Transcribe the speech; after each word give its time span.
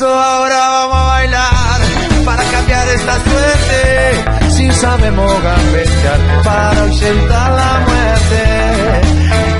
Eso 0.00 0.08
ahora 0.08 0.56
vamos 0.56 0.96
a 0.96 1.06
bailar 1.08 1.80
para 2.24 2.42
cambiar 2.44 2.88
esta 2.88 3.14
suerte. 3.20 4.50
Si 4.50 4.72
sabemos 4.72 5.30
gambetear 5.42 6.42
para 6.42 6.82
ausentar 6.84 7.50
la 7.52 7.72
muerte. 7.86 8.42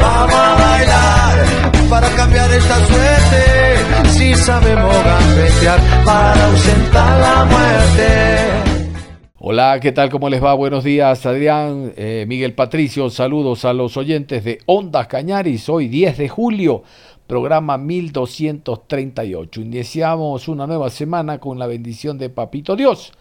Vamos 0.00 0.34
a 0.34 0.54
bailar 0.54 1.90
para 1.90 2.08
cambiar 2.16 2.50
esta 2.52 2.76
suerte. 2.86 4.08
Si 4.16 4.34
sabemos 4.34 4.96
gambetear 5.04 5.78
para 6.06 6.46
ausentar 6.46 7.20
la 7.20 7.44
muerte. 7.44 8.70
Hola, 9.42 9.78
¿qué 9.80 9.92
tal? 9.92 10.10
¿Cómo 10.10 10.28
les 10.28 10.42
va? 10.42 10.54
Buenos 10.54 10.84
días, 10.84 11.24
Adrián, 11.26 11.92
eh, 11.96 12.24
Miguel 12.28 12.54
Patricio. 12.54 13.10
Saludos 13.10 13.64
a 13.64 13.72
los 13.72 13.96
oyentes 13.96 14.44
de 14.44 14.58
Ondas 14.66 15.06
Cañaris. 15.06 15.68
Hoy 15.68 15.88
10 15.88 16.18
de 16.18 16.28
julio 16.28 16.82
programa 17.30 17.78
1238. 17.78 19.60
Iniciamos 19.60 20.48
una 20.48 20.66
nueva 20.66 20.90
semana 20.90 21.38
con 21.38 21.60
la 21.60 21.68
bendición 21.68 22.18
de 22.18 22.28
Papito 22.28 22.74
Dios. 22.74 23.12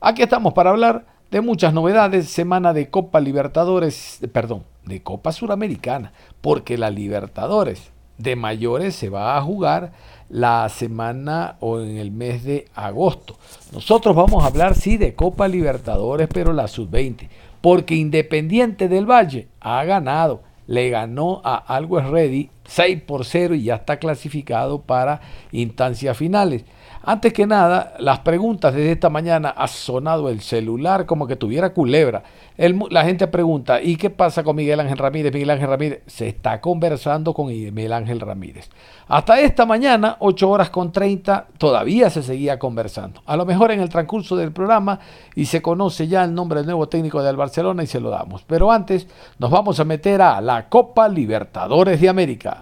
Aquí 0.00 0.22
estamos 0.22 0.54
para 0.54 0.70
hablar 0.70 1.04
de 1.30 1.42
muchas 1.42 1.74
novedades, 1.74 2.30
semana 2.30 2.72
de 2.72 2.88
Copa 2.88 3.20
Libertadores, 3.20 4.20
perdón, 4.32 4.64
de 4.86 5.02
Copa 5.02 5.32
Suramericana, 5.32 6.14
porque 6.40 6.78
la 6.78 6.88
Libertadores 6.88 7.90
de 8.16 8.36
mayores 8.36 8.94
se 8.94 9.10
va 9.10 9.36
a 9.36 9.42
jugar 9.42 9.92
la 10.30 10.66
semana 10.70 11.56
o 11.60 11.82
en 11.82 11.98
el 11.98 12.10
mes 12.10 12.44
de 12.44 12.68
agosto. 12.74 13.36
Nosotros 13.70 14.16
vamos 14.16 14.44
a 14.44 14.46
hablar 14.46 14.76
sí 14.76 14.96
de 14.96 15.14
Copa 15.14 15.46
Libertadores, 15.46 16.28
pero 16.32 16.54
la 16.54 16.68
sub-20, 16.68 17.28
porque 17.60 17.96
Independiente 17.96 18.88
del 18.88 19.04
Valle 19.04 19.48
ha 19.60 19.84
ganado, 19.84 20.40
le 20.66 20.88
ganó 20.88 21.42
a 21.44 21.56
Algo 21.56 22.00
Ready 22.00 22.48
6 22.68 23.02
por 23.02 23.24
0 23.24 23.54
y 23.54 23.64
ya 23.64 23.76
está 23.76 23.98
clasificado 23.98 24.82
para 24.82 25.20
instancias 25.50 26.16
finales. 26.16 26.64
Antes 27.02 27.32
que 27.32 27.46
nada, 27.46 27.94
las 28.00 28.18
preguntas 28.18 28.74
desde 28.74 28.92
esta 28.92 29.08
mañana 29.08 29.48
ha 29.48 29.66
sonado 29.68 30.28
el 30.28 30.40
celular 30.40 31.06
como 31.06 31.26
que 31.26 31.36
tuviera 31.36 31.72
culebra. 31.72 32.22
la 32.56 33.04
gente 33.04 33.26
pregunta, 33.28 33.80
¿y 33.80 33.96
qué 33.96 34.10
pasa 34.10 34.42
con 34.42 34.56
Miguel 34.56 34.80
Ángel 34.80 34.98
Ramírez? 34.98 35.32
Miguel 35.32 35.50
Ángel 35.50 35.68
Ramírez 35.68 36.02
se 36.06 36.28
está 36.28 36.60
conversando 36.60 37.32
con 37.32 37.46
Miguel 37.46 37.92
Ángel 37.92 38.20
Ramírez. 38.20 38.68
Hasta 39.06 39.40
esta 39.40 39.64
mañana, 39.64 40.16
8 40.18 40.50
horas 40.50 40.68
con 40.68 40.92
30, 40.92 41.46
todavía 41.56 42.10
se 42.10 42.22
seguía 42.22 42.58
conversando. 42.58 43.22
A 43.24 43.36
lo 43.36 43.46
mejor 43.46 43.70
en 43.70 43.80
el 43.80 43.88
transcurso 43.88 44.36
del 44.36 44.52
programa 44.52 45.00
y 45.34 45.46
se 45.46 45.62
conoce 45.62 46.08
ya 46.08 46.24
el 46.24 46.34
nombre 46.34 46.58
del 46.58 46.66
nuevo 46.66 46.88
técnico 46.88 47.22
del 47.22 47.36
Barcelona 47.36 47.82
y 47.82 47.86
se 47.86 48.00
lo 48.00 48.10
damos. 48.10 48.42
Pero 48.42 48.70
antes 48.70 49.06
nos 49.38 49.50
vamos 49.50 49.80
a 49.80 49.84
meter 49.84 50.20
a 50.20 50.40
la 50.42 50.68
Copa 50.68 51.08
Libertadores 51.08 52.00
de 52.00 52.08
América. 52.10 52.57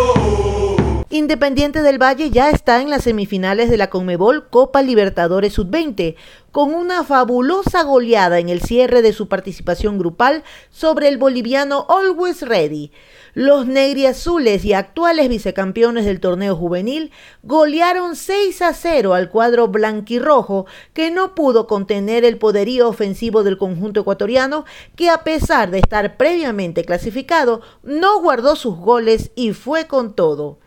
del 1.27 2.01
Valle 2.01 2.29
ya 2.29 2.49
está 2.49 2.81
en 2.81 2.89
las 2.89 3.03
semifinales 3.03 3.69
de 3.69 3.75
la 3.75 3.89
Conmebol 3.89 4.47
Copa 4.49 4.81
Libertadores 4.81 5.53
Sub-20, 5.53 6.15
con 6.51 6.73
una 6.73 7.03
fabulosa 7.03 7.83
goleada 7.83 8.39
en 8.39 8.47
el 8.47 8.61
cierre 8.61 9.01
de 9.01 9.11
su 9.11 9.27
participación 9.27 9.99
grupal 9.99 10.43
sobre 10.69 11.09
el 11.09 11.17
boliviano 11.17 11.85
Always 11.89 12.41
Ready. 12.41 12.91
Los 13.33 13.67
negriazules 13.67 14.63
y 14.63 14.71
actuales 14.73 15.27
vicecampeones 15.27 16.05
del 16.05 16.21
torneo 16.21 16.55
juvenil 16.55 17.11
golearon 17.43 18.15
6 18.15 18.61
a 18.61 18.73
0 18.73 19.13
al 19.13 19.29
cuadro 19.29 19.67
blanquirrojo 19.67 20.67
que 20.93 21.11
no 21.11 21.35
pudo 21.35 21.67
contener 21.67 22.23
el 22.23 22.37
poderío 22.37 22.87
ofensivo 22.87 23.43
del 23.43 23.57
conjunto 23.57 23.99
ecuatoriano 23.99 24.63
que 24.95 25.09
a 25.09 25.23
pesar 25.25 25.69
de 25.69 25.79
estar 25.79 26.15
previamente 26.15 26.85
clasificado 26.85 27.61
no 27.83 28.21
guardó 28.21 28.55
sus 28.55 28.77
goles 28.77 29.31
y 29.35 29.51
fue 29.51 29.85
con 29.85 30.15
todo. 30.15 30.59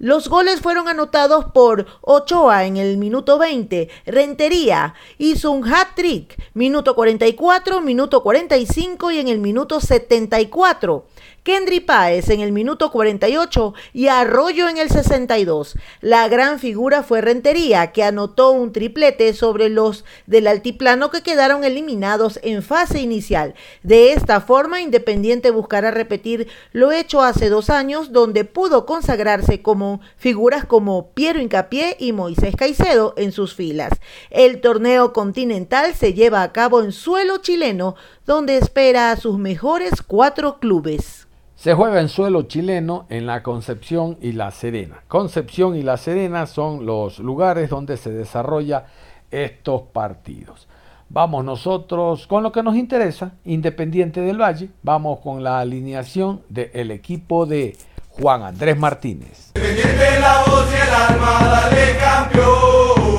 Los 0.00 0.30
goles 0.30 0.62
fueron 0.62 0.88
anotados 0.88 1.44
por 1.52 1.84
Ochoa 2.00 2.64
en 2.64 2.78
el 2.78 2.96
minuto 2.96 3.36
20. 3.36 3.90
Rentería 4.06 4.94
hizo 5.18 5.50
un 5.50 5.70
hat-trick, 5.70 6.42
minuto 6.54 6.94
44, 6.94 7.82
minuto 7.82 8.22
45 8.22 9.10
y 9.10 9.18
en 9.18 9.28
el 9.28 9.40
minuto 9.40 9.78
74. 9.78 11.04
Kendry 11.42 11.80
Páez 11.80 12.28
en 12.28 12.40
el 12.40 12.52
minuto 12.52 12.92
48 12.92 13.72
y 13.94 14.08
Arroyo 14.08 14.68
en 14.68 14.76
el 14.76 14.90
62. 14.90 15.74
La 16.02 16.28
gran 16.28 16.58
figura 16.58 17.02
fue 17.02 17.22
Rentería, 17.22 17.92
que 17.92 18.04
anotó 18.04 18.50
un 18.50 18.72
triplete 18.72 19.32
sobre 19.32 19.70
los 19.70 20.04
del 20.26 20.46
altiplano 20.46 21.10
que 21.10 21.22
quedaron 21.22 21.64
eliminados 21.64 22.38
en 22.42 22.62
fase 22.62 23.00
inicial. 23.00 23.54
De 23.82 24.12
esta 24.12 24.42
forma, 24.42 24.82
Independiente 24.82 25.50
buscará 25.50 25.90
repetir 25.90 26.48
lo 26.72 26.92
hecho 26.92 27.22
hace 27.22 27.48
dos 27.48 27.70
años, 27.70 28.12
donde 28.12 28.44
pudo 28.44 28.84
consagrarse 28.84 29.62
como 29.62 30.00
figuras 30.16 30.66
como 30.66 31.12
Piero 31.12 31.40
Incapié 31.40 31.96
y 31.98 32.12
Moisés 32.12 32.54
Caicedo 32.54 33.14
en 33.16 33.32
sus 33.32 33.54
filas. 33.54 33.92
El 34.28 34.60
torneo 34.60 35.14
continental 35.14 35.94
se 35.94 36.12
lleva 36.12 36.42
a 36.42 36.52
cabo 36.52 36.82
en 36.82 36.92
suelo 36.92 37.38
chileno, 37.38 37.94
donde 38.30 38.58
espera 38.58 39.10
a 39.10 39.16
sus 39.16 39.38
mejores 39.38 40.02
cuatro 40.06 40.60
clubes. 40.60 41.26
Se 41.56 41.74
juega 41.74 42.00
en 42.00 42.08
suelo 42.08 42.42
chileno 42.42 43.04
en 43.08 43.26
la 43.26 43.42
Concepción 43.42 44.18
y 44.22 44.30
La 44.30 44.52
Serena. 44.52 45.02
Concepción 45.08 45.74
y 45.74 45.82
La 45.82 45.96
Serena 45.96 46.46
son 46.46 46.86
los 46.86 47.18
lugares 47.18 47.70
donde 47.70 47.96
se 47.96 48.12
desarrolla 48.12 48.86
estos 49.32 49.82
partidos. 49.92 50.68
Vamos 51.08 51.44
nosotros 51.44 52.28
con 52.28 52.44
lo 52.44 52.52
que 52.52 52.62
nos 52.62 52.76
interesa, 52.76 53.32
Independiente 53.44 54.20
del 54.20 54.40
Valle. 54.40 54.70
Vamos 54.84 55.18
con 55.18 55.42
la 55.42 55.58
alineación 55.58 56.42
del 56.48 56.92
equipo 56.92 57.46
de 57.46 57.76
Juan 58.10 58.44
Andrés 58.44 58.78
Martínez. 58.78 59.50
La 59.56 60.44
voz 60.46 60.68
y 60.70 60.76
el 60.76 60.94
armada 60.94 61.68
de 61.70 61.96
campeón. 61.98 63.09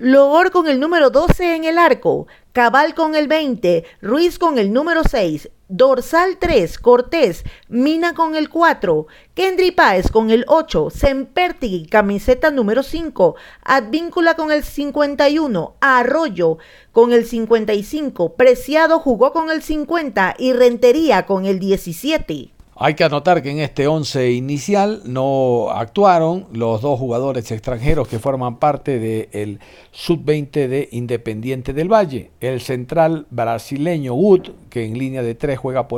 Logor 0.00 0.52
con 0.52 0.68
el 0.68 0.78
número 0.78 1.10
12 1.10 1.56
en 1.56 1.64
el 1.64 1.76
arco, 1.76 2.28
Cabal 2.52 2.94
con 2.94 3.16
el 3.16 3.26
20, 3.26 3.84
Ruiz 4.00 4.38
con 4.38 4.56
el 4.56 4.72
número 4.72 5.02
6, 5.02 5.50
Dorsal 5.66 6.38
3, 6.38 6.78
Cortés, 6.78 7.42
Mina 7.68 8.14
con 8.14 8.36
el 8.36 8.48
4, 8.48 9.08
Kendry 9.34 9.72
Páez 9.72 10.12
con 10.12 10.30
el 10.30 10.44
8, 10.46 10.90
Sempertigui, 10.90 11.86
camiseta 11.86 12.52
número 12.52 12.84
5, 12.84 13.34
Advíncula 13.64 14.34
con 14.34 14.52
el 14.52 14.62
51, 14.62 15.74
Arroyo 15.80 16.58
con 16.92 17.12
el 17.12 17.26
55, 17.26 18.36
Preciado 18.36 19.00
jugó 19.00 19.32
con 19.32 19.50
el 19.50 19.64
50 19.64 20.36
y 20.38 20.52
Rentería 20.52 21.26
con 21.26 21.44
el 21.44 21.58
17. 21.58 22.52
Hay 22.80 22.94
que 22.94 23.02
anotar 23.02 23.42
que 23.42 23.50
en 23.50 23.58
este 23.58 23.88
11 23.88 24.30
inicial 24.30 25.02
no 25.04 25.68
actuaron 25.70 26.46
los 26.52 26.80
dos 26.80 26.96
jugadores 26.96 27.50
extranjeros 27.50 28.06
que 28.06 28.20
forman 28.20 28.60
parte 28.60 29.00
del 29.00 29.58
sub-20 29.90 30.68
de 30.68 30.88
Independiente 30.92 31.72
del 31.72 31.92
Valle. 31.92 32.30
El 32.38 32.60
central 32.60 33.26
brasileño 33.30 34.14
Wood, 34.14 34.52
que 34.70 34.84
en 34.84 34.96
línea 34.96 35.24
de 35.24 35.34
tres 35.34 35.58
juega 35.58 35.88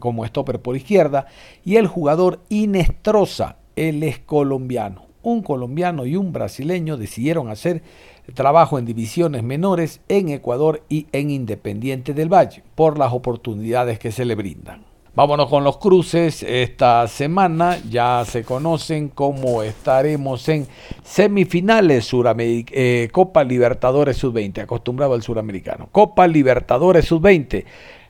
como 0.00 0.26
stopper 0.26 0.58
por 0.58 0.74
izquierda, 0.74 1.28
y 1.64 1.76
el 1.76 1.86
jugador 1.86 2.40
Inestrosa, 2.48 3.58
él 3.76 4.02
es 4.02 4.18
colombiano. 4.18 5.06
Un 5.22 5.40
colombiano 5.40 6.04
y 6.04 6.16
un 6.16 6.32
brasileño 6.32 6.96
decidieron 6.96 7.48
hacer 7.48 7.84
trabajo 8.34 8.80
en 8.80 8.86
divisiones 8.86 9.44
menores 9.44 10.00
en 10.08 10.30
Ecuador 10.30 10.82
y 10.88 11.06
en 11.12 11.30
Independiente 11.30 12.12
del 12.12 12.28
Valle 12.28 12.64
por 12.74 12.98
las 12.98 13.12
oportunidades 13.12 14.00
que 14.00 14.10
se 14.10 14.24
le 14.24 14.34
brindan. 14.34 14.93
Vámonos 15.16 15.48
con 15.48 15.62
los 15.62 15.78
cruces. 15.78 16.42
Esta 16.42 17.06
semana 17.06 17.78
ya 17.88 18.24
se 18.24 18.42
conocen 18.42 19.08
cómo 19.10 19.62
estaremos 19.62 20.48
en 20.48 20.66
semifinales 21.04 22.10
eh, 22.12 23.08
Copa 23.12 23.44
Libertadores 23.44 24.16
Sub-20, 24.16 24.62
acostumbrado 24.62 25.14
al 25.14 25.22
suramericano. 25.22 25.88
Copa 25.92 26.26
Libertadores 26.26 27.04
Sub-20. 27.04 27.64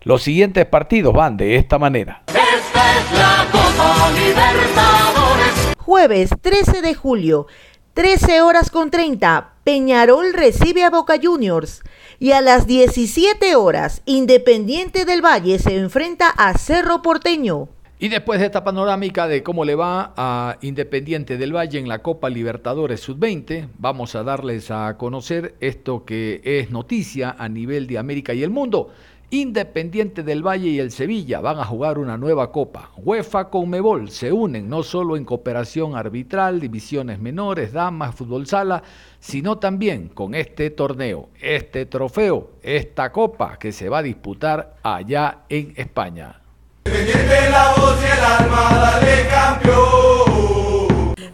Los 0.05 0.23
siguientes 0.23 0.65
partidos 0.65 1.12
van 1.12 1.37
de 1.37 1.56
esta 1.56 1.79
manera. 1.79 2.23
Esta 2.29 2.99
es 2.99 3.12
la 3.12 3.49
Copa 3.53 4.11
Libertadores. 4.12 5.75
Jueves 5.79 6.31
13 6.41 6.81
de 6.81 6.95
julio, 6.95 7.47
13 7.94 8.43
horas 8.43 8.70
con 8.70 8.91
30, 8.91 9.52
Peñarol 9.62 10.32
recibe 10.32 10.82
a 10.82 10.91
Boca 10.91 11.14
Juniors. 11.23 11.85
Y 12.19 12.32
a 12.32 12.41
las 12.41 12.67
17 12.67 13.55
horas, 13.55 14.02
Independiente 14.05 15.05
del 15.05 15.25
Valle 15.25 15.61
se 15.61 15.76
enfrenta 15.76 16.29
a 16.31 16.58
Cerro 16.58 17.02
Porteño. 17.02 17.69
Y 18.00 18.08
después 18.08 18.41
de 18.41 18.46
esta 18.46 18.64
panorámica 18.64 19.29
de 19.29 19.44
cómo 19.44 19.64
le 19.64 19.76
va 19.76 20.12
a 20.17 20.58
Independiente 20.61 21.37
del 21.38 21.55
Valle 21.55 21.79
en 21.79 21.87
la 21.87 22.00
Copa 22.00 22.31
Libertadores 22.31 23.00
Sub-20, 23.00 23.69
vamos 23.79 24.17
a 24.17 24.25
darles 24.25 24.73
a 24.73 24.96
conocer 24.99 25.55
esto 25.61 26.05
que 26.05 26.41
es 26.43 26.73
noticia 26.73 27.37
a 27.38 27.49
nivel 27.49 27.87
de 27.87 27.99
América 27.99 28.35
y 28.35 28.43
el 28.43 28.50
mundo. 28.50 28.91
Independiente 29.31 30.23
del 30.23 30.47
Valle 30.47 30.69
y 30.69 30.79
el 30.79 30.91
Sevilla 30.91 31.41
van 31.41 31.59
a 31.59 31.65
jugar 31.65 31.99
una 31.99 32.17
nueva 32.17 32.53
copa. 32.53 32.91
UEFA 32.97 33.50
con 33.50 33.69
Mebol 33.69 34.11
se 34.11 34.32
unen 34.32 34.69
no 34.69 34.82
solo 34.82 35.17
en 35.17 35.25
cooperación 35.25 35.97
arbitral, 35.97 36.61
divisiones 36.61 37.19
menores, 37.19 37.73
damas, 37.73 38.15
fútbol 38.15 38.47
sala, 38.47 38.82
sino 39.19 39.59
también 39.59 40.09
con 40.09 40.35
este 40.35 40.71
torneo, 40.71 41.31
este 41.41 41.87
trofeo, 41.87 42.50
esta 42.62 43.11
copa 43.11 43.59
que 43.59 43.73
se 43.73 43.88
va 43.88 43.99
a 43.99 44.03
disputar 44.03 44.76
allá 44.82 45.41
en 45.49 45.73
España. 45.77 46.41
La 46.85 47.75
voz 47.77 47.99
y 48.03 48.43
armada 48.43 49.00
de 49.00 49.29
campeón. 49.29 50.33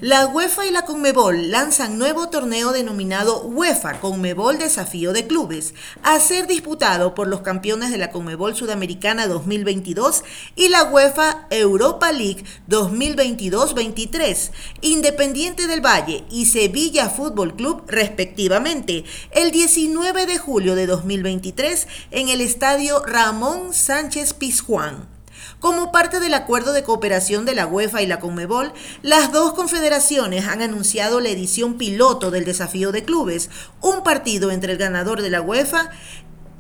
La 0.01 0.29
UEFA 0.29 0.65
y 0.65 0.71
la 0.71 0.87
Conmebol 0.87 1.51
lanzan 1.51 1.99
nuevo 1.99 2.31
torneo 2.31 2.73
denominado 2.73 3.43
UEFA 3.43 4.01
Conmebol 4.01 4.57
Desafío 4.57 5.13
de 5.13 5.27
Clubes, 5.27 5.75
a 6.03 6.19
ser 6.21 6.47
disputado 6.47 7.15
por 7.15 7.29
los 7.29 7.43
campeones 7.43 7.91
de 7.91 7.99
la 7.99 8.11
Conmebol 8.11 8.57
Sudamericana 8.57 9.27
2022 9.27 10.25
y 10.57 10.69
la 10.69 10.85
UEFA 10.85 11.47
Europa 11.51 12.13
League 12.13 12.43
2022-23, 12.71 14.53
Independiente 14.81 15.67
del 15.67 15.85
Valle 15.85 16.25
y 16.31 16.47
Sevilla 16.47 17.11
Fútbol 17.11 17.55
Club 17.55 17.85
respectivamente, 17.87 19.05
el 19.33 19.51
19 19.51 20.25
de 20.25 20.39
julio 20.39 20.77
de 20.77 20.87
2023 20.87 21.87
en 22.11 22.31
el 22.31 22.41
estadio 22.41 23.05
Ramón 23.05 23.75
Sánchez 23.75 24.33
Pizjuán. 24.33 25.20
Como 25.61 25.93
parte 25.93 26.21
del 26.21 26.33
acuerdo 26.33 26.73
de 26.73 26.85
cooperación 26.85 27.45
de 27.45 27.55
la 27.55 27.67
UEFA 27.67 28.01
y 28.01 28.07
la 28.07 28.19
Conmebol, 28.19 28.73
las 29.03 29.31
dos 29.31 29.53
confederaciones 29.53 30.49
han 30.49 30.63
anunciado 30.63 31.21
la 31.21 31.29
edición 31.29 31.77
piloto 31.77 32.31
del 32.31 32.47
desafío 32.47 32.93
de 32.93 33.05
clubes, 33.05 33.51
un 33.83 34.03
partido 34.03 34.51
entre 34.51 34.73
el 34.73 34.79
ganador 34.79 35.21
de 35.21 35.29
la 35.29 35.43
UEFA 35.43 35.91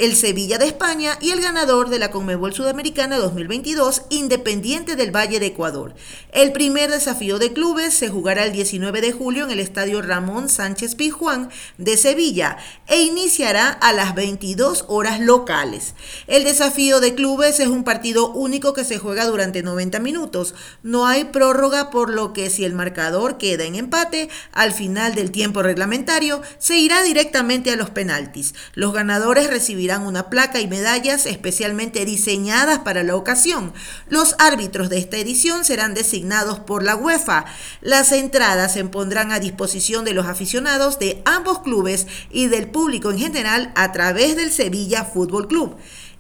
el 0.00 0.17
Sevilla 0.17 0.56
de 0.56 0.64
España 0.64 1.19
y 1.20 1.31
el 1.31 1.43
ganador 1.43 1.91
de 1.91 1.99
la 1.99 2.11
Conmebol 2.11 2.55
Sudamericana 2.55 3.19
2022, 3.19 4.05
Independiente 4.08 4.97
del 4.97 5.14
Valle 5.14 5.38
de 5.41 5.47
Ecuador. 5.47 5.94
El 6.32 6.52
primer 6.52 6.91
desafío 6.91 7.38
de 7.38 7.52
clubes 7.52 7.93
se 7.93 8.08
jugará 8.08 8.44
el 8.44 8.52
19 8.52 9.02
de 9.02 9.12
julio 9.12 9.44
en 9.44 9.50
el 9.50 9.61
Estadio 9.61 10.00
Ramón 10.00 10.49
Sánchez 10.49 10.94
Pizjuán 10.94 11.50
de 11.76 11.99
Sevilla 11.99 12.56
e 12.87 13.02
iniciará 13.02 13.69
a 13.69 13.93
las 13.93 14.14
22 14.14 14.87
horas 14.88 15.20
locales. 15.20 15.94
El 16.26 16.44
desafío 16.44 17.00
de 17.00 17.14
clubes 17.14 17.61
es 17.61 17.69
un 17.69 17.85
partido 17.85 18.32
único 18.32 18.73
que 18.73 18.85
se 18.85 18.97
juega 18.97 19.26
durante 19.26 19.62
90 19.62 19.99
minutos. 19.99 20.55
No 20.82 21.06
hay 21.06 21.25
prórroga 21.25 21.91
por 21.91 22.08
lo 22.08 22.32
que 22.32 22.49
si 22.49 22.64
el 22.64 22.73
marcador 22.73 23.37
queda 23.37 23.64
en 23.64 23.75
empate, 23.75 24.31
al 24.52 24.73
final 24.73 25.14
del 25.14 25.31
tiempo 25.31 25.62
reglamentario 25.62 26.41
se 26.58 26.79
irá 26.79 27.02
directamente 27.02 27.70
a 27.70 27.76
los 27.76 27.91
penaltis. 27.91 28.55
Los 28.73 28.94
ganadores 28.94 29.50
recibirán 29.50 29.89
una 29.98 30.31
placa 30.31 30.60
y 30.60 30.69
medallas 30.69 31.26
especialmente 31.26 32.04
diseñadas 32.04 32.78
para 32.78 33.02
la 33.02 33.16
ocasión. 33.16 33.72
Los 34.08 34.37
árbitros 34.38 34.88
de 34.88 34.98
esta 34.98 35.16
edición 35.16 35.64
serán 35.64 35.94
designados 35.94 36.60
por 36.60 36.82
la 36.82 36.96
UEFA. 36.96 37.46
Las 37.81 38.12
entradas 38.12 38.72
se 38.72 38.84
pondrán 38.84 39.32
a 39.32 39.40
disposición 39.40 40.04
de 40.04 40.14
los 40.14 40.26
aficionados 40.26 40.98
de 40.98 41.22
ambos 41.25 41.60
clubes 41.60 42.06
y 42.31 42.46
del 42.46 42.69
público 42.69 43.10
en 43.10 43.19
general 43.19 43.72
a 43.75 43.92
través 43.92 44.37
del 44.37 44.52
Sevilla 44.52 45.04
Fútbol 45.04 45.48
Club. 45.48 45.76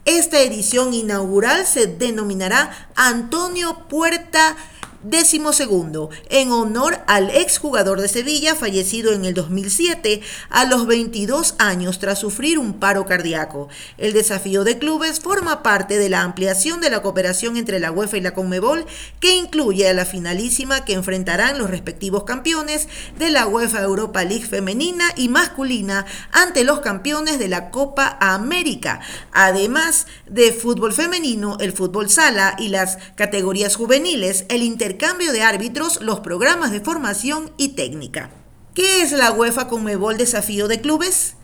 Esta 0.06 0.40
edición 0.40 0.94
inaugural 0.94 1.66
se 1.66 1.86
denominará 1.86 2.88
Antonio 2.96 3.86
Puerta 3.88 4.56
Décimo 5.02 5.54
segundo, 5.54 6.10
en 6.28 6.52
honor 6.52 6.98
al 7.06 7.30
exjugador 7.30 8.02
de 8.02 8.08
Sevilla 8.08 8.54
fallecido 8.54 9.14
en 9.14 9.24
el 9.24 9.32
2007 9.32 10.20
a 10.50 10.66
los 10.66 10.86
22 10.86 11.54
años 11.58 11.98
tras 11.98 12.18
sufrir 12.18 12.58
un 12.58 12.74
paro 12.74 13.06
cardíaco. 13.06 13.70
El 13.96 14.12
desafío 14.12 14.62
de 14.62 14.78
clubes 14.78 15.20
forma 15.20 15.62
parte 15.62 15.96
de 15.96 16.10
la 16.10 16.20
ampliación 16.20 16.82
de 16.82 16.90
la 16.90 17.00
cooperación 17.00 17.56
entre 17.56 17.80
la 17.80 17.90
UEFA 17.92 18.18
y 18.18 18.20
la 18.20 18.34
Conmebol 18.34 18.84
que 19.20 19.36
incluye 19.36 19.88
a 19.88 19.94
la 19.94 20.04
finalísima 20.04 20.84
que 20.84 20.92
enfrentarán 20.92 21.56
los 21.56 21.70
respectivos 21.70 22.24
campeones 22.24 22.86
de 23.18 23.30
la 23.30 23.46
UEFA 23.46 23.80
Europa 23.80 24.22
League 24.22 24.44
femenina 24.44 25.06
y 25.16 25.30
masculina 25.30 26.04
ante 26.30 26.62
los 26.62 26.80
campeones 26.80 27.38
de 27.38 27.48
la 27.48 27.70
Copa 27.70 28.18
América, 28.20 29.00
además 29.32 30.06
de 30.26 30.52
fútbol 30.52 30.92
femenino, 30.92 31.56
el 31.58 31.72
fútbol 31.72 32.10
sala 32.10 32.54
y 32.58 32.68
las 32.68 32.98
categorías 33.14 33.76
juveniles, 33.76 34.44
el 34.50 34.62
inter 34.62 34.89
cambio 34.96 35.32
de 35.32 35.42
árbitros, 35.42 36.00
los 36.00 36.20
programas 36.20 36.70
de 36.70 36.80
formación 36.80 37.52
y 37.56 37.70
técnica. 37.70 38.30
¿Qué 38.74 39.02
es 39.02 39.12
la 39.12 39.32
UEFA 39.32 39.68
Conmebol 39.68 40.16
Desafío 40.16 40.68
de 40.68 40.80
Clubes? 40.80 41.34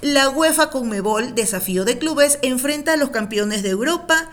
La 0.00 0.28
UEFA 0.28 0.70
Conmebol 0.70 1.34
Desafío 1.34 1.84
de 1.84 1.98
Clubes 1.98 2.38
enfrenta 2.42 2.92
a 2.92 2.96
los 2.96 3.10
campeones 3.10 3.62
de 3.62 3.70
Europa, 3.70 4.28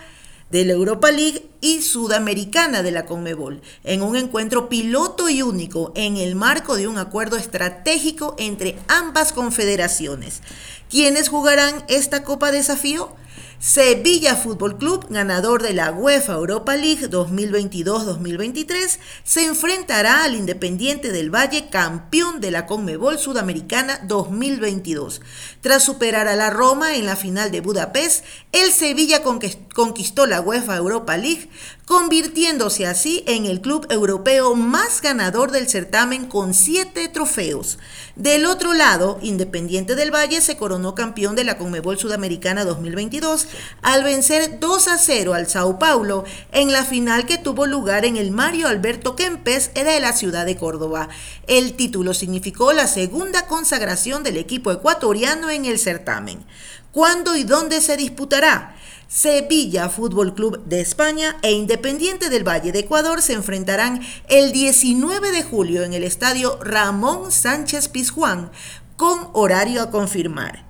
de 0.50 0.66
la 0.66 0.74
Europa 0.74 1.12
League 1.12 1.50
y 1.62 1.82
Sudamericana 1.82 2.84
de 2.84 2.92
la 2.92 3.06
Conmebol, 3.06 3.62
en 3.86 4.02
un 4.02 4.18
encuentro 4.18 4.68
piloto 4.68 5.30
y 5.30 5.42
único 5.42 5.94
en 5.96 6.18
el 6.18 6.36
marco 6.36 6.76
de 6.76 6.88
un 6.88 6.98
acuerdo 6.98 7.38
estratégico 7.38 8.36
entre 8.38 8.78
ambas 8.90 9.32
confederaciones. 9.32 10.42
¿Quiénes 10.90 11.30
jugarán 11.30 11.86
esta 11.88 12.24
Copa 12.24 12.52
Desafío? 12.52 13.16
Sevilla 13.62 14.36
Fútbol 14.36 14.80
Club, 14.80 15.06
ganador 15.12 15.62
de 15.62 15.76
la 15.76 15.92
UEFA 15.92 16.34
Europa 16.34 16.76
League 16.76 17.08
2022-2023, 17.08 18.98
se 19.24 19.46
enfrentará 19.46 20.24
al 20.24 20.34
Independiente 20.34 21.12
del 21.12 21.30
Valle, 21.30 21.70
campeón 21.70 22.42
de 22.42 22.50
la 22.50 22.66
Conmebol 22.66 23.20
Sudamericana 23.20 24.00
2022. 24.08 25.22
Tras 25.62 25.84
superar 25.84 26.28
a 26.28 26.36
la 26.36 26.50
Roma 26.50 26.96
en 26.96 27.06
la 27.06 27.16
final 27.16 27.52
de 27.52 27.62
Budapest, 27.62 28.26
el 28.52 28.72
Sevilla 28.72 29.22
conquistó 29.22 30.26
la 30.26 30.42
UEFA 30.42 30.76
Europa 30.76 31.18
League 31.18 31.50
convirtiéndose 31.92 32.88
así 32.88 33.22
en 33.28 33.46
el 33.46 33.60
club 33.60 33.86
europeo 33.90 34.56
más 34.56 35.02
ganador 35.02 35.52
del 35.52 35.68
certamen 35.68 36.26
con 36.26 36.54
siete 36.54 37.10
trofeos. 37.10 37.80
Del 38.16 38.46
otro 38.46 38.74
lado, 38.74 39.20
Independiente 39.22 39.96
del 39.96 40.10
Valle 40.10 40.40
se 40.40 40.56
coronó 40.56 40.96
campeón 40.96 41.36
de 41.36 41.44
la 41.44 41.58
Conmebol 41.58 42.00
Sudamericana 42.00 42.64
2022 42.64 43.48
al 43.82 44.06
vencer 44.06 44.60
2 44.60 44.88
a 44.88 44.98
0 44.98 45.34
al 45.34 45.48
Sao 45.48 45.80
Paulo 45.80 46.24
en 46.54 46.72
la 46.72 46.86
final 46.86 47.26
que 47.26 47.38
tuvo 47.38 47.68
lugar 47.68 48.06
en 48.06 48.16
el 48.16 48.32
Mario 48.32 48.70
Alberto 48.70 49.18
Kempes 49.18 49.74
de 49.74 50.00
la 50.00 50.14
ciudad 50.14 50.46
de 50.46 50.56
Córdoba. 50.56 51.10
El 51.48 51.74
título 51.74 52.14
significó 52.14 52.72
la 52.72 52.88
segunda 52.88 53.48
consagración 53.48 54.24
del 54.24 54.38
equipo 54.38 54.72
ecuatoriano 54.72 55.51
en 55.52 55.66
el 55.66 55.80
certamen. 55.80 56.46
¿Cuándo 56.92 57.36
y 57.36 57.44
dónde 57.44 57.82
se 57.82 57.98
disputará? 57.98 58.76
Sevilla 59.08 59.90
Fútbol 59.90 60.34
Club 60.34 60.64
de 60.66 60.80
España 60.80 61.38
e 61.42 61.52
Independiente 61.52 62.30
del 62.30 62.48
Valle 62.48 62.72
de 62.72 62.80
Ecuador 62.80 63.22
se 63.22 63.34
enfrentarán 63.34 64.02
el 64.30 64.54
19 64.54 65.32
de 65.32 65.44
julio 65.44 65.84
en 65.84 65.94
el 65.94 66.04
estadio 66.04 66.58
Ramón 66.64 67.32
Sánchez 67.32 67.90
Pizjuán 67.90 68.52
con 68.96 69.30
horario 69.34 69.82
a 69.82 69.92
confirmar. 69.92 70.64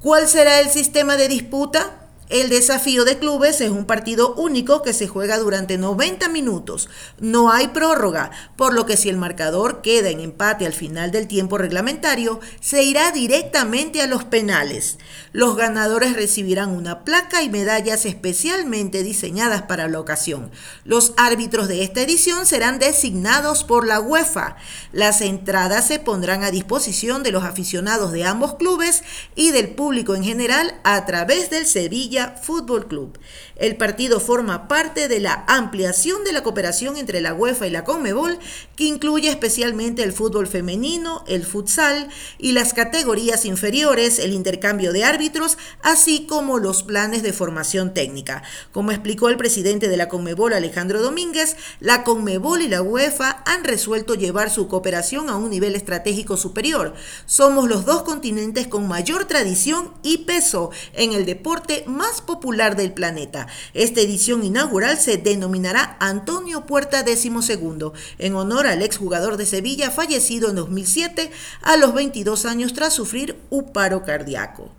¿Cuál 0.00 0.26
será 0.26 0.60
el 0.60 0.70
sistema 0.70 1.16
de 1.16 1.28
disputa? 1.28 2.05
El 2.28 2.48
desafío 2.48 3.04
de 3.04 3.18
clubes 3.18 3.60
es 3.60 3.70
un 3.70 3.84
partido 3.84 4.34
único 4.34 4.82
que 4.82 4.92
se 4.92 5.06
juega 5.06 5.38
durante 5.38 5.78
90 5.78 6.28
minutos. 6.28 6.88
No 7.20 7.52
hay 7.52 7.68
prórroga, 7.68 8.32
por 8.56 8.74
lo 8.74 8.84
que 8.84 8.96
si 8.96 9.08
el 9.08 9.16
marcador 9.16 9.80
queda 9.80 10.08
en 10.08 10.18
empate 10.18 10.66
al 10.66 10.72
final 10.72 11.12
del 11.12 11.28
tiempo 11.28 11.56
reglamentario, 11.56 12.40
se 12.58 12.82
irá 12.82 13.12
directamente 13.12 14.02
a 14.02 14.08
los 14.08 14.24
penales. 14.24 14.98
Los 15.32 15.56
ganadores 15.56 16.14
recibirán 16.14 16.70
una 16.70 17.04
placa 17.04 17.42
y 17.42 17.48
medallas 17.48 18.04
especialmente 18.06 19.04
diseñadas 19.04 19.62
para 19.62 19.86
la 19.86 20.00
ocasión. 20.00 20.50
Los 20.84 21.12
árbitros 21.16 21.68
de 21.68 21.84
esta 21.84 22.00
edición 22.00 22.44
serán 22.44 22.80
designados 22.80 23.62
por 23.62 23.86
la 23.86 24.00
UEFA. 24.00 24.56
Las 24.90 25.20
entradas 25.20 25.86
se 25.86 26.00
pondrán 26.00 26.42
a 26.42 26.50
disposición 26.50 27.22
de 27.22 27.30
los 27.30 27.44
aficionados 27.44 28.10
de 28.10 28.24
ambos 28.24 28.54
clubes 28.54 29.04
y 29.36 29.52
del 29.52 29.68
público 29.68 30.16
en 30.16 30.24
general 30.24 30.80
a 30.82 31.06
través 31.06 31.50
del 31.50 31.66
Sevilla 31.66 32.15
Fútbol 32.24 32.86
Club. 32.86 33.18
El 33.56 33.76
partido 33.76 34.20
forma 34.20 34.68
parte 34.68 35.08
de 35.08 35.20
la 35.20 35.44
ampliación 35.48 36.24
de 36.24 36.32
la 36.32 36.42
cooperación 36.42 36.96
entre 36.96 37.20
la 37.20 37.34
UEFA 37.34 37.66
y 37.66 37.70
la 37.70 37.84
CONMEBOL, 37.84 38.38
que 38.74 38.84
incluye 38.84 39.28
especialmente 39.28 40.02
el 40.02 40.12
fútbol 40.12 40.46
femenino, 40.46 41.24
el 41.28 41.44
futsal 41.44 42.08
y 42.38 42.52
las 42.52 42.74
categorías 42.74 43.44
inferiores, 43.44 44.18
el 44.18 44.32
intercambio 44.32 44.92
de 44.92 45.04
árbitros, 45.04 45.58
así 45.82 46.26
como 46.26 46.58
los 46.58 46.82
planes 46.82 47.22
de 47.22 47.32
formación 47.32 47.94
técnica. 47.94 48.42
Como 48.72 48.92
explicó 48.92 49.28
el 49.28 49.36
presidente 49.36 49.88
de 49.88 49.96
la 49.96 50.08
CONMEBOL, 50.08 50.52
Alejandro 50.52 51.02
Domínguez, 51.02 51.56
la 51.80 52.04
CONMEBOL 52.04 52.62
y 52.62 52.68
la 52.68 52.82
UEFA 52.82 53.42
han 53.46 53.64
resuelto 53.64 54.14
llevar 54.14 54.50
su 54.50 54.68
cooperación 54.68 55.28
a 55.28 55.36
un 55.36 55.50
nivel 55.50 55.74
estratégico 55.74 56.36
superior. 56.36 56.94
Somos 57.26 57.68
los 57.68 57.84
dos 57.84 58.02
continentes 58.02 58.66
con 58.66 58.88
mayor 58.88 59.24
tradición 59.24 59.92
y 60.02 60.18
peso 60.18 60.70
en 60.92 61.12
el 61.12 61.26
deporte 61.26 61.84
más 61.86 62.05
popular 62.20 62.76
del 62.76 62.92
planeta. 62.92 63.46
Esta 63.74 64.00
edición 64.00 64.44
inaugural 64.44 64.98
se 64.98 65.16
denominará 65.16 65.96
Antonio 66.00 66.66
Puerta 66.66 67.04
XII, 67.04 67.92
en 68.18 68.34
honor 68.34 68.66
al 68.66 68.82
exjugador 68.82 69.36
de 69.36 69.46
Sevilla 69.46 69.90
fallecido 69.90 70.48
en 70.48 70.56
2007 70.56 71.30
a 71.62 71.76
los 71.76 71.94
22 71.94 72.46
años 72.46 72.72
tras 72.72 72.94
sufrir 72.94 73.36
un 73.50 73.72
paro 73.72 74.04
cardíaco. 74.04 74.70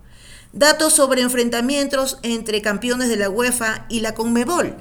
Datos 0.52 0.94
sobre 0.94 1.20
enfrentamientos 1.20 2.18
entre 2.22 2.62
campeones 2.62 3.08
de 3.08 3.16
la 3.16 3.28
UEFA 3.28 3.86
y 3.88 4.00
la 4.00 4.14
Conmebol. 4.14 4.76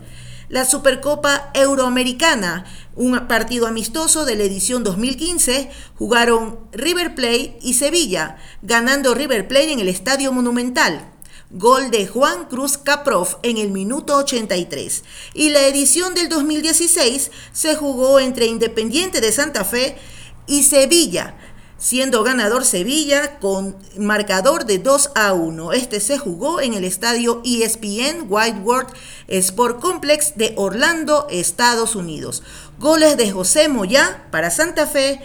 La 0.49 0.63
Supercopa 0.63 1.51
Euroamericana, 1.53 2.63
un 2.95 3.27
partido 3.27 3.67
amistoso 3.67 4.23
de 4.23 4.35
la 4.35 4.43
edición 4.43 4.85
2015, 4.85 5.69
jugaron 5.95 6.57
River 6.71 7.15
Plate 7.15 7.59
y 7.61 7.73
Sevilla, 7.73 8.37
ganando 8.61 9.13
River 9.13 9.49
Plate 9.49 9.73
en 9.73 9.81
el 9.81 9.89
Estadio 9.89 10.31
Monumental 10.31 11.11
gol 11.51 11.91
de 11.91 12.07
Juan 12.07 12.45
Cruz 12.45 12.77
Caprof 12.77 13.35
en 13.43 13.57
el 13.57 13.71
minuto 13.71 14.17
83. 14.17 15.03
Y 15.33 15.49
la 15.49 15.65
edición 15.67 16.13
del 16.13 16.29
2016 16.29 17.31
se 17.53 17.75
jugó 17.75 18.19
entre 18.19 18.47
Independiente 18.47 19.21
de 19.21 19.31
Santa 19.31 19.63
Fe 19.63 19.97
y 20.45 20.63
Sevilla, 20.63 21.35
siendo 21.77 22.23
ganador 22.23 22.65
Sevilla 22.65 23.39
con 23.39 23.77
marcador 23.97 24.65
de 24.65 24.79
2 24.79 25.11
a 25.15 25.33
1. 25.33 25.73
Este 25.73 25.99
se 25.99 26.17
jugó 26.17 26.59
en 26.59 26.73
el 26.73 26.83
estadio 26.83 27.41
ESPN 27.45 28.25
Whiteworth 28.27 28.93
Sport 29.27 29.79
Complex 29.79 30.37
de 30.37 30.53
Orlando, 30.57 31.27
Estados 31.29 31.95
Unidos. 31.95 32.43
Goles 32.79 33.15
de 33.17 33.31
José 33.31 33.69
Moya 33.69 34.27
para 34.31 34.49
Santa 34.49 34.85
Fe 34.85 35.21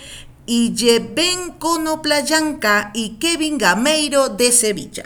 y 0.46 0.74
Jeben 0.76 1.52
Conoplayanca 1.58 2.90
y 2.94 3.16
Kevin 3.18 3.58
Gameiro 3.58 4.28
de 4.28 4.52
Sevilla. 4.52 5.04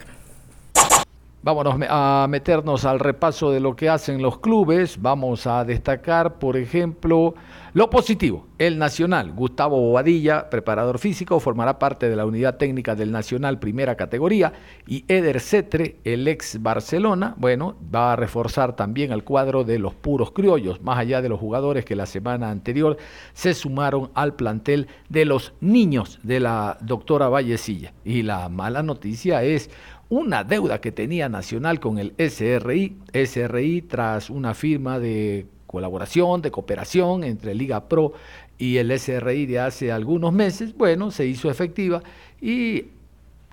Vámonos 1.47 1.77
a 1.89 2.27
meternos 2.29 2.85
al 2.85 2.99
repaso 2.99 3.53
de 3.53 3.61
lo 3.61 3.77
que 3.77 3.89
hacen 3.89 4.21
los 4.21 4.41
clubes. 4.41 5.01
Vamos 5.01 5.47
a 5.47 5.65
destacar, 5.65 6.41
por 6.41 6.57
ejemplo, 6.57 7.37
lo 7.73 7.89
positivo. 7.89 8.49
El 8.59 8.79
Nacional, 8.79 9.33
Gustavo 9.33 9.79
Bobadilla, 9.79 10.51
preparador 10.51 10.99
físico, 10.99 11.39
formará 11.39 11.79
parte 11.79 12.09
de 12.09 12.17
la 12.17 12.27
unidad 12.27 12.57
técnica 12.57 12.97
del 12.97 13.13
Nacional 13.13 13.61
primera 13.61 13.95
categoría. 13.95 14.55
Y 14.89 15.05
Eder 15.07 15.39
Cetre, 15.39 15.99
el 16.03 16.27
ex 16.27 16.61
Barcelona, 16.61 17.35
bueno, 17.37 17.77
va 17.95 18.15
a 18.15 18.17
reforzar 18.17 18.75
también 18.75 19.13
el 19.13 19.23
cuadro 19.23 19.63
de 19.63 19.79
los 19.79 19.95
puros 19.95 20.33
criollos, 20.33 20.81
más 20.81 20.99
allá 20.99 21.23
de 21.23 21.29
los 21.29 21.39
jugadores 21.39 21.85
que 21.85 21.95
la 21.95 22.07
semana 22.07 22.51
anterior 22.51 22.97
se 23.35 23.55
sumaron 23.55 24.11
al 24.15 24.35
plantel 24.35 24.89
de 25.11 25.27
los 25.27 25.53
niños 25.61 26.19
de 26.25 26.41
la 26.41 26.79
doctora 26.81 27.29
Vallecilla. 27.29 27.93
Y 28.05 28.23
la 28.23 28.49
mala 28.49 28.83
noticia 28.83 29.45
es 29.45 29.71
una 30.09 30.45
deuda 30.45 30.81
que 30.81 30.93
tenía 30.93 31.29
Nacional 31.29 31.81
con 31.81 31.99
el 31.99 32.15
SRI, 32.19 32.97
SRI 33.13 33.83
tras 33.83 34.31
una 34.31 34.55
firma 34.55 34.99
de 34.99 35.47
colaboración, 35.67 36.43
de 36.43 36.51
cooperación 36.51 37.25
entre 37.25 37.55
Liga 37.55 37.89
Pro 37.89 38.13
y 38.59 38.77
el 38.79 38.97
SRI 38.99 39.47
de 39.47 39.61
hace 39.61 39.93
algunos 39.93 40.33
meses, 40.33 40.77
bueno, 40.77 41.11
se 41.11 41.27
hizo 41.27 41.51
efectiva 41.51 42.03
y 42.41 42.87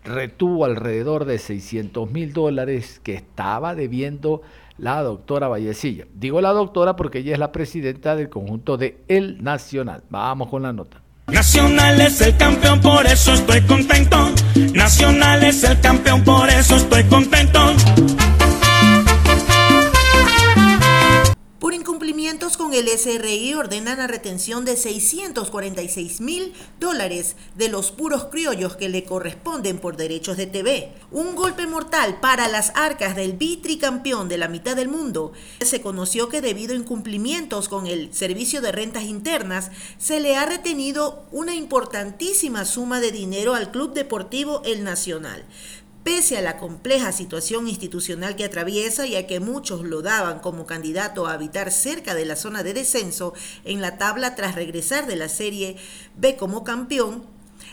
retuvo 0.04 0.66
alrededor 0.66 1.26
de 1.26 1.40
600 1.40 2.12
mil 2.12 2.34
dólares 2.34 3.00
que 3.04 3.16
estaba 3.16 3.74
debiendo 3.76 4.42
la 4.78 5.02
doctora 5.02 5.48
Vallecilla. 5.48 6.06
Digo 6.14 6.42
la 6.42 6.52
doctora 6.52 6.96
porque 6.96 7.20
ella 7.20 7.34
es 7.34 7.40
la 7.40 7.52
presidenta 7.52 8.16
del 8.16 8.30
conjunto 8.30 8.78
de 8.78 8.98
El 9.08 9.44
Nacional. 9.44 10.04
Vamos 10.10 10.50
con 10.50 10.64
la 10.64 10.74
nota. 10.74 11.03
Nacional 11.27 12.01
es 12.01 12.22
el 12.22 12.36
campeón, 12.38 12.82
por 12.82 13.08
eso 13.08 13.34
estoy 13.34 13.62
contento. 13.62 14.32
Nacional 14.74 15.44
es 15.44 15.63
el 15.63 15.80
campeón, 15.80 16.24
por 16.24 16.50
eso 16.50 16.75
estoy 16.75 17.03
contento. 17.06 17.75
Con 22.58 22.74
el 22.75 22.88
SRI 22.88 23.56
ordenan 23.56 23.98
la 23.98 24.06
retención 24.06 24.63
de 24.63 24.77
646 24.77 26.22
mil 26.22 26.53
dólares 26.80 27.36
de 27.56 27.68
los 27.68 27.92
puros 27.92 28.25
criollos 28.25 28.75
que 28.75 28.89
le 28.89 29.06
corresponden 29.06 29.80
por 29.80 29.98
derechos 29.98 30.38
de 30.38 30.46
TV. 30.46 30.92
Un 31.12 31.36
golpe 31.36 31.65
mortal 31.65 32.20
para 32.20 32.48
las 32.48 32.72
arcas 32.75 33.15
del 33.15 33.34
vitricampeón 33.34 34.30
de 34.30 34.38
la 34.38 34.50
mitad 34.50 34.75
del 34.75 34.88
mundo. 34.88 35.34
Se 35.62 35.82
conoció 35.82 36.30
que 36.30 36.42
debido 36.42 36.74
a 36.74 36.77
incumplimientos 36.77 37.70
con 37.70 37.88
el 37.88 38.13
servicio 38.13 38.62
de 38.62 38.72
rentas 38.72 39.03
internas, 39.03 39.72
se 39.98 40.20
le 40.20 40.36
ha 40.36 40.46
retenido 40.46 41.25
una 41.32 41.56
importantísima 41.56 42.65
suma 42.65 43.00
de 43.00 43.12
dinero 43.12 43.56
al 43.56 43.72
Club 43.72 43.94
Deportivo 43.94 44.62
El 44.63 44.84
Nacional. 44.84 45.44
Pese 46.04 46.38
a 46.38 46.42
la 46.42 46.58
compleja 46.58 47.14
situación 47.14 47.70
institucional 47.70 48.36
que 48.36 48.44
atraviesa 48.44 49.08
y 49.08 49.16
a 49.16 49.26
que 49.26 49.40
muchos 49.40 49.84
lo 49.84 50.02
daban 50.02 50.40
como 50.40 50.66
candidato 50.66 51.28
a 51.28 51.34
habitar 51.34 51.72
cerca 51.72 52.14
de 52.14 52.26
la 52.26 52.36
zona 52.36 52.62
de 52.62 52.74
descenso 52.74 53.34
en 53.64 53.80
la 53.80 53.98
tabla 53.98 54.36
tras 54.36 54.56
regresar 54.56 55.08
de 55.08 55.16
la 55.16 55.30
Serie 55.30 55.78
B 56.18 56.36
como 56.36 56.66
campeón, 56.66 57.24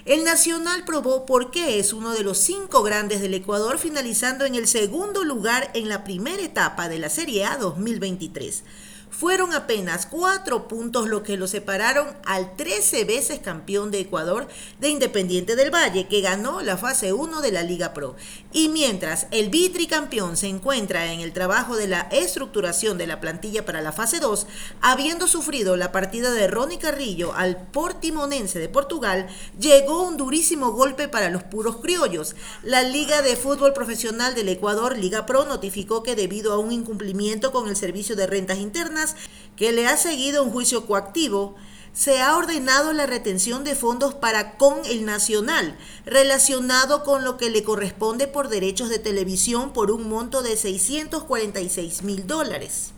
el 0.04 0.24
Nacional 0.24 0.84
probó 0.84 1.26
por 1.26 1.50
qué 1.50 1.78
es 1.78 1.92
uno 1.92 2.12
de 2.12 2.22
los 2.22 2.38
cinco 2.38 2.82
grandes 2.82 3.20
del 3.20 3.34
Ecuador, 3.34 3.78
finalizando 3.78 4.44
en 4.44 4.54
el 4.54 4.66
segundo 4.66 5.24
lugar 5.24 5.70
en 5.74 5.88
la 5.88 6.04
primera 6.04 6.42
etapa 6.42 6.88
de 6.88 6.98
la 6.98 7.10
Serie 7.10 7.44
A 7.44 7.58
2023. 7.58 8.64
Fueron 9.10 9.52
apenas 9.52 10.06
cuatro 10.06 10.68
puntos 10.68 11.08
lo 11.08 11.22
que 11.24 11.36
lo 11.36 11.48
separaron 11.48 12.06
al 12.24 12.56
13 12.56 13.04
veces 13.04 13.40
campeón 13.40 13.90
de 13.90 14.00
Ecuador 14.00 14.48
de 14.78 14.88
Independiente 14.88 15.56
del 15.56 15.74
Valle, 15.74 16.06
que 16.06 16.20
ganó 16.20 16.62
la 16.62 16.76
fase 16.76 17.12
1 17.12 17.40
de 17.40 17.50
la 17.50 17.62
Liga 17.62 17.92
Pro. 17.92 18.14
Y 18.52 18.68
mientras 18.68 19.26
el 19.32 19.50
vitricampeón 19.50 20.36
se 20.36 20.46
encuentra 20.46 21.12
en 21.12 21.20
el 21.20 21.32
trabajo 21.32 21.76
de 21.76 21.88
la 21.88 22.02
estructuración 22.12 22.98
de 22.98 23.08
la 23.08 23.20
plantilla 23.20 23.66
para 23.66 23.82
la 23.82 23.92
fase 23.92 24.20
2, 24.20 24.46
habiendo 24.80 25.26
sufrido 25.26 25.76
la 25.76 25.90
partida 25.92 26.30
de 26.30 26.46
Ronnie 26.46 26.78
Carrillo 26.78 27.34
al 27.34 27.66
Portimonense 27.66 28.60
de 28.60 28.68
Portugal, 28.68 29.26
llegó 29.58 29.89
un 29.90 30.16
durísimo 30.16 30.72
golpe 30.72 31.08
para 31.08 31.30
los 31.30 31.42
puros 31.42 31.76
criollos. 31.76 32.36
La 32.62 32.82
Liga 32.82 33.22
de 33.22 33.36
Fútbol 33.36 33.72
Profesional 33.72 34.34
del 34.34 34.48
Ecuador, 34.48 34.96
Liga 34.96 35.26
Pro, 35.26 35.44
notificó 35.44 36.02
que 36.02 36.16
debido 36.16 36.52
a 36.52 36.58
un 36.58 36.72
incumplimiento 36.72 37.52
con 37.52 37.68
el 37.68 37.76
servicio 37.76 38.16
de 38.16 38.26
rentas 38.26 38.58
internas, 38.58 39.16
que 39.56 39.72
le 39.72 39.86
ha 39.86 39.96
seguido 39.96 40.44
un 40.44 40.50
juicio 40.50 40.86
coactivo, 40.86 41.56
se 41.92 42.20
ha 42.20 42.36
ordenado 42.36 42.92
la 42.92 43.06
retención 43.06 43.64
de 43.64 43.74
fondos 43.74 44.14
para 44.14 44.56
con 44.56 44.84
el 44.86 45.04
Nacional, 45.04 45.76
relacionado 46.06 47.02
con 47.02 47.24
lo 47.24 47.36
que 47.36 47.50
le 47.50 47.64
corresponde 47.64 48.26
por 48.28 48.48
derechos 48.48 48.88
de 48.88 48.98
televisión 48.98 49.72
por 49.72 49.90
un 49.90 50.08
monto 50.08 50.42
de 50.42 50.56
646 50.56 52.02
mil 52.02 52.26
dólares. 52.26 52.92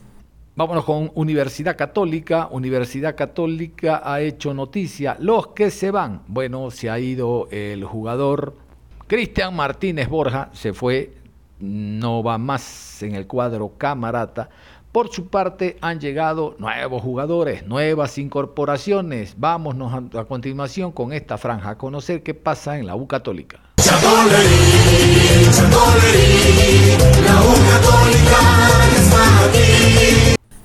Vámonos 0.54 0.84
con 0.84 1.10
Universidad 1.14 1.76
Católica. 1.76 2.48
Universidad 2.50 3.16
Católica 3.16 4.02
ha 4.04 4.20
hecho 4.20 4.52
noticia. 4.52 5.16
Los 5.18 5.48
que 5.48 5.70
se 5.70 5.90
van. 5.90 6.22
Bueno, 6.26 6.70
se 6.70 6.90
ha 6.90 6.98
ido 6.98 7.48
el 7.50 7.84
jugador 7.84 8.54
Cristian 9.12 9.54
Martínez 9.54 10.08
Borja, 10.08 10.48
se 10.54 10.72
fue, 10.72 11.12
no 11.58 12.22
va 12.22 12.38
más 12.38 13.02
en 13.02 13.14
el 13.14 13.26
cuadro 13.26 13.72
Camarata. 13.76 14.48
Por 14.90 15.10
su 15.10 15.28
parte, 15.28 15.76
han 15.80 16.00
llegado 16.00 16.54
nuevos 16.58 17.02
jugadores, 17.02 17.66
nuevas 17.66 18.16
incorporaciones. 18.18 19.34
Vámonos 19.38 20.14
a, 20.14 20.24
continuación 20.24 20.92
con 20.92 21.12
esta 21.12 21.36
franja 21.38 21.70
a 21.70 21.78
conocer 21.78 22.22
qué 22.22 22.32
pasa 22.32 22.78
en 22.78 22.86
la 22.86 22.94
U 22.94 23.06
Católica. 23.06 23.60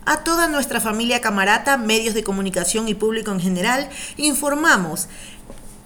A 0.10 0.24
toda 0.24 0.48
nuestra 0.48 0.80
familia 0.80 1.20
camarata, 1.20 1.76
medios 1.76 2.14
de 2.14 2.24
comunicación 2.24 2.88
y 2.88 2.94
público 2.94 3.34
en 3.34 3.42
general, 3.42 3.90
informamos 4.16 5.10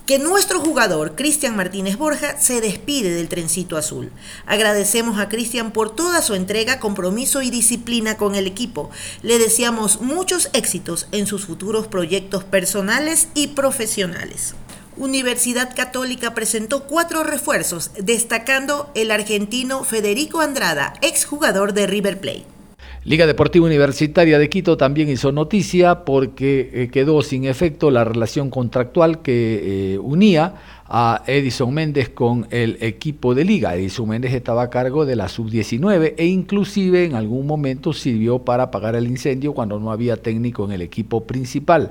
que 0.05 0.19
nuestro 0.19 0.59
jugador 0.59 1.15
Cristian 1.15 1.55
Martínez 1.55 1.97
Borja 1.97 2.39
se 2.39 2.61
despide 2.61 3.15
del 3.15 3.29
trencito 3.29 3.77
azul. 3.77 4.11
Agradecemos 4.45 5.19
a 5.19 5.27
Cristian 5.27 5.71
por 5.71 5.95
toda 5.95 6.21
su 6.21 6.35
entrega, 6.35 6.79
compromiso 6.79 7.41
y 7.41 7.49
disciplina 7.49 8.15
con 8.15 8.35
el 8.35 8.45
equipo. 8.45 8.91
Le 9.23 9.39
deseamos 9.39 10.01
muchos 10.01 10.51
éxitos 10.53 11.07
en 11.11 11.25
sus 11.25 11.47
futuros 11.47 11.87
proyectos 11.87 12.43
personales 12.43 13.27
y 13.33 13.47
profesionales. 13.47 14.53
Universidad 14.97 15.75
Católica 15.75 16.35
presentó 16.35 16.83
cuatro 16.83 17.23
refuerzos, 17.23 17.89
destacando 17.97 18.91
el 18.93 19.09
argentino 19.09 19.83
Federico 19.83 20.41
Andrada, 20.41 20.93
exjugador 21.01 21.73
de 21.73 21.87
River 21.87 22.21
Plate. 22.21 22.60
Liga 23.03 23.25
Deportiva 23.25 23.65
Universitaria 23.65 24.37
de 24.37 24.47
Quito 24.47 24.77
también 24.77 25.09
hizo 25.09 25.31
noticia 25.31 26.05
porque 26.05 26.69
eh, 26.71 26.89
quedó 26.89 27.23
sin 27.23 27.45
efecto 27.45 27.89
la 27.89 28.03
relación 28.03 28.51
contractual 28.51 29.23
que 29.23 29.93
eh, 29.93 29.97
unía 29.97 30.53
a 30.85 31.23
Edison 31.25 31.73
Méndez 31.73 32.09
con 32.09 32.45
el 32.51 32.77
equipo 32.79 33.33
de 33.33 33.43
liga. 33.43 33.73
Edison 33.73 34.07
Méndez 34.07 34.35
estaba 34.35 34.61
a 34.61 34.69
cargo 34.69 35.07
de 35.07 35.15
la 35.15 35.29
sub-19 35.29 36.13
e 36.15 36.27
inclusive 36.27 37.03
en 37.03 37.15
algún 37.15 37.47
momento 37.47 37.91
sirvió 37.91 38.37
para 38.37 38.65
apagar 38.65 38.95
el 38.95 39.07
incendio 39.07 39.55
cuando 39.55 39.79
no 39.79 39.91
había 39.91 40.17
técnico 40.17 40.65
en 40.65 40.73
el 40.73 40.83
equipo 40.83 41.25
principal. 41.25 41.89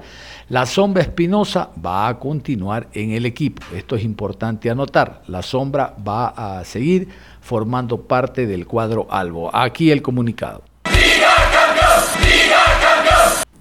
La 0.49 0.65
sombra 0.65 1.03
Espinosa 1.03 1.71
va 1.85 2.07
a 2.07 2.21
continuar 2.21 2.87
en 2.93 3.11
el 3.11 3.27
equipo. 3.27 3.65
Esto 3.75 3.97
es 3.97 4.05
importante 4.05 4.71
anotar. 4.71 5.23
La 5.27 5.43
sombra 5.43 5.93
va 6.07 6.61
a 6.61 6.65
seguir 6.65 7.09
formando 7.41 8.03
parte 8.03 8.47
del 8.47 8.65
cuadro 8.65 9.09
albo. 9.11 9.53
Aquí 9.53 9.91
el 9.91 10.03
comunicado. 10.03 10.70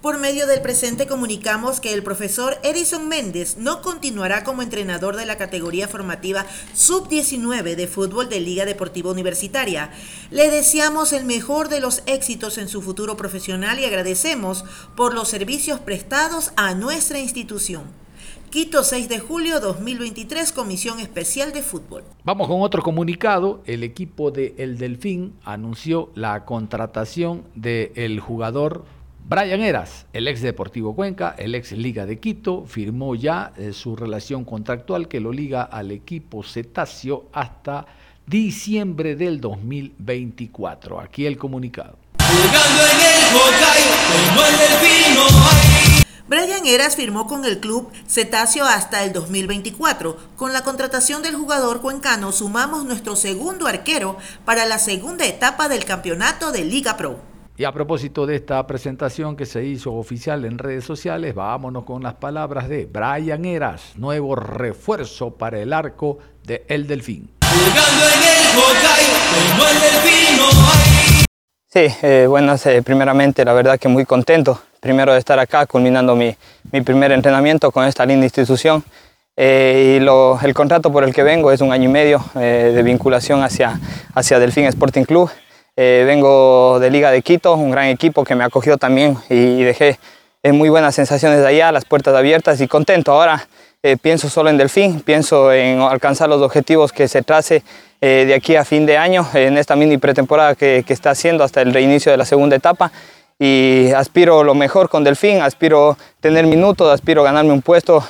Por 0.01 0.17
medio 0.17 0.47
del 0.47 0.61
presente 0.61 1.07
comunicamos 1.07 1.81
que 1.81 1.93
el 1.93 2.03
profesor 2.03 2.57
Edison 2.63 3.09
Méndez 3.09 3.57
no 3.57 3.81
continuará 3.81 4.45
como 4.45 4.61
entrenador 4.61 5.17
de 5.17 5.25
la 5.25 5.37
categoría 5.37 5.89
formativa 5.89 6.45
sub-19 6.73 7.75
de 7.75 7.85
fútbol 7.85 8.29
de 8.29 8.39
Liga 8.39 8.63
Deportiva 8.63 9.11
Universitaria. 9.11 9.91
Le 10.31 10.49
deseamos 10.49 11.11
el 11.11 11.25
mejor 11.25 11.67
de 11.67 11.81
los 11.81 12.01
éxitos 12.05 12.57
en 12.57 12.69
su 12.69 12.81
futuro 12.81 13.17
profesional 13.17 13.77
y 13.77 13.83
agradecemos 13.83 14.63
por 14.95 15.13
los 15.13 15.27
servicios 15.27 15.81
prestados 15.81 16.53
a 16.55 16.75
nuestra 16.75 17.19
institución. 17.19 17.83
Quito 18.51 18.83
6 18.85 19.09
de 19.09 19.19
julio 19.19 19.59
2023, 19.59 20.53
Comisión 20.53 21.01
Especial 21.01 21.51
de 21.51 21.61
Fútbol. 21.61 22.03
Vamos 22.23 22.47
con 22.47 22.61
otro 22.61 22.81
comunicado. 22.81 23.61
El 23.65 23.83
equipo 23.83 24.31
de 24.31 24.55
El 24.57 24.77
Delfín 24.77 25.33
anunció 25.43 26.09
la 26.15 26.45
contratación 26.45 27.43
del 27.53 28.19
jugador 28.21 28.85
Brian 29.29 29.61
Eras, 29.61 30.07
el 30.11 30.27
ex 30.27 30.41
Deportivo 30.41 30.95
Cuenca, 30.95 31.35
el 31.37 31.53
ex 31.53 31.73
Liga 31.73 32.07
de 32.07 32.19
Quito, 32.19 32.65
firmó 32.65 33.13
ya 33.13 33.53
eh, 33.57 33.73
su 33.73 33.95
relación 33.95 34.43
contractual 34.43 35.07
que 35.07 35.19
lo 35.19 35.31
liga 35.31 35.61
al 35.61 35.91
equipo 35.91 36.41
cetáceo 36.41 37.29
hasta 37.31 37.85
diciembre 38.25 39.15
del 39.15 39.39
2024. 39.39 40.99
Aquí 40.99 41.27
el 41.27 41.37
comunicado. 41.37 41.99
Brian 46.27 46.65
Eras 46.65 46.95
firmó 46.95 47.27
con 47.27 47.45
el 47.45 47.59
club 47.59 47.91
Cetáceo 48.07 48.65
hasta 48.65 49.03
el 49.03 49.13
2024. 49.13 50.17
Con 50.37 50.53
la 50.53 50.63
contratación 50.63 51.21
del 51.21 51.35
jugador 51.35 51.81
cuencano 51.81 52.31
sumamos 52.31 52.83
nuestro 52.83 53.15
segundo 53.15 53.67
arquero 53.67 54.17
para 54.43 54.65
la 54.65 54.79
segunda 54.79 55.27
etapa 55.27 55.69
del 55.69 55.85
campeonato 55.85 56.51
de 56.51 56.65
Liga 56.65 56.97
Pro. 56.97 57.28
Y 57.59 57.65
a 57.65 57.73
propósito 57.73 58.25
de 58.25 58.37
esta 58.37 58.65
presentación 58.65 59.35
que 59.35 59.45
se 59.45 59.65
hizo 59.65 59.93
oficial 59.93 60.45
en 60.45 60.57
redes 60.57 60.85
sociales, 60.85 61.35
vámonos 61.35 61.83
con 61.83 62.01
las 62.01 62.13
palabras 62.13 62.69
de 62.69 62.85
Brian 62.85 63.43
Eras, 63.43 63.97
nuevo 63.97 64.33
refuerzo 64.33 65.31
para 65.31 65.59
el 65.59 65.73
arco 65.73 66.19
de 66.45 66.63
El 66.69 66.87
Delfín. 66.87 67.29
Sí, 71.67 71.87
eh, 72.01 72.27
bueno, 72.29 72.55
eh, 72.63 72.81
primeramente 72.81 73.43
la 73.43 73.51
verdad 73.51 73.77
que 73.77 73.89
muy 73.89 74.05
contento, 74.05 74.61
primero 74.79 75.11
de 75.11 75.19
estar 75.19 75.37
acá 75.37 75.65
culminando 75.65 76.15
mi, 76.15 76.33
mi 76.71 76.79
primer 76.79 77.11
entrenamiento 77.11 77.71
con 77.71 77.83
esta 77.83 78.05
linda 78.05 78.25
institución. 78.25 78.81
Eh, 79.35 79.97
y 79.97 79.99
lo, 79.99 80.39
el 80.41 80.53
contrato 80.53 80.93
por 80.93 81.03
el 81.03 81.13
que 81.13 81.23
vengo 81.23 81.51
es 81.51 81.59
un 81.59 81.73
año 81.73 81.89
y 81.89 81.91
medio 81.91 82.23
eh, 82.35 82.71
de 82.73 82.83
vinculación 82.83 83.43
hacia, 83.43 83.77
hacia 84.15 84.39
Delfín 84.39 84.63
Sporting 84.63 85.03
Club. 85.03 85.29
Eh, 85.81 86.03
vengo 86.05 86.77
de 86.81 86.91
Liga 86.91 87.09
de 87.09 87.21
Quito, 87.21 87.53
un 87.53 87.71
gran 87.71 87.85
equipo 87.85 88.25
que 88.25 88.35
me 88.35 88.43
acogió 88.43 88.75
también 88.75 89.15
y, 89.29 89.63
dejé 89.63 89.97
eh, 90.43 90.51
muy 90.51 90.67
buenas 90.67 90.93
sensaciones 90.93 91.39
de 91.39 91.47
allá, 91.47 91.71
las 91.71 91.85
puertas 91.85 92.13
abiertas 92.13 92.59
y 92.59 92.67
contento. 92.67 93.13
Ahora 93.13 93.47
eh, 93.81 93.95
pienso 93.95 94.27
solo 94.27 94.49
en 94.49 94.57
Delfín, 94.57 94.99
pienso 94.99 95.53
en 95.53 95.79
alcanzar 95.79 96.27
los 96.27 96.41
objetivos 96.41 96.91
que 96.91 97.07
se 97.07 97.21
trace 97.21 97.63
de 98.01 98.33
aquí 98.33 98.57
a 98.57 98.65
fin 98.65 98.85
de 98.85 98.97
año 98.97 99.25
en 99.33 99.57
esta 99.57 99.77
mini 99.77 99.97
pretemporada 99.97 100.55
que, 100.55 100.83
que 100.85 100.91
está 100.91 101.11
haciendo 101.11 101.45
hasta 101.45 101.61
el 101.61 101.73
reinicio 101.73 102.11
de 102.11 102.17
la 102.17 102.25
segunda 102.25 102.57
etapa 102.57 102.91
y 103.37 103.91
aspiro 103.95 104.43
lo 104.43 104.55
mejor 104.55 104.89
con 104.89 105.05
Delfín, 105.05 105.41
aspiro 105.41 105.97
tener 106.19 106.45
minutos, 106.45 106.91
aspiro 106.93 107.23
ganarme 107.23 107.53
un 107.53 107.61
puesto 107.61 108.03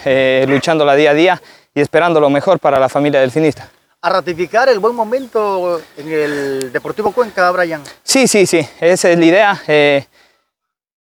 luchando 0.47 0.85
la 0.85 0.95
día 0.95 1.11
a 1.11 1.13
día 1.15 1.41
y 1.75 1.81
esperando 1.81 2.19
lo 2.19 2.31
mejor 2.31 2.59
para 2.59 2.79
la 2.79 2.89
familia 2.89 3.19
delfinista 3.19 3.69
a 4.01 4.09
ratificar 4.09 4.69
el 4.69 4.79
buen 4.79 4.95
momento 4.95 5.81
en 5.97 6.07
el 6.09 6.71
Deportivo 6.71 7.11
Cuenca, 7.11 7.51
Brian. 7.51 7.83
Sí, 8.03 8.27
sí, 8.27 8.45
sí, 8.45 8.65
esa 8.79 9.09
es 9.09 9.19
la 9.19 9.25
idea. 9.25 9.61
Eh, 9.67 10.05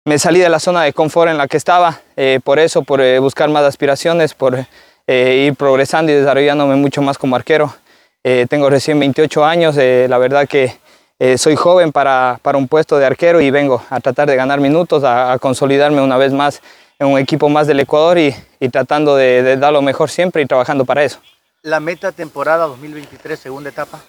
me 0.05 0.19
salí 0.19 0.39
de 0.39 0.49
la 0.49 0.59
zona 0.59 0.83
de 0.83 0.93
confort 0.93 1.31
en 1.31 1.37
la 1.37 1.47
que 1.47 1.57
estaba, 1.57 2.01
eh, 2.15 2.39
por 2.43 2.59
eso, 2.59 2.83
por 2.83 3.01
eh, 3.01 3.17
buscar 3.17 3.49
más 3.49 3.63
aspiraciones, 3.63 4.33
por 4.33 4.65
ir 5.05 5.55
progresando 5.55 6.11
y 6.11 6.15
desarrollándome 6.15 6.75
mucho 6.75 7.01
más 7.01 7.17
como 7.17 7.35
arquero. 7.35 7.75
tengo 8.47 8.69
recién 8.69 8.97
28 9.01 9.43
años, 9.43 9.75
la 9.75 10.17
verdad 10.17 10.47
que 10.47 10.77
soy 11.37 11.57
joven 11.57 11.91
para, 11.91 12.39
para, 12.41 12.57
un 12.57 12.69
puesto 12.69 12.97
de 12.97 13.05
arquero 13.05 13.41
y 13.41 13.51
vengo 13.51 13.83
a 13.89 13.99
tratar 13.99 14.29
de 14.29 14.37
ganar 14.37 14.61
minutos, 14.61 15.03
a, 15.03 15.37
consolidarme 15.39 15.99
una 15.99 16.15
vez 16.15 16.31
más 16.31 16.61
en 16.99 17.07
un 17.07 17.19
equipo 17.19 17.49
más 17.49 17.67
del 17.67 17.81
Ecuador 17.81 18.17
y, 18.17 18.33
y 18.61 18.69
tratando 18.69 19.17
de, 19.17 19.43
de 19.43 19.57
dar 19.57 19.73
lo 19.73 19.81
mejor 19.81 20.09
siempre 20.09 20.41
y 20.41 20.45
trabajando 20.45 20.85
para 20.85 21.03
eso 21.03 21.19
la 21.63 21.79
meta 21.79 22.11
temporada 22.11 22.67
2023, 22.67 23.39
segunda 23.39 23.69
etapa? 23.69 24.01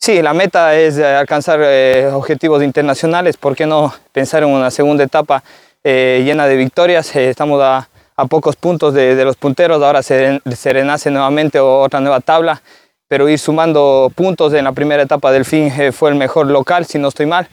Sí, 0.00 0.22
la 0.22 0.32
meta 0.32 0.76
es 0.76 0.96
eh, 0.98 1.04
alcanzar 1.04 1.60
eh, 1.62 2.08
objetivos 2.12 2.62
internacionales. 2.62 3.36
¿Por 3.36 3.56
qué 3.56 3.66
no 3.66 3.92
pensar 4.12 4.42
en 4.42 4.50
una 4.50 4.70
segunda 4.70 5.02
etapa 5.02 5.42
eh, 5.82 6.22
llena 6.24 6.46
de 6.46 6.56
victorias? 6.56 7.14
estamos 7.16 7.60
a, 7.62 7.88
pocos 8.28 8.54
puntos 8.54 8.94
de, 8.94 9.24
los 9.24 9.36
punteros. 9.36 9.82
Ahora 9.82 10.02
se, 10.02 10.40
se, 10.56 10.72
renace 10.72 11.10
nuevamente 11.10 11.58
otra 11.58 12.00
nueva 12.00 12.20
tabla. 12.20 12.62
Pero 13.08 13.28
ir 13.28 13.38
sumando 13.38 14.10
puntos 14.14 14.54
en 14.54 14.64
la 14.64 14.72
primera 14.72 15.02
etapa 15.02 15.30
del 15.32 15.44
fin 15.44 15.70
fue 15.92 16.10
el 16.10 16.16
mejor 16.16 16.46
local, 16.46 16.86
si 16.86 16.98
no 16.98 17.08
estoy 17.08 17.26
mal. 17.26 17.48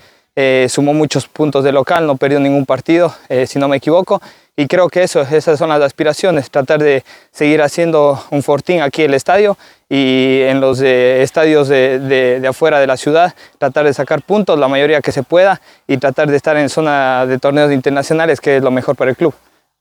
sumó 0.69 0.93
muchos 0.93 1.27
puntos 1.27 1.63
de 1.63 1.71
local, 1.71 2.07
no 2.07 2.15
perdió 2.15 2.39
ningún 2.39 2.65
partido, 2.65 3.13
si 3.45 3.59
no 3.59 3.67
me 3.67 3.77
equivoco 3.77 4.21
y 4.55 4.67
creo 4.67 4.89
que 4.89 5.03
eso, 5.03 5.21
esas 5.21 5.57
son 5.57 5.69
las 5.69 5.81
aspiraciones, 5.81 6.51
tratar 6.51 6.81
de 6.81 7.03
seguir 7.31 7.61
haciendo 7.61 8.21
un 8.31 8.43
fortín 8.43 8.81
aquí 8.81 9.03
en 9.03 9.11
el 9.11 9.15
estadio 9.15 9.57
y 9.89 10.41
en 10.41 10.59
los 10.59 10.81
eh, 10.81 11.21
estadios 11.21 11.67
de, 11.67 11.99
de, 11.99 12.47
afuera 12.47 12.79
de 12.79 12.87
la 12.87 12.97
ciudad, 12.97 13.33
tratar 13.57 13.85
de 13.85 13.93
sacar 13.93 14.21
puntos, 14.21 14.59
la 14.59 14.67
mayoría 14.67 15.01
que 15.01 15.11
se 15.11 15.23
pueda, 15.23 15.61
y 15.87 15.97
tratar 15.97 16.29
de 16.29 16.37
estar 16.37 16.57
en 16.57 16.69
zona 16.69 17.25
de 17.25 17.39
torneos 17.39 17.71
internacionales, 17.71 18.41
que 18.41 18.57
es 18.57 18.63
lo 18.63 18.71
mejor 18.71 18.95
para 18.95 19.11
el 19.11 19.17
club. 19.17 19.33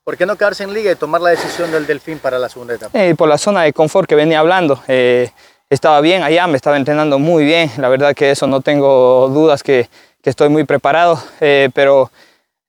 ¿Por 0.04 0.16
qué 0.16 0.24
no 0.24 0.36
quedarse 0.36 0.64
en 0.64 0.72
liga 0.72 0.90
y 0.90 0.94
tomar 0.94 1.20
la 1.20 1.30
decisión 1.30 1.70
del 1.70 1.86
Delfín 1.86 2.18
para 2.18 2.38
la 2.38 2.48
segunda 2.48 2.74
etapa? 2.74 2.98
Eh, 2.98 3.14
por 3.14 3.28
la 3.28 3.38
zona 3.38 3.62
de 3.62 3.72
confort 3.72 4.08
que 4.08 4.14
venía 4.14 4.38
hablando. 4.38 4.82
Eh, 4.88 5.30
estaba 5.68 6.00
bien 6.00 6.22
allá, 6.22 6.46
me 6.46 6.56
estaba 6.56 6.76
entrenando 6.76 7.18
muy 7.18 7.44
bien, 7.44 7.70
la 7.76 7.88
verdad 7.88 8.14
que 8.14 8.30
eso 8.30 8.46
no 8.46 8.60
tengo 8.60 9.28
dudas 9.28 9.62
que, 9.62 9.88
que 10.22 10.30
estoy 10.30 10.48
muy 10.48 10.64
preparado, 10.64 11.22
pero 11.74 12.10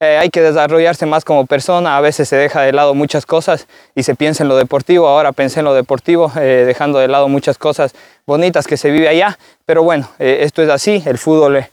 eh, 0.01 0.17
hay 0.17 0.31
que 0.31 0.41
desarrollarse 0.41 1.05
más 1.05 1.23
como 1.23 1.45
persona, 1.45 1.95
a 1.95 2.01
veces 2.01 2.27
se 2.27 2.35
deja 2.35 2.61
de 2.61 2.73
lado 2.73 2.95
muchas 2.95 3.27
cosas 3.27 3.67
y 3.93 4.01
se 4.01 4.15
piensa 4.15 4.43
en 4.43 4.49
lo 4.49 4.57
deportivo, 4.57 5.07
ahora 5.07 5.31
pensé 5.31 5.59
en 5.59 5.65
lo 5.65 5.75
deportivo, 5.75 6.31
eh, 6.37 6.63
dejando 6.65 6.97
de 6.97 7.07
lado 7.07 7.27
muchas 7.27 7.59
cosas 7.59 7.93
bonitas 8.25 8.65
que 8.65 8.77
se 8.77 8.89
vive 8.89 9.07
allá, 9.07 9.37
pero 9.63 9.83
bueno, 9.83 10.09
eh, 10.17 10.39
esto 10.41 10.63
es 10.63 10.69
así, 10.69 11.03
el 11.05 11.19
fútbol 11.19 11.63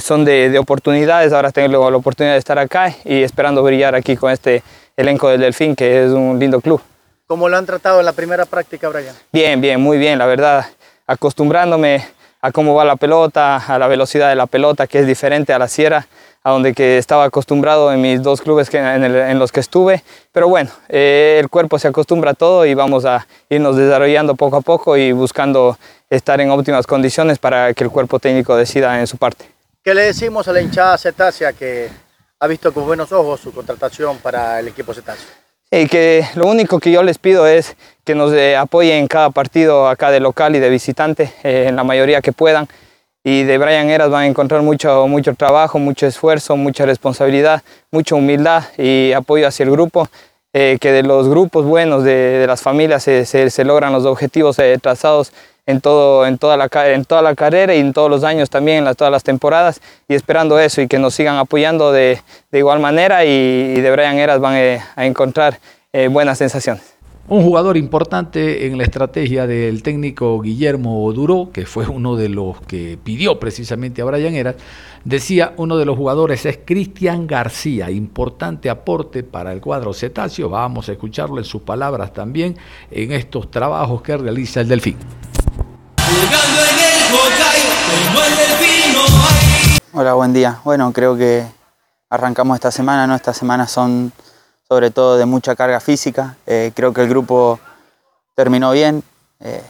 son 0.00 0.26
de, 0.26 0.50
de, 0.50 0.58
oportunidades, 0.58 1.32
ahora 1.32 1.50
tengo 1.50 1.90
la 1.90 1.96
oportunidad 1.96 2.34
de 2.34 2.38
estar 2.38 2.58
acá 2.58 2.94
y 3.06 3.22
esperando 3.22 3.62
brillar 3.62 3.94
aquí 3.94 4.16
con 4.18 4.30
este 4.30 4.62
elenco 4.94 5.30
del 5.30 5.40
Delfín, 5.40 5.74
que 5.74 6.04
es 6.04 6.10
un 6.10 6.38
lindo 6.38 6.60
club. 6.60 6.82
¿Cómo 7.26 7.48
lo 7.48 7.56
han 7.56 7.64
tratado 7.64 8.00
en 8.00 8.06
la 8.06 8.12
primera 8.12 8.44
práctica, 8.44 8.90
Brian? 8.90 9.16
Bien, 9.32 9.62
bien, 9.62 9.80
muy 9.80 9.96
bien, 9.96 10.18
la 10.18 10.26
verdad, 10.26 10.66
acostumbrándome 11.06 12.04
a 12.42 12.52
cómo 12.52 12.74
va 12.74 12.84
la 12.84 12.96
pelota, 12.96 13.56
a 13.56 13.78
la 13.78 13.88
velocidad 13.88 14.28
de 14.28 14.36
la 14.36 14.46
pelota, 14.46 14.86
que 14.86 14.98
es 14.98 15.06
diferente 15.06 15.54
a 15.54 15.58
la 15.58 15.66
sierra, 15.66 16.06
a 16.44 16.50
donde 16.50 16.74
que 16.74 16.98
estaba 16.98 17.24
acostumbrado 17.24 17.90
en 17.90 18.02
mis 18.02 18.22
dos 18.22 18.42
clubes 18.42 18.68
que, 18.68 18.76
en, 18.76 19.38
los 19.38 19.50
que 19.50 19.60
estuve. 19.60 20.04
Pero 20.30 20.46
bueno, 20.46 20.70
eh, 20.90 21.38
el 21.40 21.48
cuerpo 21.48 21.78
se 21.78 21.88
acostumbra 21.88 22.32
a 22.32 22.34
todo 22.34 22.66
y 22.66 22.74
vamos 22.74 23.06
a 23.06 23.26
irnos 23.48 23.76
desarrollando 23.76 24.34
poco 24.34 24.58
a 24.58 24.60
poco 24.60 24.98
y 24.98 25.12
buscando 25.12 25.78
estar 26.10 26.42
en 26.42 26.50
óptimas 26.50 26.86
condiciones 26.86 27.38
para 27.38 27.72
que 27.72 27.82
el 27.84 27.90
cuerpo 27.90 28.18
técnico 28.18 28.54
decida 28.56 29.00
en 29.00 29.06
su 29.06 29.16
parte. 29.16 29.46
¿Qué 29.82 29.94
le 29.94 30.02
decimos 30.02 30.46
a 30.46 30.52
la 30.52 30.60
hinchada 30.60 30.98
cetácea 30.98 31.54
que 31.54 31.88
ha 32.38 32.46
visto 32.46 32.74
con 32.74 32.84
buenos 32.84 33.10
ojos 33.10 33.40
su 33.40 33.50
contratación 33.50 34.18
para 34.18 34.60
el 34.60 34.68
equipo 34.68 34.92
cetáceo? 34.92 35.26
Y 35.70 35.88
que 35.88 36.26
lo 36.34 36.46
único 36.46 36.78
que 36.78 36.92
yo 36.92 37.02
les 37.02 37.16
pido 37.16 37.46
es 37.46 37.74
que 38.04 38.14
nos 38.14 38.32
eh, 38.34 38.54
apoyen 38.54 38.98
en 38.98 39.06
cada 39.08 39.30
partido 39.30 39.88
acá 39.88 40.10
de 40.10 40.20
local 40.20 40.54
y 40.54 40.60
de 40.60 40.68
visitante, 40.68 41.32
eh, 41.42 41.66
en 41.68 41.76
la 41.76 41.84
mayoría 41.84 42.20
que 42.20 42.32
puedan. 42.32 42.68
Y 43.26 43.44
de 43.44 43.56
Brian 43.56 43.88
Eras 43.88 44.10
van 44.10 44.24
a 44.24 44.26
encontrar 44.26 44.60
mucho, 44.60 45.08
mucho 45.08 45.34
trabajo, 45.34 45.78
mucho 45.78 46.06
esfuerzo, 46.06 46.58
mucha 46.58 46.84
responsabilidad, 46.84 47.62
mucha 47.90 48.14
humildad 48.14 48.64
y 48.76 49.12
apoyo 49.12 49.48
hacia 49.48 49.64
el 49.64 49.70
grupo. 49.70 50.08
Eh, 50.56 50.78
que 50.80 50.92
de 50.92 51.02
los 51.02 51.28
grupos 51.28 51.64
buenos, 51.64 52.04
de, 52.04 52.44
las 52.46 52.62
familias, 52.62 53.02
se, 53.02 53.24
se, 53.24 53.64
logran 53.64 53.92
los 53.92 54.04
objetivos 54.04 54.56
trazados 54.80 55.32
en, 55.66 55.80
todo, 55.80 56.26
en, 56.26 56.38
toda 56.38 56.56
la, 56.56 56.68
en 56.92 57.04
toda 57.04 57.22
la 57.22 57.34
carrera 57.34 57.74
y 57.74 57.80
en 57.80 57.92
todos 57.92 58.08
los 58.08 58.22
años 58.22 58.50
también, 58.50 58.86
en 58.86 58.94
todas 58.94 59.10
las 59.10 59.24
temporadas, 59.24 59.80
y 60.06 60.14
esperando 60.14 60.60
eso 60.60 60.80
y 60.80 60.86
que 60.86 61.00
nos 61.00 61.14
sigan 61.14 61.38
apoyando 61.38 61.90
de, 61.90 62.20
de 62.52 62.58
igual 62.58 62.78
manera 62.78 63.24
y, 63.24 63.80
de 63.80 63.90
Brian 63.90 64.16
Eras 64.16 64.38
van 64.38 64.80
a 64.94 65.06
encontrar 65.06 65.58
buenas 66.10 66.38
sensaciones. 66.38 66.93
Un 67.26 67.42
jugador 67.42 67.78
importante 67.78 68.66
en 68.66 68.76
la 68.76 68.84
estrategia 68.84 69.46
del 69.46 69.82
técnico 69.82 70.38
Guillermo 70.42 71.10
Duró, 71.14 71.48
que 71.50 71.64
fue 71.64 71.86
uno 71.86 72.16
de 72.16 72.28
los 72.28 72.60
que 72.60 72.98
pidió 73.02 73.40
precisamente 73.40 74.02
a 74.02 74.04
Brian 74.04 74.34
Eras, 74.34 74.56
decía 75.04 75.54
uno 75.56 75.78
de 75.78 75.86
los 75.86 75.96
jugadores 75.96 76.44
es 76.44 76.58
Cristian 76.66 77.26
García, 77.26 77.90
importante 77.90 78.68
aporte 78.68 79.22
para 79.22 79.54
el 79.54 79.62
cuadro 79.62 79.94
cetáceo. 79.94 80.50
Vamos 80.50 80.90
a 80.90 80.92
escucharlo 80.92 81.38
en 81.38 81.44
sus 81.44 81.62
palabras 81.62 82.12
también 82.12 82.58
en 82.90 83.12
estos 83.12 83.50
trabajos 83.50 84.02
que 84.02 84.18
realiza 84.18 84.60
el 84.60 84.68
Delfín. 84.68 84.98
Hola, 89.94 90.12
buen 90.12 90.34
día. 90.34 90.60
Bueno, 90.62 90.92
creo 90.92 91.16
que 91.16 91.46
arrancamos 92.10 92.56
esta 92.56 92.70
semana, 92.70 93.06
¿no? 93.06 93.14
Estas 93.14 93.38
semanas 93.38 93.70
son 93.70 94.12
sobre 94.68 94.90
todo 94.90 95.16
de 95.16 95.26
mucha 95.26 95.54
carga 95.54 95.80
física. 95.80 96.36
Eh, 96.46 96.72
creo 96.74 96.92
que 96.92 97.02
el 97.02 97.08
grupo 97.08 97.60
terminó 98.34 98.72
bien. 98.72 99.02
Eh, 99.40 99.62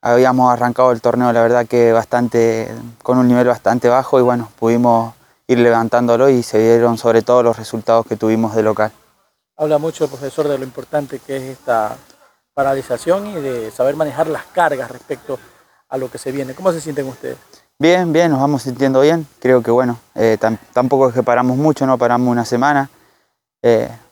habíamos 0.00 0.52
arrancado 0.52 0.92
el 0.92 1.00
torneo, 1.00 1.32
la 1.32 1.42
verdad 1.42 1.66
que 1.66 1.92
bastante, 1.92 2.68
con 3.02 3.18
un 3.18 3.28
nivel 3.28 3.46
bastante 3.46 3.88
bajo 3.88 4.18
y 4.18 4.22
bueno, 4.22 4.50
pudimos 4.58 5.14
ir 5.46 5.58
levantándolo 5.58 6.28
y 6.28 6.42
se 6.42 6.58
dieron 6.58 6.96
sobre 6.96 7.22
todo 7.22 7.42
los 7.42 7.58
resultados 7.58 8.06
que 8.06 8.16
tuvimos 8.16 8.54
de 8.54 8.62
local. 8.62 8.92
Habla 9.56 9.78
mucho 9.78 10.04
el 10.04 10.10
profesor 10.10 10.48
de 10.48 10.56
lo 10.56 10.64
importante 10.64 11.18
que 11.18 11.36
es 11.36 11.42
esta 11.58 11.96
paralización 12.54 13.26
y 13.26 13.34
de 13.34 13.70
saber 13.70 13.94
manejar 13.94 14.28
las 14.28 14.44
cargas 14.46 14.90
respecto 14.90 15.38
a 15.88 15.98
lo 15.98 16.10
que 16.10 16.18
se 16.18 16.32
viene. 16.32 16.54
¿Cómo 16.54 16.72
se 16.72 16.80
sienten 16.80 17.06
ustedes? 17.08 17.36
Bien, 17.78 18.12
bien, 18.12 18.30
nos 18.30 18.40
vamos 18.40 18.62
sintiendo 18.62 19.00
bien. 19.00 19.26
Creo 19.38 19.62
que 19.62 19.70
bueno, 19.70 19.98
eh, 20.14 20.38
tampoco 20.72 21.08
es 21.08 21.14
que 21.14 21.22
paramos 21.22 21.56
mucho, 21.56 21.86
no 21.86 21.98
paramos 21.98 22.28
una 22.28 22.44
semana 22.44 22.88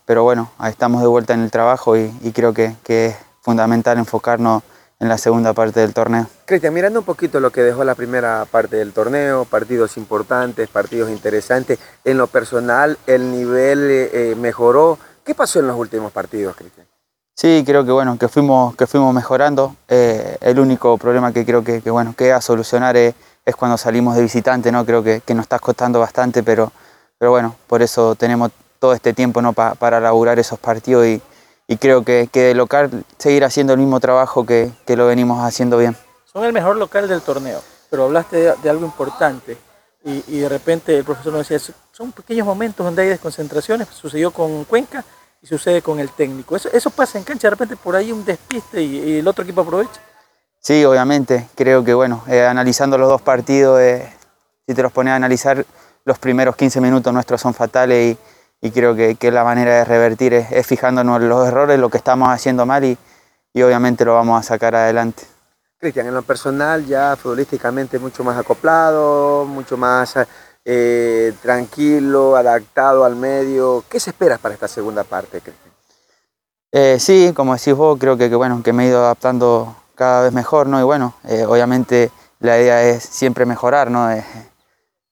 pero 0.08 0.22
bueno, 0.22 0.50
estamos 0.66 1.02
de 1.02 1.06
vuelta 1.06 1.34
en 1.34 1.42
el 1.42 1.50
trabajo 1.50 1.94
y, 1.94 2.32
creo 2.34 2.54
que, 2.54 2.74
es 2.86 3.14
fundamental 3.42 3.98
enfocarnos 3.98 4.62
en 4.98 5.06
la 5.06 5.18
segunda 5.18 5.52
parte 5.52 5.80
del 5.80 5.92
torneo. 5.92 6.26
Cristian, 6.46 6.72
mirando 6.72 7.00
un 7.00 7.04
poquito 7.04 7.40
lo 7.40 7.50
que 7.50 7.60
dejó 7.60 7.84
la 7.84 7.94
primera 7.94 8.46
parte 8.50 8.76
del 8.76 8.94
torneo, 8.94 9.44
partidos 9.44 9.98
importantes, 9.98 10.70
partidos 10.70 11.10
interesantes, 11.10 11.78
en 12.04 12.16
lo 12.16 12.26
personal 12.26 12.96
el 13.06 13.30
nivel 13.30 13.80
eh, 13.90 14.34
mejoró. 14.34 14.98
¿Qué 15.22 15.34
pasó 15.34 15.60
en 15.60 15.66
los 15.66 15.76
últimos 15.76 16.10
partidos, 16.10 16.56
Cristian? 16.56 16.86
Sí, 17.34 17.62
creo 17.66 17.84
que 17.84 17.92
bueno, 17.92 18.16
que 18.18 18.28
fuimos, 18.28 18.74
que 18.76 18.86
fuimos 18.86 19.14
mejorando. 19.14 19.76
Eh, 19.88 20.38
el 20.40 20.58
único 20.58 20.96
problema 20.96 21.34
que 21.34 21.44
creo 21.44 21.62
que, 21.62 21.80
bueno, 21.90 22.14
que 22.16 22.32
a 22.32 22.40
solucionar 22.40 22.96
es, 22.96 23.14
cuando 23.58 23.76
salimos 23.76 24.16
de 24.16 24.22
visitante, 24.22 24.72
¿no? 24.72 24.86
Creo 24.86 25.02
que, 25.02 25.20
nos 25.34 25.42
está 25.42 25.58
costando 25.58 26.00
bastante, 26.00 26.42
pero, 26.42 26.72
pero 27.18 27.30
bueno, 27.30 27.56
por 27.66 27.82
eso 27.82 28.14
tenemos 28.14 28.52
todo 28.78 28.92
este 28.92 29.12
tiempo 29.12 29.42
¿no? 29.42 29.52
para 29.52 30.00
laburar 30.00 30.38
esos 30.38 30.58
partidos 30.58 31.06
y, 31.06 31.76
creo 31.76 32.04
que, 32.04 32.28
que, 32.30 32.42
de 32.42 32.54
local 32.54 33.04
seguir 33.18 33.44
haciendo 33.44 33.72
el 33.72 33.78
mismo 33.78 34.00
trabajo 34.00 34.46
que, 34.46 34.72
lo 34.88 35.06
venimos 35.06 35.44
haciendo 35.44 35.78
bien. 35.78 35.96
Son 36.24 36.44
el 36.44 36.52
mejor 36.52 36.76
local 36.76 37.08
del 37.08 37.20
torneo, 37.22 37.60
pero 37.90 38.04
hablaste 38.04 38.54
de, 38.62 38.70
algo 38.70 38.84
importante 38.84 39.56
y, 40.04 40.38
de 40.38 40.48
repente 40.48 40.96
el 40.96 41.04
profesor 41.04 41.32
nos 41.32 41.48
decía, 41.48 41.74
son 41.92 42.12
pequeños 42.12 42.46
momentos 42.46 42.84
donde 42.84 43.02
hay 43.02 43.08
desconcentraciones, 43.08 43.88
sucedió 43.88 44.30
con 44.30 44.64
Cuenca 44.64 45.04
y 45.42 45.46
sucede 45.46 45.82
con 45.82 46.00
el 46.00 46.10
técnico. 46.10 46.56
Eso, 46.56 46.70
eso 46.72 46.90
pasa 46.90 47.18
en 47.18 47.24
cancha, 47.24 47.48
de 47.48 47.50
repente 47.50 47.76
por 47.76 47.94
ahí 47.94 48.12
un 48.12 48.24
despiste 48.24 48.80
y, 48.82 49.18
el 49.18 49.28
otro 49.28 49.44
equipo 49.44 49.60
aprovecha. 49.60 50.00
Sí, 50.60 50.84
obviamente, 50.84 51.48
creo 51.54 51.84
que 51.84 51.94
bueno, 51.94 52.24
eh, 52.28 52.44
analizando 52.44 52.98
los 52.98 53.08
dos 53.08 53.22
partidos, 53.22 53.80
eh, 53.80 54.12
si 54.66 54.74
te 54.74 54.82
los 54.82 54.92
pones 54.92 55.12
a 55.12 55.16
analizar, 55.16 55.64
los 56.04 56.18
primeros 56.18 56.56
15 56.56 56.80
minutos 56.80 57.12
nuestros 57.12 57.40
son 57.40 57.52
fatales 57.52 58.14
y 58.14 58.18
y 58.60 58.70
creo 58.70 58.94
que, 58.94 59.14
que 59.14 59.30
la 59.30 59.44
manera 59.44 59.74
de 59.74 59.84
revertir 59.84 60.34
es, 60.34 60.66
fijándonos 60.66 61.20
en 61.20 61.28
los 61.28 61.46
errores, 61.46 61.78
lo 61.78 61.90
que 61.90 61.98
estamos 61.98 62.28
haciendo 62.28 62.66
mal 62.66 62.84
y, 62.84 62.98
y 63.52 63.62
obviamente 63.62 64.04
lo 64.04 64.14
vamos 64.14 64.40
a 64.40 64.42
sacar 64.42 64.74
adelante. 64.74 65.24
Cristian, 65.78 66.08
en 66.08 66.14
lo 66.14 66.22
personal 66.22 66.84
ya 66.86 67.14
futbolísticamente 67.16 67.98
mucho 67.98 68.24
más 68.24 68.36
acoplado, 68.36 69.44
mucho 69.44 69.76
más 69.76 70.14
eh, 70.64 71.32
tranquilo, 71.40 72.34
adaptado 72.34 73.04
al 73.04 73.14
medio. 73.14 73.84
¿Qué 73.88 74.00
se 74.00 74.10
espera 74.10 74.38
para 74.38 74.54
esta 74.54 74.66
segunda 74.66 75.04
parte, 75.04 75.40
Cristian? 75.40 75.72
Eh, 76.72 76.98
sí, 76.98 77.32
como 77.34 77.54
decís 77.54 77.74
vos, 77.74 77.96
creo 77.98 78.16
que, 78.16 78.28
que, 78.28 78.34
bueno, 78.34 78.60
que 78.62 78.72
me 78.72 78.84
he 78.84 78.88
ido 78.88 78.98
adaptando 78.98 79.76
cada 79.94 80.22
vez 80.22 80.32
mejor, 80.32 80.66
¿no? 80.66 80.80
Y 80.80 80.82
bueno, 80.82 81.14
eh, 81.28 81.44
obviamente 81.46 82.10
la 82.40 82.58
idea 82.58 82.82
es 82.82 83.02
siempre 83.02 83.46
mejorar, 83.46 83.90
¿no? 83.90 84.10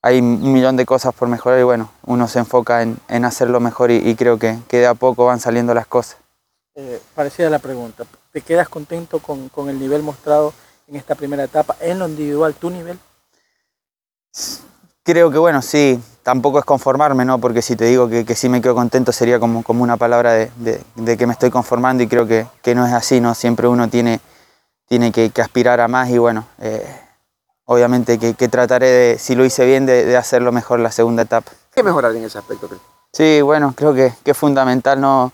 Hay 0.02 0.20
un 0.20 0.52
millón 0.52 0.76
de 0.76 0.86
cosas 0.86 1.14
por 1.14 1.28
mejorar 1.28 1.58
y 1.58 1.64
bueno, 1.64 1.90
uno 2.06 2.28
se 2.28 2.38
enfoca 2.38 2.82
en, 2.82 3.24
hacerlo 3.24 3.60
mejor 3.60 3.90
y, 3.90 4.14
creo 4.14 4.38
que, 4.38 4.58
que, 4.68 4.78
de 4.78 4.86
a 4.86 4.94
poco 4.94 5.26
van 5.26 5.40
saliendo 5.40 5.74
las 5.74 5.86
cosas. 5.86 6.18
Eh, 6.74 7.00
parecida 7.14 7.50
la 7.50 7.58
pregunta, 7.58 8.04
¿te 8.32 8.42
quedas 8.42 8.68
contento 8.68 9.18
con, 9.18 9.48
con, 9.48 9.68
el 9.68 9.78
nivel 9.78 10.02
mostrado 10.02 10.52
en 10.86 10.96
esta 10.96 11.14
primera 11.14 11.44
etapa, 11.44 11.76
en 11.80 11.98
lo 11.98 12.06
individual, 12.06 12.54
tu 12.54 12.70
nivel? 12.70 12.98
Creo 15.02 15.30
que 15.30 15.38
bueno, 15.38 15.62
sí, 15.62 16.00
tampoco 16.26 16.58
es 16.58 16.64
conformarme, 16.64 17.24
¿no? 17.24 17.38
Porque 17.38 17.62
si 17.62 17.76
te 17.76 17.84
digo 17.84 18.08
que, 18.08 18.24
que 18.24 18.34
sí 18.34 18.48
me 18.48 18.60
quedo 18.60 18.74
contento 18.74 19.12
sería 19.12 19.38
como, 19.38 19.62
como 19.62 19.84
una 19.84 19.96
palabra 19.96 20.32
de, 20.32 20.50
de, 20.96 21.16
que 21.16 21.24
me 21.24 21.32
estoy 21.32 21.50
conformando 21.50 22.02
y 22.02 22.08
creo 22.08 22.26
que, 22.26 22.48
que, 22.60 22.74
no 22.74 22.84
es 22.84 22.92
así, 22.92 23.20
¿no? 23.20 23.32
Siempre 23.36 23.68
uno 23.68 23.88
tiene, 23.88 24.18
tiene 24.88 25.12
que, 25.12 25.30
aspirar 25.40 25.80
a 25.80 25.86
más 25.86 26.10
y 26.10 26.18
bueno, 26.18 26.44
eh, 26.58 26.84
obviamente 27.66 28.18
que, 28.18 28.48
trataré 28.48 28.86
de, 28.86 29.18
si 29.18 29.34
lo 29.34 29.44
hice 29.44 29.66
bien, 29.66 29.86
de, 29.86 30.16
hacerlo 30.16 30.50
mejor 30.52 30.80
la 30.80 30.90
segunda 30.90 31.22
etapa. 31.22 31.52
¿Qué 31.74 31.82
mejorar 31.82 32.14
en 32.16 32.24
ese 32.24 32.38
aspecto? 32.38 32.68
Sí, 33.12 33.42
bueno, 33.42 33.74
creo 33.76 33.92
que, 33.92 34.12
es 34.24 34.36
fundamental 34.36 35.00
no 35.00 35.32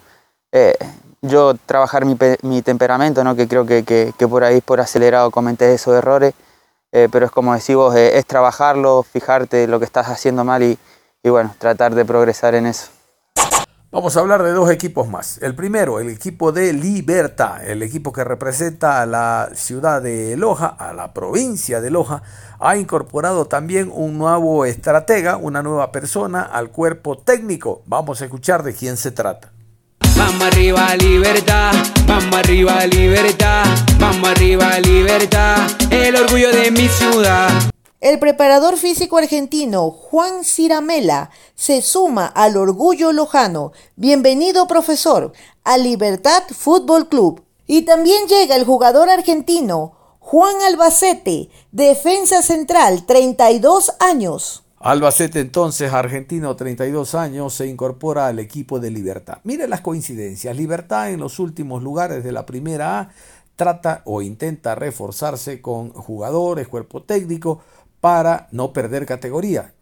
eh, 0.50 0.76
yo 1.22 1.54
trabajar 1.54 2.04
mi, 2.04 2.62
temperamento, 2.62 3.22
¿no? 3.22 3.36
que 3.36 3.46
creo 3.46 3.64
que, 3.64 4.14
por 4.28 4.44
ahí 4.44 4.60
por 4.60 4.80
acelerado 4.80 5.30
comenté 5.30 5.72
esos 5.72 5.94
errores, 5.94 6.34
eh, 6.90 7.08
pero 7.10 7.26
es 7.26 7.32
como 7.32 7.54
decís 7.54 7.76
vos, 7.76 7.94
eh, 7.94 8.18
es 8.18 8.26
trabajarlo, 8.26 9.02
fijarte 9.02 9.66
lo 9.68 9.78
que 9.78 9.84
estás 9.84 10.08
haciendo 10.08 10.44
mal 10.44 10.62
y, 10.62 10.78
y 11.22 11.30
bueno, 11.30 11.54
tratar 11.58 11.94
de 11.94 12.04
progresar 12.04 12.54
en 12.54 12.66
eso. 12.66 12.88
Vamos 13.92 14.16
a 14.16 14.20
hablar 14.20 14.42
de 14.42 14.52
dos 14.52 14.70
equipos 14.70 15.06
más. 15.06 15.36
El 15.42 15.54
primero, 15.54 16.00
el 16.00 16.08
equipo 16.08 16.50
de 16.50 16.72
Libertad, 16.72 17.62
el 17.62 17.82
equipo 17.82 18.10
que 18.10 18.24
representa 18.24 19.02
a 19.02 19.06
la 19.06 19.50
ciudad 19.52 20.00
de 20.00 20.34
Loja, 20.38 20.68
a 20.68 20.94
la 20.94 21.12
provincia 21.12 21.82
de 21.82 21.90
Loja, 21.90 22.22
ha 22.58 22.78
incorporado 22.78 23.44
también 23.44 23.92
un 23.94 24.16
nuevo 24.16 24.64
estratega, 24.64 25.36
una 25.36 25.62
nueva 25.62 25.92
persona 25.92 26.40
al 26.40 26.70
cuerpo 26.70 27.18
técnico. 27.18 27.82
Vamos 27.84 28.22
a 28.22 28.24
escuchar 28.24 28.62
de 28.62 28.72
quién 28.72 28.96
se 28.96 29.10
trata. 29.10 29.52
Vamos 30.16 30.40
arriba, 30.40 30.96
libertad, 30.96 31.72
vamos 32.06 32.34
arriba, 32.34 32.86
libertad, 32.86 33.64
vamos 33.98 34.26
arriba, 34.26 34.78
libertad, 34.78 35.58
el 35.90 36.16
orgullo 36.16 36.50
de 36.50 36.70
mi 36.70 36.88
ciudad. 36.88 37.71
El 38.02 38.18
preparador 38.18 38.78
físico 38.78 39.16
argentino 39.16 39.92
Juan 39.92 40.42
Ciramela 40.42 41.30
se 41.54 41.82
suma 41.82 42.26
al 42.26 42.56
orgullo 42.56 43.12
lojano. 43.12 43.70
Bienvenido, 43.94 44.66
profesor, 44.66 45.32
a 45.62 45.78
Libertad 45.78 46.42
Fútbol 46.50 47.08
Club. 47.08 47.44
Y 47.68 47.82
también 47.82 48.26
llega 48.26 48.56
el 48.56 48.64
jugador 48.64 49.08
argentino 49.08 49.92
Juan 50.18 50.56
Albacete, 50.66 51.48
defensa 51.70 52.42
central, 52.42 53.06
32 53.06 53.92
años. 54.00 54.64
Albacete 54.80 55.38
entonces, 55.38 55.92
argentino, 55.92 56.56
32 56.56 57.14
años, 57.14 57.54
se 57.54 57.68
incorpora 57.68 58.26
al 58.26 58.40
equipo 58.40 58.80
de 58.80 58.90
Libertad. 58.90 59.38
Mire 59.44 59.68
las 59.68 59.80
coincidencias. 59.80 60.56
Libertad 60.56 61.12
en 61.12 61.20
los 61.20 61.38
últimos 61.38 61.84
lugares 61.84 62.24
de 62.24 62.32
la 62.32 62.46
primera 62.46 62.98
A 62.98 63.10
trata 63.56 64.02
o 64.06 64.22
intenta 64.22 64.74
reforzarse 64.74 65.60
con 65.60 65.90
jugadores, 65.90 66.66
cuerpo 66.68 67.02
técnico, 67.02 67.62
para 68.02 68.48
no 68.50 68.72
perder 68.72 69.06
categoría. 69.06 69.74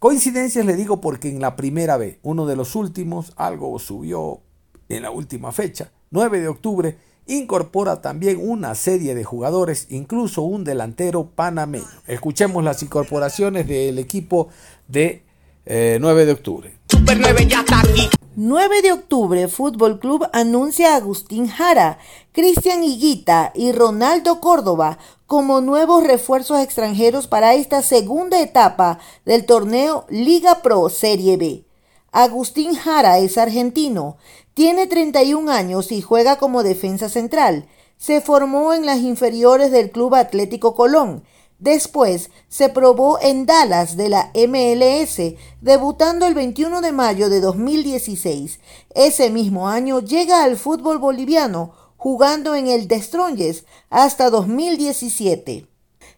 Coincidencias 0.00 0.66
le 0.66 0.74
digo 0.74 1.00
porque 1.00 1.28
en 1.28 1.40
la 1.40 1.54
primera 1.54 1.96
vez, 1.96 2.18
uno 2.24 2.44
de 2.44 2.56
los 2.56 2.74
últimos, 2.74 3.32
algo 3.36 3.78
subió 3.78 4.40
en 4.88 5.02
la 5.04 5.12
última 5.12 5.52
fecha, 5.52 5.92
9 6.10 6.40
de 6.40 6.48
octubre, 6.48 6.98
incorpora 7.28 8.02
también 8.02 8.40
una 8.42 8.74
serie 8.74 9.14
de 9.14 9.22
jugadores, 9.22 9.86
incluso 9.90 10.42
un 10.42 10.64
delantero 10.64 11.30
panameño. 11.30 11.86
Escuchemos 12.08 12.64
las 12.64 12.82
incorporaciones 12.82 13.68
del 13.68 14.00
equipo 14.00 14.48
de 14.88 15.22
9 15.64 16.22
eh, 16.22 16.26
de 16.26 16.32
octubre. 16.32 16.76
Super 16.88 17.20
9 17.20 17.46
ya 17.46 17.60
está 17.60 17.82
aquí. 17.82 18.10
9 18.34 18.82
de 18.82 18.92
octubre, 18.92 19.48
Fútbol 19.48 20.00
Club 20.00 20.26
anuncia 20.32 20.94
a 20.94 20.96
Agustín 20.96 21.46
Jara, 21.46 21.98
Cristian 22.32 22.82
Higuita 22.82 23.52
y 23.54 23.72
Ronaldo 23.72 24.40
Córdoba 24.40 24.98
como 25.30 25.60
nuevos 25.60 26.02
refuerzos 26.02 26.58
extranjeros 26.58 27.28
para 27.28 27.54
esta 27.54 27.82
segunda 27.82 28.40
etapa 28.40 28.98
del 29.24 29.46
torneo 29.46 30.04
Liga 30.08 30.60
Pro 30.60 30.88
Serie 30.88 31.36
B. 31.36 31.64
Agustín 32.10 32.74
Jara 32.74 33.18
es 33.18 33.38
argentino, 33.38 34.16
tiene 34.54 34.88
31 34.88 35.52
años 35.52 35.92
y 35.92 36.02
juega 36.02 36.34
como 36.34 36.64
defensa 36.64 37.08
central. 37.08 37.68
Se 37.96 38.20
formó 38.20 38.74
en 38.74 38.84
las 38.86 38.98
inferiores 38.98 39.70
del 39.70 39.92
Club 39.92 40.16
Atlético 40.16 40.74
Colón. 40.74 41.22
Después 41.60 42.30
se 42.48 42.68
probó 42.68 43.20
en 43.22 43.46
Dallas 43.46 43.96
de 43.96 44.08
la 44.08 44.32
MLS, 44.34 45.36
debutando 45.60 46.26
el 46.26 46.34
21 46.34 46.80
de 46.80 46.90
mayo 46.90 47.30
de 47.30 47.40
2016. 47.40 48.58
Ese 48.96 49.30
mismo 49.30 49.68
año 49.68 50.00
llega 50.00 50.42
al 50.42 50.56
fútbol 50.56 50.98
boliviano, 50.98 51.72
jugando 52.00 52.54
en 52.54 52.66
el 52.66 52.88
Destronges 52.88 53.64
hasta 53.90 54.30
2017. 54.30 55.66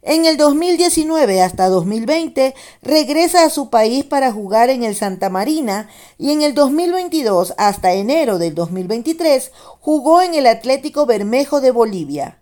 En 0.02 0.26
el 0.26 0.36
2019 0.36 1.42
hasta 1.42 1.68
2020 1.68 2.54
regresa 2.82 3.44
a 3.44 3.50
su 3.50 3.68
país 3.68 4.04
para 4.04 4.30
jugar 4.30 4.70
en 4.70 4.84
el 4.84 4.94
Santa 4.94 5.28
Marina 5.28 5.88
y 6.18 6.30
en 6.30 6.42
el 6.42 6.54
2022 6.54 7.54
hasta 7.58 7.94
enero 7.94 8.38
del 8.38 8.54
2023 8.54 9.50
jugó 9.80 10.22
en 10.22 10.34
el 10.34 10.46
Atlético 10.46 11.04
Bermejo 11.04 11.60
de 11.60 11.72
Bolivia. 11.72 12.38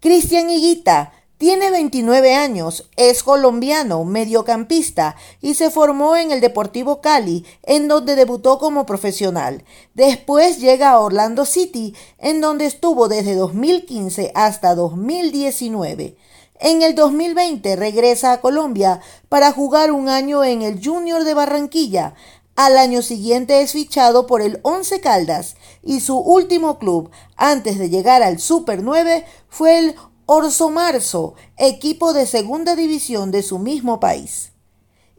Cristian 0.00 0.50
Higuita 0.50 1.12
tiene 1.38 1.70
29 1.70 2.34
años, 2.34 2.88
es 2.96 3.22
colombiano, 3.22 4.04
mediocampista 4.04 5.16
y 5.42 5.54
se 5.54 5.70
formó 5.70 6.16
en 6.16 6.30
el 6.30 6.40
Deportivo 6.40 7.02
Cali, 7.02 7.44
en 7.62 7.88
donde 7.88 8.16
debutó 8.16 8.58
como 8.58 8.86
profesional. 8.86 9.62
Después 9.92 10.60
llega 10.60 10.92
a 10.92 11.00
Orlando 11.00 11.44
City, 11.44 11.94
en 12.18 12.40
donde 12.40 12.64
estuvo 12.64 13.08
desde 13.08 13.34
2015 13.34 14.32
hasta 14.34 14.74
2019. 14.74 16.16
En 16.58 16.80
el 16.80 16.94
2020 16.94 17.76
regresa 17.76 18.32
a 18.32 18.40
Colombia 18.40 19.00
para 19.28 19.52
jugar 19.52 19.92
un 19.92 20.08
año 20.08 20.42
en 20.42 20.62
el 20.62 20.82
Junior 20.82 21.24
de 21.24 21.34
Barranquilla. 21.34 22.14
Al 22.54 22.78
año 22.78 23.02
siguiente 23.02 23.60
es 23.60 23.72
fichado 23.72 24.26
por 24.26 24.40
el 24.40 24.60
Once 24.62 24.98
Caldas 25.02 25.56
y 25.82 26.00
su 26.00 26.16
último 26.16 26.78
club 26.78 27.10
antes 27.36 27.78
de 27.78 27.90
llegar 27.90 28.22
al 28.22 28.38
Super 28.38 28.82
9 28.82 29.26
fue 29.50 29.78
el 29.78 29.96
Orso 30.28 30.70
Marzo, 30.70 31.34
equipo 31.56 32.12
de 32.12 32.26
segunda 32.26 32.74
división 32.74 33.30
de 33.30 33.44
su 33.44 33.60
mismo 33.60 34.00
país. 34.00 34.50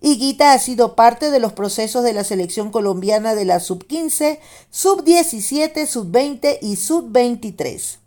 Higuita 0.02 0.52
ha 0.52 0.60
sido 0.60 0.98
parte 0.98 1.32
de 1.32 1.40
los 1.40 1.54
procesos 1.54 2.04
de 2.04 2.12
la 2.12 2.26
selección 2.26 2.72
colombiana 2.72 3.34
de 3.34 3.46
la 3.46 3.62
Sub-15, 3.62 4.40
Sub-17, 4.70 5.88
Sub-20 5.88 6.58
y 6.62 6.76
Sub-23. 6.76 8.00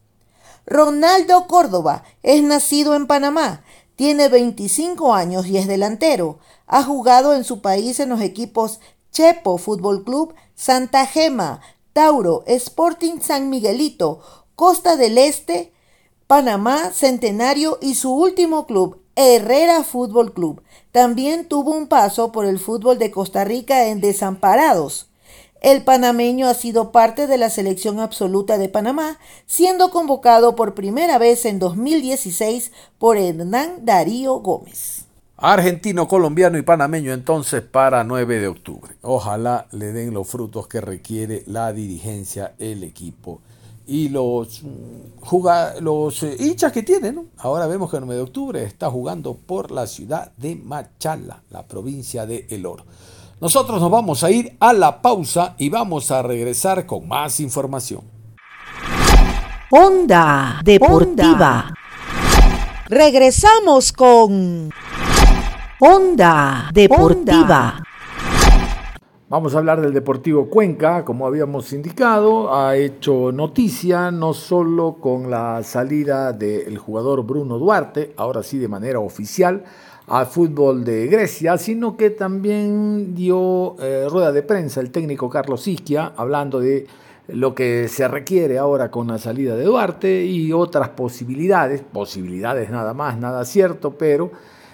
Ronaldo 0.67 1.47
Córdoba 1.47 2.05
es 2.23 2.43
nacido 2.43 2.95
en 2.95 3.07
Panamá, 3.07 3.65
tiene 3.97 4.29
25 4.29 5.15
años 5.15 5.47
y 5.47 5.57
es 5.57 5.67
delantero. 5.67 6.39
Ha 6.67 6.83
jugado 6.83 7.35
en 7.35 7.45
su 7.45 7.63
país 7.63 7.99
en 8.01 8.11
los 8.11 8.21
equipos 8.21 8.79
Chepo 9.11 9.57
Fútbol 9.57 10.05
Club, 10.05 10.35
Santa 10.55 11.07
Gema, 11.07 11.63
Tauro, 11.95 12.45
Sporting 12.47 13.21
San 13.23 13.49
Miguelito, 13.49 14.21
Costa 14.55 14.97
del 14.97 15.17
Este, 15.17 15.73
Panamá, 16.31 16.93
Centenario 16.93 17.81
y 17.83 17.97
su 17.97 18.15
último 18.15 18.65
club, 18.65 19.01
Herrera 19.17 19.83
Fútbol 19.83 20.33
Club. 20.33 20.63
También 20.93 21.49
tuvo 21.49 21.73
un 21.73 21.89
paso 21.89 22.31
por 22.31 22.45
el 22.45 22.61
fútbol 22.61 23.01
de 23.01 23.11
Costa 23.11 23.43
Rica 23.43 23.89
en 23.89 24.01
Desamparados. 24.01 25.09
El 25.61 25.83
panameño 25.83 26.47
ha 26.47 26.55
sido 26.55 26.93
parte 26.93 27.27
de 27.27 27.37
la 27.37 27.51
selección 27.51 27.99
absoluta 27.99 28.59
de 28.59 28.69
Panamá, 28.69 29.19
siendo 29.47 29.91
convocado 29.91 30.55
por 30.55 30.75
primera 30.75 31.19
vez 31.19 31.45
en 31.47 31.59
2016 31.59 32.71
por 33.01 33.17
Hernán 33.17 33.85
Darío 33.85 34.35
Gómez. 34.35 35.07
Argentino, 35.37 36.07
colombiano 36.07 36.59
y 36.59 36.63
panameño 36.63 37.13
entonces 37.13 37.61
para 37.61 38.05
9 38.05 38.39
de 38.39 38.47
octubre. 38.47 38.95
Ojalá 39.03 39.67
le 39.73 39.93
den 39.93 40.15
los 40.15 40.29
frutos 40.29 40.69
que 40.69 40.81
requiere 40.81 41.43
la 41.49 41.73
dirigencia, 41.73 42.55
el 42.61 42.85
equipo 42.85 43.41
y 43.91 44.09
los, 44.09 44.63
mm, 44.63 45.81
los 45.81 46.23
eh, 46.23 46.37
hinchas 46.39 46.71
que 46.71 46.85
tiene. 46.85 47.13
Ahora 47.39 47.67
vemos 47.67 47.91
que 47.91 47.97
el 47.97 48.07
9 48.07 48.15
de 48.15 48.23
octubre 48.23 48.63
está 48.63 48.89
jugando 48.89 49.35
por 49.35 49.73
la 49.73 49.89
ciudad 49.89 50.31
de 50.37 50.55
Machala, 50.55 51.43
la 51.51 51.67
provincia 51.67 52.25
de 52.25 52.47
El 52.51 52.67
Oro. 52.67 52.85
Nosotros 53.41 53.81
nos 53.81 53.91
vamos 53.91 54.23
a 54.23 54.31
ir 54.31 54.57
a 54.61 54.73
la 54.73 55.03
pausa 55.03 55.57
y 55.59 55.71
vamos 55.71 56.13
a 56.13 56.23
regresar 56.23 56.87
con 56.87 57.09
más 57.09 57.41
información. 57.41 58.03
Onda 59.73 60.61
Deportiva. 60.63 61.75
Regresamos 62.89 63.93
con 63.93 64.71
Onda 65.81 66.71
Deportiva. 66.73 67.83
Vamos 69.31 69.55
a 69.55 69.59
hablar 69.59 69.81
del 69.81 69.95
Deportivo 69.95 70.51
Cuenca, 70.51 71.05
como 71.05 71.25
habíamos 71.25 71.73
indicado, 71.73 72.53
ha 72.53 72.75
hecho 72.77 73.31
noticia 73.31 74.11
no 74.11 74.35
solo 74.35 74.97
con 75.01 75.31
la 75.31 75.63
salida 75.63 76.33
del 76.33 76.77
jugador 76.79 77.25
Bruno 77.25 77.57
Duarte, 77.57 78.13
ahora 78.17 78.43
sí 78.43 78.59
de 78.59 78.67
manera 78.67 78.99
oficial, 78.99 79.63
al 80.09 80.27
fútbol 80.27 80.83
de 80.83 81.07
Grecia, 81.07 81.57
sino 81.59 81.97
que 81.97 82.11
también 82.11 83.15
dio 83.15 83.77
eh, 83.79 84.09
rueda 84.11 84.33
de 84.33 84.43
prensa 84.43 84.81
el 84.81 84.91
técnico 84.91 85.31
Carlos 85.31 85.69
Isquia, 85.69 86.13
hablando 86.17 86.59
de 86.59 86.89
lo 87.29 87.55
que 87.55 87.87
se 87.87 88.09
requiere 88.09 88.59
ahora 88.59 88.91
con 88.91 89.07
la 89.07 89.19
salida 89.19 89.55
de 89.55 89.63
Duarte 89.63 90.25
y 90.25 90.53
otras 90.53 90.89
posibilidades, 90.89 91.83
posibilidades 91.83 92.69
nada 92.71 92.95
más, 92.95 93.17
nada 93.17 93.45
cierto, 93.45 93.93
pero 93.93 94.33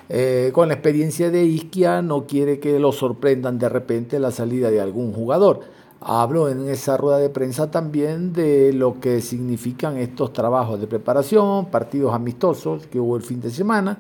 eh, 0.09 0.51
con 0.53 0.69
la 0.69 0.75
experiencia 0.75 1.31
de 1.31 1.45
Isquia 1.45 2.01
no 2.03 2.27
quiere 2.27 2.61
que 2.61 2.79
lo 2.79 2.93
sorprendan 2.93 3.59
de 3.59 3.69
repente 3.69 4.19
la 4.19 4.31
salida 4.31 4.71
de 4.71 4.81
algún 4.81 5.13
jugador. 5.13 5.61
Habló 6.01 6.49
en 6.49 6.69
esa 6.69 6.97
rueda 6.97 7.19
de 7.19 7.31
prensa 7.31 7.71
también 7.71 8.33
de 8.33 8.73
lo 8.73 9.01
que 9.01 9.21
significan 9.21 9.97
estos 9.97 10.33
trabajos 10.33 10.81
de 10.81 10.87
preparación, 10.87 11.67
partidos 11.67 12.15
amistosos 12.15 12.87
que 12.87 13.01
hubo 13.01 13.17
el 13.17 13.23
fin 13.23 13.41
de 13.41 13.51
semana 13.51 13.99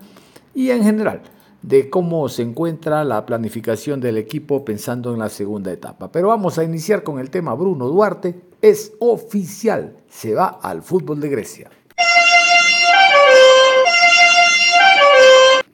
y 0.55 0.71
en 0.71 0.85
general 0.85 1.23
de 1.63 1.91
cómo 1.91 2.29
se 2.29 2.43
encuentra 2.43 3.03
la 3.03 3.27
planificación 3.27 4.01
del 4.01 4.19
equipo 4.19 4.65
pensando 4.65 5.13
en 5.13 5.19
la 5.19 5.29
segunda 5.29 5.73
etapa. 5.73 6.13
Pero 6.13 6.29
vamos 6.29 6.59
a 6.59 6.65
iniciar 6.65 7.03
con 7.03 7.19
el 7.19 7.31
tema 7.31 7.55
Bruno 7.55 7.89
Duarte. 7.89 8.41
Es 8.63 8.93
oficial, 9.01 9.97
se 10.09 10.35
va 10.35 10.61
al 10.63 10.83
fútbol 10.83 11.21
de 11.21 11.29
Grecia. 11.29 11.71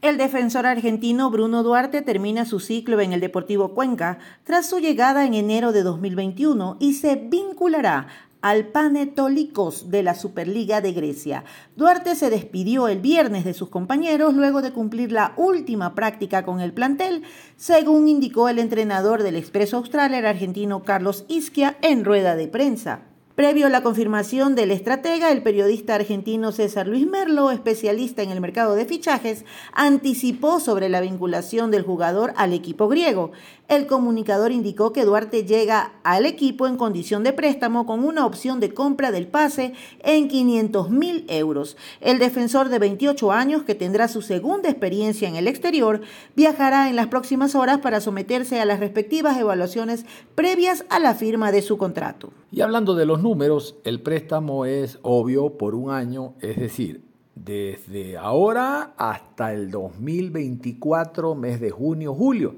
El 0.02 0.16
defensor 0.18 0.66
argentino 0.66 1.30
Bruno 1.30 1.62
Duarte 1.62 2.02
termina 2.02 2.44
su 2.44 2.58
ciclo 2.58 3.00
en 3.00 3.12
el 3.12 3.20
Deportivo 3.20 3.72
Cuenca 3.72 4.18
tras 4.42 4.68
su 4.68 4.80
llegada 4.80 5.24
en 5.24 5.34
enero 5.34 5.70
de 5.70 5.84
2021 5.84 6.76
y 6.80 6.94
se 6.94 7.14
vinculará 7.14 8.08
al 8.40 8.66
Panetolicos 8.66 9.92
de 9.92 10.02
la 10.02 10.16
Superliga 10.16 10.80
de 10.80 10.90
Grecia. 10.90 11.44
Duarte 11.76 12.16
se 12.16 12.30
despidió 12.30 12.88
el 12.88 12.98
viernes 12.98 13.44
de 13.44 13.54
sus 13.54 13.68
compañeros 13.68 14.34
luego 14.34 14.60
de 14.60 14.72
cumplir 14.72 15.12
la 15.12 15.34
última 15.36 15.94
práctica 15.94 16.44
con 16.44 16.58
el 16.58 16.72
plantel, 16.72 17.22
según 17.56 18.08
indicó 18.08 18.48
el 18.48 18.58
entrenador 18.58 19.22
del 19.22 19.36
Expreso 19.36 19.76
Austral, 19.76 20.14
el 20.14 20.26
argentino 20.26 20.82
Carlos 20.82 21.24
Isquia, 21.28 21.76
en 21.80 22.04
rueda 22.04 22.34
de 22.34 22.48
prensa. 22.48 23.11
Previo 23.34 23.66
a 23.66 23.70
la 23.70 23.82
confirmación 23.82 24.54
del 24.54 24.70
estratega, 24.70 25.32
el 25.32 25.42
periodista 25.42 25.94
argentino 25.94 26.52
César 26.52 26.86
Luis 26.86 27.06
Merlo, 27.06 27.50
especialista 27.50 28.22
en 28.22 28.30
el 28.30 28.42
mercado 28.42 28.74
de 28.74 28.84
fichajes, 28.84 29.46
anticipó 29.72 30.60
sobre 30.60 30.90
la 30.90 31.00
vinculación 31.00 31.70
del 31.70 31.82
jugador 31.82 32.34
al 32.36 32.52
equipo 32.52 32.88
griego. 32.88 33.32
El 33.68 33.86
comunicador 33.86 34.52
indicó 34.52 34.92
que 34.92 35.06
Duarte 35.06 35.46
llega 35.46 35.94
al 36.02 36.26
equipo 36.26 36.66
en 36.66 36.76
condición 36.76 37.24
de 37.24 37.32
préstamo 37.32 37.86
con 37.86 38.04
una 38.04 38.26
opción 38.26 38.60
de 38.60 38.74
compra 38.74 39.10
del 39.10 39.28
pase 39.28 39.72
en 40.00 40.28
500 40.28 40.90
mil 40.90 41.24
euros. 41.28 41.78
El 42.02 42.18
defensor 42.18 42.68
de 42.68 42.80
28 42.80 43.32
años, 43.32 43.62
que 43.62 43.74
tendrá 43.74 44.08
su 44.08 44.20
segunda 44.20 44.68
experiencia 44.68 45.26
en 45.26 45.36
el 45.36 45.48
exterior, 45.48 46.02
viajará 46.36 46.90
en 46.90 46.96
las 46.96 47.06
próximas 47.06 47.54
horas 47.54 47.78
para 47.78 48.02
someterse 48.02 48.60
a 48.60 48.66
las 48.66 48.78
respectivas 48.78 49.38
evaluaciones 49.38 50.04
previas 50.34 50.84
a 50.90 50.98
la 50.98 51.14
firma 51.14 51.50
de 51.50 51.62
su 51.62 51.78
contrato. 51.78 52.30
Y 52.52 52.60
hablando 52.60 52.94
de 52.94 53.06
los 53.06 53.20
números, 53.22 53.76
el 53.82 54.00
préstamo 54.00 54.64
es 54.66 55.00
obvio 55.02 55.58
por 55.58 55.74
un 55.74 55.90
año, 55.90 56.34
es 56.40 56.58
decir, 56.58 57.02
desde 57.34 58.16
ahora 58.16 58.94
hasta 58.96 59.52
el 59.52 59.70
2024, 59.70 61.34
mes 61.34 61.60
de 61.60 61.70
junio, 61.70 62.14
julio 62.14 62.54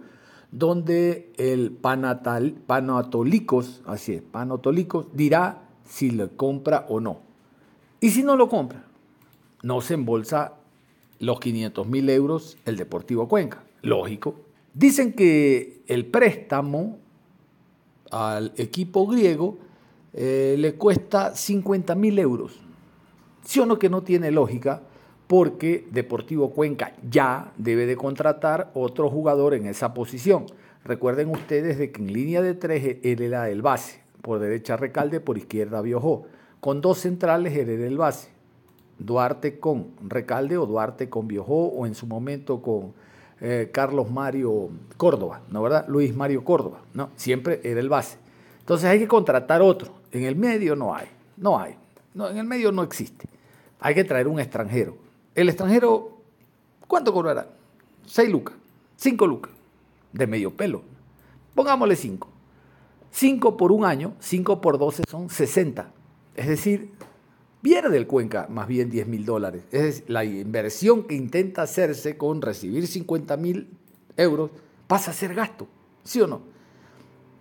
donde 0.54 1.32
el 1.36 1.72
panatal, 1.72 2.52
panatolicos, 2.52 3.82
así 3.86 4.12
es, 4.12 4.22
panatolicos, 4.22 5.06
dirá 5.12 5.64
si 5.84 6.12
le 6.12 6.28
compra 6.28 6.86
o 6.88 7.00
no. 7.00 7.22
Y 8.00 8.10
si 8.10 8.22
no 8.22 8.36
lo 8.36 8.48
compra, 8.48 8.84
no 9.64 9.80
se 9.80 9.94
embolsa 9.94 10.54
los 11.18 11.40
500 11.40 11.88
mil 11.88 12.08
euros 12.08 12.56
el 12.66 12.76
Deportivo 12.76 13.26
Cuenca. 13.26 13.64
Lógico. 13.82 14.36
Dicen 14.74 15.14
que 15.14 15.82
el 15.88 16.06
préstamo 16.06 16.98
al 18.12 18.52
equipo 18.56 19.08
griego 19.08 19.58
eh, 20.14 20.56
le 20.58 20.74
cuesta 20.74 21.34
50 21.34 21.94
mil 21.94 22.18
euros. 22.18 22.60
¿Sí 23.44 23.60
o 23.60 23.66
no 23.66 23.78
que 23.78 23.90
no 23.90 24.02
tiene 24.02 24.30
lógica? 24.30 24.82
porque 25.26 25.86
Deportivo 25.90 26.50
Cuenca 26.50 26.92
ya 27.08 27.52
debe 27.56 27.86
de 27.86 27.96
contratar 27.96 28.70
otro 28.74 29.10
jugador 29.10 29.54
en 29.54 29.66
esa 29.66 29.94
posición. 29.94 30.46
Recuerden 30.84 31.30
ustedes 31.30 31.78
de 31.78 31.90
que 31.90 32.02
en 32.02 32.12
línea 32.12 32.42
de 32.42 32.54
tres 32.54 32.98
él 33.02 33.22
era 33.22 33.48
el 33.48 33.62
base, 33.62 34.02
por 34.20 34.38
derecha 34.38 34.76
Recalde, 34.76 35.20
por 35.20 35.38
izquierda 35.38 35.80
Biojó. 35.80 36.26
Con 36.60 36.80
dos 36.80 36.98
centrales 36.98 37.56
él 37.56 37.70
era 37.70 37.86
el 37.86 37.96
base. 37.96 38.30
Duarte 38.98 39.58
con 39.58 39.88
Recalde 40.06 40.56
o 40.56 40.66
Duarte 40.66 41.08
con 41.08 41.26
Biojó 41.26 41.66
o 41.66 41.86
en 41.86 41.94
su 41.94 42.06
momento 42.06 42.62
con 42.62 42.92
eh, 43.40 43.70
Carlos 43.72 44.10
Mario 44.10 44.70
Córdoba, 44.96 45.42
¿no 45.50 45.62
verdad? 45.62 45.86
Luis 45.88 46.14
Mario 46.14 46.44
Córdoba, 46.44 46.82
¿no? 46.92 47.10
Siempre 47.16 47.60
era 47.64 47.80
el 47.80 47.88
base. 47.88 48.18
Entonces 48.60 48.88
hay 48.88 48.98
que 48.98 49.08
contratar 49.08 49.62
otro. 49.62 49.92
En 50.14 50.22
el 50.22 50.36
medio 50.36 50.76
no 50.76 50.94
hay, 50.94 51.08
no 51.36 51.58
hay. 51.58 51.74
No, 52.14 52.28
en 52.30 52.38
el 52.38 52.44
medio 52.44 52.70
no 52.70 52.84
existe. 52.84 53.26
Hay 53.80 53.96
que 53.96 54.04
traer 54.04 54.28
un 54.28 54.38
extranjero. 54.38 54.96
El 55.34 55.48
extranjero, 55.48 56.18
¿cuánto 56.86 57.12
cobrará? 57.12 57.48
6 58.06 58.30
lucas, 58.30 58.54
5 58.96 59.26
lucas, 59.26 59.52
de 60.12 60.26
medio 60.28 60.56
pelo. 60.56 60.82
Pongámosle 61.56 61.96
5. 61.96 62.28
5 63.10 63.56
por 63.56 63.72
un 63.72 63.84
año, 63.84 64.14
5 64.20 64.60
por 64.60 64.78
12 64.78 65.02
son 65.08 65.28
60. 65.28 65.90
Es 66.36 66.46
decir, 66.46 66.92
pierde 67.60 67.96
el 67.96 68.06
Cuenca 68.06 68.46
más 68.48 68.68
bien 68.68 68.90
10 68.90 69.08
mil 69.08 69.24
dólares. 69.24 69.64
Es 69.72 70.04
la 70.06 70.24
inversión 70.24 71.08
que 71.08 71.16
intenta 71.16 71.62
hacerse 71.62 72.16
con 72.16 72.40
recibir 72.40 72.86
50 72.86 73.36
mil 73.36 73.68
euros 74.16 74.52
pasa 74.86 75.10
a 75.10 75.14
ser 75.14 75.34
gasto, 75.34 75.66
¿sí 76.04 76.20
o 76.20 76.28
no? 76.28 76.53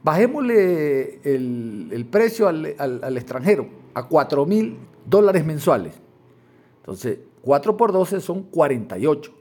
Bajémosle 0.04 1.22
el, 1.24 2.08
precio 2.12 2.48
al, 2.50 3.18
extranjero 3.18 3.68
a 3.94 4.08
4 4.08 4.46
mil 4.46 4.78
dólares 5.06 5.46
mensuales. 5.46 5.94
Entonces, 6.82 7.20
4 7.42 7.78
por 7.78 7.94
12 7.94 8.20
son 8.20 8.44
48. 8.44 9.34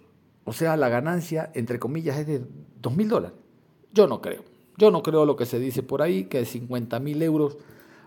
O 0.45 0.53
sea, 0.53 0.77
la 0.77 0.89
ganancia, 0.89 1.51
entre 1.55 1.81
comillas, 1.81 2.19
es 2.19 2.27
de 2.29 2.43
2 2.81 2.97
mil 2.97 3.09
dólares. 3.09 3.37
Yo 3.93 4.07
no 4.07 4.21
creo. 4.21 4.45
Yo 4.79 4.91
no 4.91 5.03
creo 5.03 5.27
lo 5.27 5.37
que 5.37 5.47
se 5.47 5.59
dice 5.59 5.83
por 5.83 6.01
ahí, 6.01 6.25
que 6.25 6.45
50 6.45 6.99
mil 7.01 7.23
euros 7.23 7.59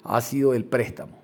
ha 0.04 0.22
sido 0.22 0.54
el 0.54 0.64
préstamo. 0.64 1.20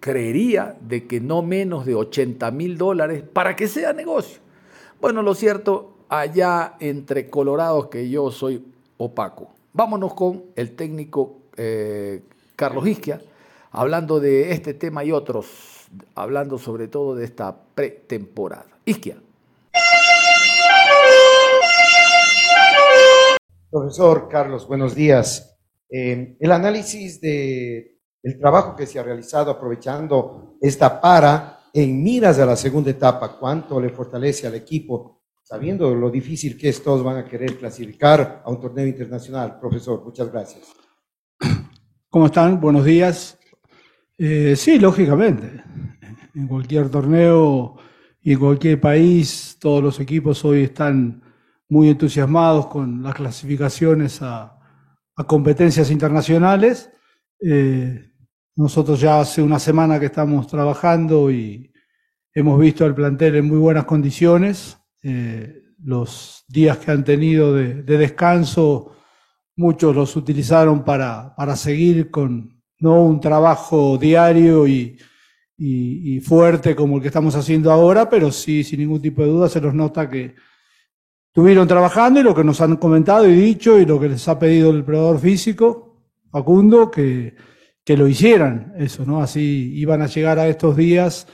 Creería 0.00 0.76
de 0.80 1.06
que 1.06 1.20
no 1.20 1.42
menos 1.42 1.86
de 1.86 1.94
80 1.94 2.50
mil 2.50 2.76
dólares 2.76 3.22
para 3.32 3.54
que 3.54 3.68
sea 3.68 3.92
negocio. 3.92 4.40
Bueno, 5.00 5.22
lo 5.22 5.34
cierto, 5.34 5.94
allá 6.08 6.74
entre 6.80 7.30
colorados 7.30 7.86
que 7.86 8.10
yo 8.10 8.30
soy 8.32 8.64
opaco. 8.98 9.52
Vámonos 9.74 10.12
con 10.12 10.44
el 10.54 10.76
técnico 10.76 11.44
eh, 11.56 12.22
Carlos 12.56 12.86
Isquia, 12.86 13.22
hablando 13.70 14.20
de 14.20 14.52
este 14.52 14.74
tema 14.74 15.02
y 15.02 15.12
otros 15.12 15.88
hablando 16.14 16.58
sobre 16.58 16.88
todo 16.88 17.14
de 17.14 17.24
esta 17.24 17.56
pretemporada. 17.74 18.66
Isquia. 18.84 19.16
Profesor 23.70 24.28
Carlos, 24.28 24.66
buenos 24.66 24.94
días. 24.94 25.56
Eh, 25.88 26.36
el 26.38 26.52
análisis 26.52 27.18
de 27.22 27.98
el 28.22 28.38
trabajo 28.38 28.76
que 28.76 28.86
se 28.86 28.98
ha 28.98 29.02
realizado 29.02 29.50
aprovechando 29.50 30.56
esta 30.60 31.00
para 31.00 31.60
en 31.72 32.02
miras 32.02 32.38
a 32.38 32.44
la 32.44 32.56
segunda 32.56 32.90
etapa, 32.90 33.38
cuánto 33.38 33.80
le 33.80 33.88
fortalece 33.88 34.46
al 34.46 34.54
equipo, 34.54 35.21
sabiendo 35.52 35.94
lo 35.94 36.10
difícil 36.10 36.56
que 36.56 36.70
es, 36.70 36.82
todos 36.82 37.04
van 37.04 37.18
a 37.18 37.26
querer 37.26 37.58
clasificar 37.58 38.42
a 38.42 38.50
un 38.50 38.58
torneo 38.58 38.86
internacional. 38.86 39.58
Profesor, 39.60 40.02
muchas 40.02 40.32
gracias. 40.32 40.62
¿Cómo 42.08 42.24
están? 42.24 42.58
Buenos 42.58 42.86
días. 42.86 43.38
Eh, 44.16 44.56
sí, 44.56 44.78
lógicamente. 44.78 45.62
En 46.34 46.48
cualquier 46.48 46.88
torneo 46.88 47.76
y 48.22 48.32
en 48.32 48.38
cualquier 48.38 48.80
país, 48.80 49.58
todos 49.60 49.82
los 49.82 50.00
equipos 50.00 50.42
hoy 50.42 50.62
están 50.62 51.22
muy 51.68 51.90
entusiasmados 51.90 52.68
con 52.68 53.02
las 53.02 53.14
clasificaciones 53.14 54.22
a, 54.22 54.58
competencias 55.28 55.90
internacionales. 55.90 56.90
Eh, 57.38 58.10
nosotros 58.56 58.98
ya 58.98 59.20
hace 59.20 59.42
una 59.42 59.58
semana 59.58 60.00
que 60.00 60.06
estamos 60.06 60.46
trabajando 60.46 61.30
y 61.30 61.70
hemos 62.32 62.58
visto 62.58 62.86
al 62.86 62.94
plantel 62.94 63.36
en 63.36 63.48
muy 63.48 63.58
buenas 63.58 63.84
condiciones. 63.84 64.78
Eh, 65.02 65.62
los 65.84 66.44
días 66.48 66.78
que 66.78 66.90
han 66.90 67.04
tenido 67.04 67.54
de, 67.54 67.82
descanso, 67.82 68.92
muchos 69.56 69.94
los 69.94 70.14
utilizaron 70.16 70.84
para, 70.84 71.34
para 71.34 71.56
seguir 71.56 72.10
con, 72.10 72.62
no 72.78 73.02
un 73.02 73.20
trabajo 73.20 73.98
diario 73.98 74.66
y, 74.66 74.96
y, 75.56 76.20
fuerte 76.20 76.74
como 76.74 76.96
el 76.96 77.02
que 77.02 77.08
estamos 77.08 77.34
haciendo 77.34 77.70
ahora, 77.70 78.08
pero 78.08 78.30
sí, 78.30 78.64
sin 78.64 78.80
ningún 78.80 79.02
tipo 79.02 79.22
de 79.22 79.28
duda, 79.28 79.48
se 79.48 79.60
nos 79.60 79.74
nota 79.74 80.08
que 80.08 80.34
estuvieron 81.28 81.66
trabajando 81.66 82.20
y 82.20 82.22
lo 82.22 82.34
que 82.34 82.44
nos 82.44 82.60
han 82.60 82.76
comentado 82.76 83.28
y 83.28 83.34
dicho 83.34 83.78
y 83.78 83.86
lo 83.86 83.98
que 83.98 84.08
les 84.08 84.26
ha 84.28 84.38
pedido 84.38 84.70
el 84.70 84.84
predador 84.84 85.18
físico, 85.18 86.02
Facundo, 86.30 86.90
que, 86.90 87.34
que 87.84 87.96
lo 87.96 88.06
hicieran, 88.08 88.74
eso, 88.78 89.04
¿no? 89.04 89.20
Así 89.20 89.72
iban 89.74 90.02
a 90.02 90.06
llegar 90.06 90.38
a 90.38 90.48
estos 90.48 90.76
días 90.76 91.26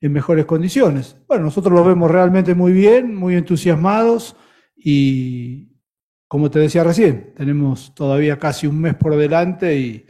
en 0.00 0.12
mejores 0.12 0.44
condiciones. 0.44 1.16
Bueno, 1.26 1.44
nosotros 1.44 1.72
lo 1.72 1.84
vemos 1.84 2.10
realmente 2.10 2.54
muy 2.54 2.72
bien, 2.72 3.14
muy 3.14 3.36
entusiasmados 3.36 4.36
y, 4.76 5.80
como 6.28 6.50
te 6.50 6.58
decía 6.58 6.84
recién, 6.84 7.34
tenemos 7.34 7.94
todavía 7.94 8.38
casi 8.38 8.66
un 8.66 8.80
mes 8.80 8.94
por 8.94 9.16
delante 9.16 9.76
y 9.76 10.06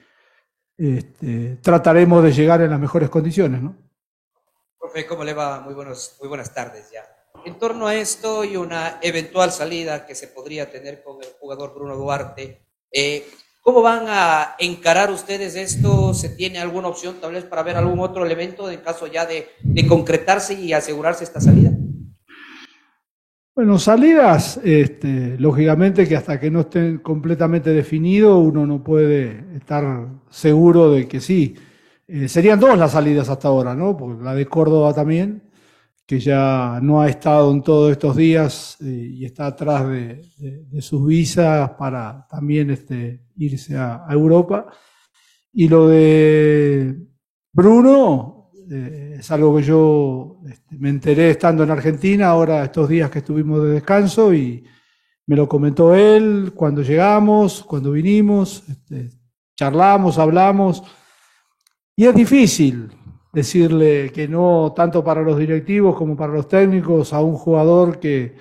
este, 0.77 1.57
trataremos 1.62 2.22
de 2.22 2.33
llegar 2.33 2.61
en 2.62 2.70
las 2.70 2.81
mejores 2.81 3.09
condiciones. 3.09 3.62
¿no? 3.62 3.77
Profe, 4.79 5.07
¿cómo 5.07 5.25
le 5.25 5.35
va? 5.35 5.61
Muy, 5.61 5.75
buenos, 5.75 6.16
muy 6.20 6.29
buenas 6.29 6.53
tardes 6.53 6.90
ya. 6.90 7.05
En 7.44 7.59
torno 7.59 7.87
a 7.87 7.94
esto 7.94 8.44
y 8.44 8.57
una 8.57 8.99
eventual 9.03 9.53
salida 9.53 10.05
que 10.05 10.14
se 10.14 10.29
podría 10.29 10.70
tener 10.70 11.03
con 11.03 11.22
el 11.22 11.29
jugador 11.38 11.75
Bruno 11.75 11.96
Duarte, 11.96 12.66
eh, 12.90 13.27
¿cómo 13.66 13.83
van 13.83 14.05
a 14.07 14.55
encarar 14.61 15.11
ustedes 15.11 15.57
esto? 15.57 16.14
¿Se 16.14 16.29
tiene 16.29 16.61
alguna 16.61 16.87
opción 16.87 17.16
tal 17.20 17.33
vez 17.33 17.42
para 17.42 17.64
ver 17.64 17.74
algún 17.74 17.98
otro 17.98 18.24
elemento 18.24 18.70
en 18.70 18.79
caso 18.79 19.09
ya 19.09 19.26
de, 19.26 19.48
concretarse 19.88 20.55
y 20.55 20.72
asegurarse 20.72 21.24
esta 21.24 21.40
salida? 21.40 21.72
Bueno, 23.57 23.76
salidas, 23.81 24.61
este, 24.62 25.37
lógicamente 25.40 26.07
que 26.07 26.14
hasta 26.14 26.38
que 26.38 26.48
no 26.48 26.61
estén 26.61 26.98
completamente 26.98 27.70
definidos 27.70 28.40
uno 28.40 28.66
no 28.66 28.85
puede 28.85 29.44
estar 29.57 30.11
seguro 30.31 30.92
de 30.92 31.09
que 31.09 31.18
sí. 31.18 31.57
Eh, 32.07 32.29
serían 32.29 32.61
dos 32.61 32.79
las 32.79 32.92
salidas 32.92 33.29
hasta 33.29 33.48
ahora, 33.48 33.74
¿no? 33.74 33.96
Porque 33.96 34.22
la 34.22 34.37
de 34.37 34.46
Córdoba 34.46 34.94
también, 34.94 35.42
que 36.07 36.21
ya 36.21 36.79
no 36.81 37.01
ha 37.01 37.09
estado 37.09 37.51
en 37.51 37.62
todos 37.62 37.90
estos 37.90 38.16
días 38.16 38.77
eh, 38.81 39.11
y 39.12 39.25
está 39.25 39.47
atrás 39.47 39.88
de, 39.88 40.23
sus 40.81 41.05
visas 41.05 41.71
para 41.71 42.27
también 42.31 42.71
este, 42.71 43.27
irse 43.37 43.77
a 43.77 44.07
Europa. 44.11 44.66
Y 45.53 45.69
lo 45.69 45.88
de 45.88 46.97
Bruno, 47.53 48.51
eh, 48.71 49.16
es 49.19 49.31
algo 49.31 49.57
que 49.57 49.62
yo 49.62 50.40
este, 50.49 50.77
me 50.79 50.90
enteré 50.90 51.31
estando 51.31 51.64
en 51.64 51.71
Argentina, 51.71 52.29
ahora 52.29 52.62
estos 52.62 52.88
días 52.88 53.11
que 53.11 53.21
estuvimos 53.21 53.62
de 53.64 53.71
descanso, 53.71 54.33
y 54.33 54.64
me 55.27 55.35
lo 55.35 55.49
comentó 55.49 55.95
él 55.95 56.53
cuando 56.55 56.83
llegamos, 56.83 57.64
cuando 57.64 57.92
vinimos, 57.92 58.62
este, 58.69 59.11
charlamos, 59.57 60.19
hablamos, 60.19 60.83
y 61.97 62.05
es 62.05 62.14
difícil 62.14 62.90
decirle 63.37 64.11
que 64.14 64.27
no, 64.27 64.72
tanto 64.75 65.05
para 65.05 65.20
los 65.20 65.38
directivos 65.38 65.94
como 65.94 66.16
para 66.16 66.33
los 66.33 66.49
técnicos, 66.49 67.12
a 67.12 67.20
un 67.20 67.35
jugador 67.35 68.01
que, 68.01 68.35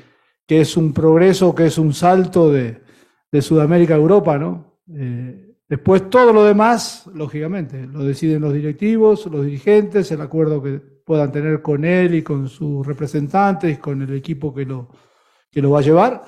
que 0.48 0.62
es 0.62 0.78
un 0.78 0.94
progreso, 0.94 1.54
que 1.54 1.66
es 1.66 1.78
un 1.78 1.94
salto 1.94 2.50
de, 2.50 2.82
de 3.30 3.42
Sudamérica 3.42 3.96
a 3.96 3.98
Europa, 3.98 4.38
¿no? 4.38 4.80
Eh, 4.98 5.58
después 5.68 6.10
todo 6.10 6.32
lo 6.32 6.46
demás, 6.46 7.10
lógicamente, 7.14 7.86
lo 7.86 8.06
deciden 8.06 8.42
los 8.42 8.54
directivos, 8.54 9.26
los 9.26 9.44
dirigentes, 9.44 10.10
el 10.14 10.22
acuerdo 10.22 10.64
que 10.64 10.80
puedan 11.04 11.30
tener 11.30 11.62
con 11.62 11.84
él 11.84 12.16
y 12.16 12.24
con 12.24 12.48
sus 12.48 12.88
representantes, 12.88 13.80
con 13.80 14.02
el 14.02 14.14
equipo 14.14 14.54
que 14.54 14.64
lo, 14.64 14.88
que 15.52 15.62
lo 15.62 15.72
va 15.72 15.80
a 15.80 15.84
llevar. 15.84 16.24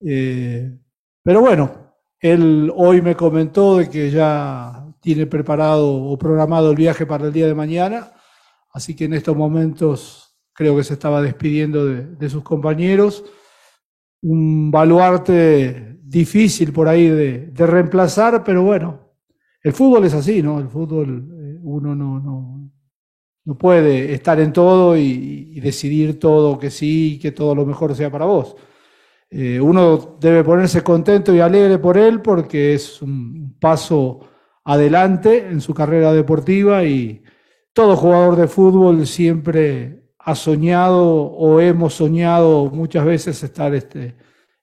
Eh, 0.00 0.76
pero 1.22 1.40
bueno, 1.40 1.94
él 2.18 2.72
hoy 2.74 3.00
me 3.00 3.14
comentó 3.14 3.76
de 3.76 3.88
que 3.88 4.10
ya 4.10 4.88
tiene 5.00 5.26
preparado 5.26 5.88
o 5.88 6.18
programado 6.18 6.72
el 6.72 6.76
viaje 6.76 7.06
para 7.06 7.26
el 7.26 7.32
día 7.32 7.46
de 7.46 7.54
mañana, 7.54 8.12
así 8.72 8.94
que 8.94 9.04
en 9.04 9.14
estos 9.14 9.36
momentos 9.36 10.28
creo 10.52 10.76
que 10.76 10.84
se 10.84 10.94
estaba 10.94 11.22
despidiendo 11.22 11.86
de, 11.86 12.28
sus 12.28 12.42
compañeros. 12.42 13.24
Un 14.20 14.72
baluarte 14.72 15.98
difícil 16.02 16.72
por 16.72 16.88
ahí 16.88 17.08
de, 17.08 17.52
reemplazar, 17.54 18.42
pero 18.42 18.64
bueno, 18.64 19.14
el 19.62 19.72
fútbol 19.72 20.04
es 20.04 20.14
así, 20.14 20.42
¿no? 20.42 20.58
El 20.58 20.68
fútbol 20.68 21.28
eh, 21.32 21.58
uno 21.62 21.94
no, 21.94 22.18
no, 22.18 22.72
no 23.44 23.56
puede 23.56 24.12
estar 24.12 24.40
en 24.40 24.52
todo 24.52 24.96
y, 24.96 25.60
decidir 25.60 26.18
todo 26.18 26.58
que 26.58 26.70
sí, 26.70 27.18
que 27.22 27.32
todo 27.32 27.54
lo 27.54 27.64
mejor 27.64 27.94
sea 27.94 28.10
para 28.10 28.24
vos. 28.24 28.56
Eh, 29.30 29.60
uno 29.60 30.16
debe 30.20 30.42
ponerse 30.42 30.82
contento 30.82 31.34
y 31.34 31.40
alegre 31.40 31.78
por 31.78 31.96
él 31.98 32.20
porque 32.20 32.74
es 32.74 33.00
un 33.00 33.56
paso 33.60 34.20
adelante 34.64 35.46
en 35.48 35.60
su 35.60 35.72
carrera 35.72 36.12
deportiva 36.12 36.84
y 36.84 37.22
todo 37.78 37.94
jugador 37.94 38.34
de 38.34 38.48
fútbol 38.48 39.06
siempre 39.06 40.10
ha 40.18 40.34
soñado 40.34 41.00
o 41.06 41.60
hemos 41.60 41.94
soñado 41.94 42.68
muchas 42.72 43.04
veces 43.04 43.40
estar 43.44 43.72
este, 43.72 44.16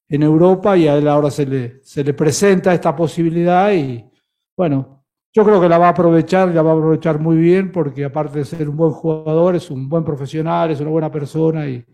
en 0.09 0.21
Europa 0.21 0.75
y 0.75 0.89
a 0.89 0.97
él 0.97 1.07
ahora 1.07 1.31
se 1.31 1.45
le, 1.45 1.79
se 1.81 2.03
le 2.03 2.13
presenta 2.13 2.73
esta 2.73 2.93
posibilidad 2.93 3.71
y 3.71 4.03
bueno, 4.57 5.05
yo 5.33 5.45
creo 5.45 5.61
que 5.61 5.69
la 5.69 5.77
va 5.77 5.87
a 5.87 5.91
aprovechar, 5.91 6.49
la 6.49 6.61
va 6.61 6.71
a 6.71 6.73
aprovechar 6.73 7.17
muy 7.17 7.37
bien 7.37 7.71
porque 7.71 8.03
aparte 8.03 8.39
de 8.39 8.43
ser 8.43 8.67
un 8.67 8.75
buen 8.75 8.91
jugador, 8.91 9.55
es 9.55 9.71
un 9.71 9.87
buen 9.87 10.03
profesional, 10.03 10.71
es 10.71 10.81
una 10.81 10.89
buena 10.89 11.09
persona 11.09 11.65
y, 11.69 11.85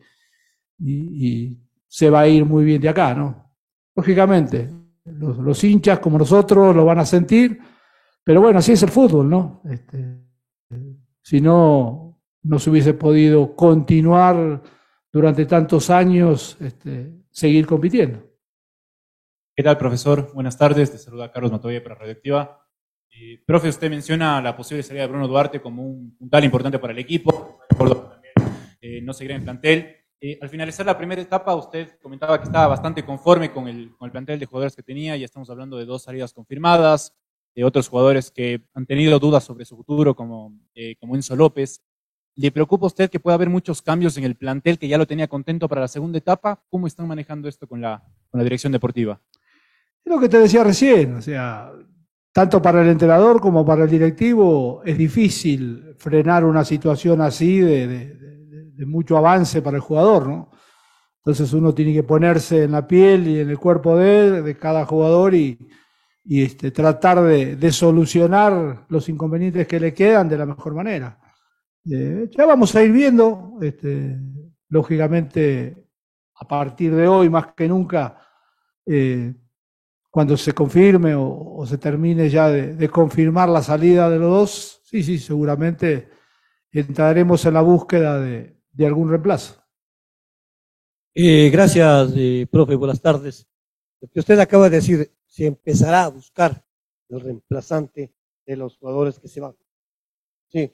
y, 0.80 1.56
se 1.88 2.10
va 2.10 2.22
a 2.22 2.28
ir 2.28 2.46
muy 2.46 2.66
bien 2.66 2.82
de 2.82 2.90
acá, 2.90 3.14
¿no? 3.14 3.54
Lógicamente, 3.96 4.72
los, 5.06 5.38
los, 5.38 5.64
hinchas 5.64 6.00
como 6.00 6.18
nosotros 6.18 6.76
lo 6.76 6.84
van 6.84 6.98
a 6.98 7.06
sentir, 7.06 7.60
pero 8.24 8.42
bueno, 8.42 8.58
así 8.58 8.72
es 8.72 8.82
el 8.82 8.90
fútbol, 8.90 9.30
¿no? 9.30 9.62
Este, 9.66 10.31
si 11.22 11.42
no, 11.42 12.22
no 12.44 12.60
se 12.60 12.70
hubiese 12.70 12.94
podido 12.94 13.56
continuar 13.56 14.62
durante 15.12 15.46
tantos 15.46 15.90
años, 15.90 16.58
este, 16.60 17.12
seguir 17.30 17.66
compitiendo. 17.66 18.24
¿Qué 19.56 19.64
tal, 19.64 19.78
profesor? 19.78 20.32
Buenas 20.34 20.58
tardes. 20.58 20.92
Te 20.92 20.98
saluda 20.98 21.32
Carlos 21.32 21.52
Matoya 21.52 21.84
para 21.84 21.96
Radioactiva. 21.96 22.58
Profe, 23.46 23.70
usted 23.70 23.90
menciona 23.90 24.42
la 24.42 24.56
posible 24.56 24.82
salida 24.82 25.04
de 25.04 25.10
Bruno 25.10 25.28
Duarte 25.28 25.62
como 25.62 25.84
un 25.84 26.16
puntal 26.18 26.44
importante 26.44 26.80
para 26.80 26.94
el 26.94 27.00
equipo. 27.00 27.60
Eh, 28.82 29.02
no 29.02 29.14
seguirá 29.14 29.36
en 29.36 29.44
plantel. 29.44 29.96
Eh, 30.20 30.40
al 30.42 30.50
finalizar 30.50 30.86
la 30.86 30.98
primera 30.98 31.22
etapa, 31.22 31.54
usted 31.56 32.00
comentaba 32.02 32.40
que 32.40 32.46
estaba 32.46 32.68
bastante 32.68 33.04
conforme 33.04 33.52
con 33.52 33.68
el, 33.68 33.96
con 33.98 34.06
el 34.06 34.12
plantel 34.12 34.40
de 34.40 34.46
jugadores 34.46 34.76
que 34.76 34.84
tenía. 34.84 35.16
Ya 35.18 35.26
estamos 35.26 35.50
hablando 35.50 35.78
de 35.78 35.86
dos 35.86 36.04
salidas 36.04 36.34
confirmadas, 36.34 37.16
de 37.62 37.66
otros 37.66 37.90
jugadores 37.90 38.32
que 38.32 38.64
han 38.74 38.88
tenido 38.88 39.20
dudas 39.20 39.44
sobre 39.44 39.66
su 39.66 39.78
futuro, 39.78 40.16
como, 40.16 40.60
como 41.00 41.16
Enzo 41.16 41.36
López. 41.36 41.80
¿Le 42.36 42.52
preocupa 42.52 42.86
a 42.86 42.88
usted 42.88 43.10
que 43.10 43.20
pueda 43.20 43.36
haber 43.36 43.52
muchos 43.52 43.84
cambios 43.84 44.18
en 44.18 44.24
el 44.24 44.36
plantel 44.36 44.80
que 44.80 44.88
ya 44.88 44.98
lo 44.98 45.06
tenía 45.06 45.28
contento 45.28 45.70
para 45.70 45.82
la 45.82 45.88
segunda 45.88 46.18
etapa? 46.18 46.64
¿Cómo 46.70 46.88
están 46.88 47.08
manejando 47.08 47.48
esto 47.48 47.68
con 47.68 47.80
la, 47.80 48.04
con 48.32 48.40
la 48.40 48.44
dirección 48.44 48.72
deportiva? 48.74 49.22
Es 50.04 50.12
lo 50.12 50.20
que 50.20 50.28
te 50.28 50.40
decía 50.40 50.64
recién, 50.64 51.18
o 51.18 51.22
sea, 51.22 51.72
tanto 52.32 52.64
para 52.64 52.82
el 52.82 52.90
entrenador 52.90 53.40
como 53.40 53.64
para 53.64 53.84
el 53.84 53.92
directivo 53.92 54.82
es 54.84 54.98
difícil 54.98 55.94
frenar 56.00 56.44
una 56.44 56.66
situación 56.66 57.22
así 57.22 57.60
de, 57.60 58.20
mucho 58.88 59.16
avance 59.16 59.62
para 59.62 59.78
el 59.78 59.82
jugador, 59.82 60.28
¿no? 60.28 60.50
Entonces 61.18 61.54
uno 61.54 61.76
tiene 61.76 61.94
que 61.94 62.02
ponerse 62.02 62.64
en 62.64 62.72
la 62.72 62.88
piel 62.88 63.28
y 63.28 63.40
en 63.40 63.52
el 63.52 63.60
cuerpo 63.60 63.96
de, 63.96 64.58
cada 64.60 64.88
jugador 64.88 65.36
y, 65.36 65.60
este, 66.24 66.72
tratar 66.72 67.22
de, 67.24 67.72
solucionar 67.72 68.86
los 68.90 69.10
inconvenientes 69.10 69.68
que 69.68 69.80
le 69.80 69.94
quedan 69.94 70.30
de 70.30 70.38
la 70.38 70.46
mejor 70.46 70.74
manera. 70.76 71.20
Eh, 71.90 72.30
ya 72.30 72.46
vamos 72.46 72.76
a 72.76 72.84
ir 72.84 72.92
viendo, 72.92 73.58
este, 73.62 74.18
lógicamente, 74.70 75.88
a 76.36 76.48
partir 76.48 76.94
de 76.96 77.08
hoy 77.08 77.30
más 77.30 77.54
que 77.54 77.68
nunca, 77.68 78.20
eh, 78.86 79.34
cuando 80.10 80.38
se 80.38 80.54
confirme 80.54 81.16
o, 81.16 81.64
se 81.66 81.78
termine 81.78 82.30
ya 82.30 82.50
de, 82.50 82.90
confirmar 82.90 83.50
la 83.50 83.62
salida 83.62 84.10
de 84.10 84.20
los 84.20 84.30
dos, 84.30 84.82
sí, 84.84 85.04
sí, 85.04 85.18
seguramente 85.18 86.10
entraremos 86.72 87.46
en 87.46 87.54
la 87.54 87.62
búsqueda 87.62 88.20
de, 88.20 88.58
algún 88.86 89.10
reemplazo. 89.10 89.62
Eh, 91.14 91.50
gracias, 91.50 92.14
profe, 92.50 92.76
buenas 92.76 93.02
tardes. 93.02 93.48
Lo 94.00 94.08
que 94.08 94.20
usted 94.20 94.40
acaba 94.40 94.70
de 94.70 94.78
decir, 94.78 95.12
se 95.32 95.46
empezará 95.46 96.04
a 96.04 96.10
buscar 96.10 96.62
el 97.08 97.22
reemplazante 97.22 98.14
de 98.46 98.58
los 98.58 98.78
jugadores 98.78 99.18
que 99.18 99.30
se 99.30 99.40
van. 99.40 99.56
Sí. 100.50 100.74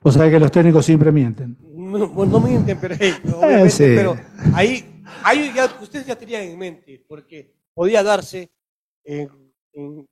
Pues 0.00 0.14
sabe 0.14 0.30
que 0.30 0.40
los 0.40 0.50
técnicos 0.50 0.86
siempre 0.86 1.12
mienten. 1.12 1.58
No, 1.60 2.08
no 2.08 2.40
mienten, 2.40 2.80
pero, 2.80 2.94
eh, 3.00 3.70
pero 3.78 4.16
ahí 4.54 4.92
ahí 5.24 5.52
ya, 5.54 5.66
ustedes 5.80 6.06
ya 6.06 6.16
tenían 6.16 6.42
en 6.42 6.58
mente, 6.58 7.04
porque 7.06 7.54
podía 7.74 8.02
darse 8.02 8.50
en, 9.04 9.28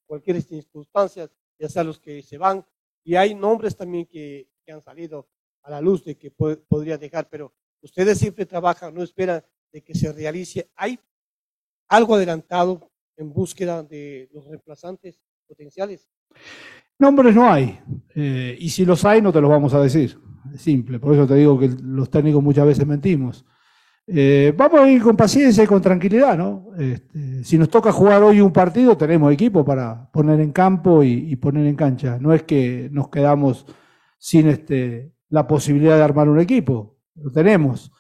cualquier 0.07 0.41
circunstancia, 0.43 1.31
ya 1.59 1.69
sea 1.69 1.85
los 1.85 1.99
que 1.99 2.23
se 2.23 2.39
van, 2.39 2.65
y 3.05 3.15
hay 3.17 3.35
nombres 3.35 3.77
también 3.77 4.07
que, 4.07 4.49
han 4.69 4.81
salido 4.81 5.29
a 5.63 5.71
la 5.71 5.81
luz 5.81 6.05
de 6.05 6.17
que 6.17 6.31
podría 6.31 6.97
dejar, 6.97 7.29
pero 7.29 7.53
ustedes 7.83 8.19
siempre 8.19 8.47
trabajan, 8.47 8.95
no 8.95 9.03
esperan 9.03 9.45
de 9.73 9.83
que 9.83 9.97
se 9.97 10.13
realice. 10.13 10.71
¿Hay 10.77 10.97
algo 11.91 12.15
adelantado 12.15 12.91
en 13.17 13.33
búsqueda 13.33 13.83
de 13.83 14.31
los 14.33 14.47
reemplazantes 14.47 15.21
potenciales? 15.47 16.09
Nombres 16.99 17.35
no 17.35 17.51
hay, 17.51 17.79
eh, 18.15 18.57
y 18.59 18.71
si 18.71 18.85
los 18.85 19.05
hay 19.05 19.21
no 19.21 19.33
te 19.33 19.41
los 19.41 19.51
vamos 19.51 19.75
a 19.75 19.81
decir, 19.81 20.19
es 20.55 20.61
simple, 20.61 20.99
por 20.99 21.15
eso 21.15 21.27
te 21.27 21.35
digo 21.35 21.59
que 21.59 21.71
los 21.83 22.11
técnicos 22.11 22.43
muchas 22.43 22.67
veces 22.67 22.87
mentimos. 22.87 23.45
Eh, 24.07 24.53
vamos 24.57 24.81
a 24.81 24.91
ir 24.91 25.03
con 25.03 25.17
paciencia 25.17 25.63
y 25.63 25.67
con 25.67 25.81
tranquilidad, 25.81 26.37
¿no? 26.37 26.71
Este, 26.79 27.45
si 27.45 27.57
nos 27.57 27.69
toca 27.69 27.93
jugar 27.93 28.23
hoy 28.23 28.41
un 28.41 28.53
partido, 28.53 28.97
tenemos 28.97 29.33
equipo 29.33 29.65
para 29.65 30.11
poner 30.11 30.41
en 30.41 30.53
campo 30.53 31.05
y, 31.05 31.37
poner 31.37 31.67
en 31.67 31.77
cancha. 31.77 32.19
No 32.19 32.33
es 32.33 32.43
que 32.43 32.89
nos 32.91 33.09
quedamos 33.09 33.67
sin 34.19 34.49
este, 34.49 35.13
la 35.29 35.47
posibilidad 35.47 35.97
de 35.97 36.03
armar 36.03 36.29
un 36.29 36.41
equipo, 36.41 36.99
lo 37.15 37.31
tenemos. 37.31 37.93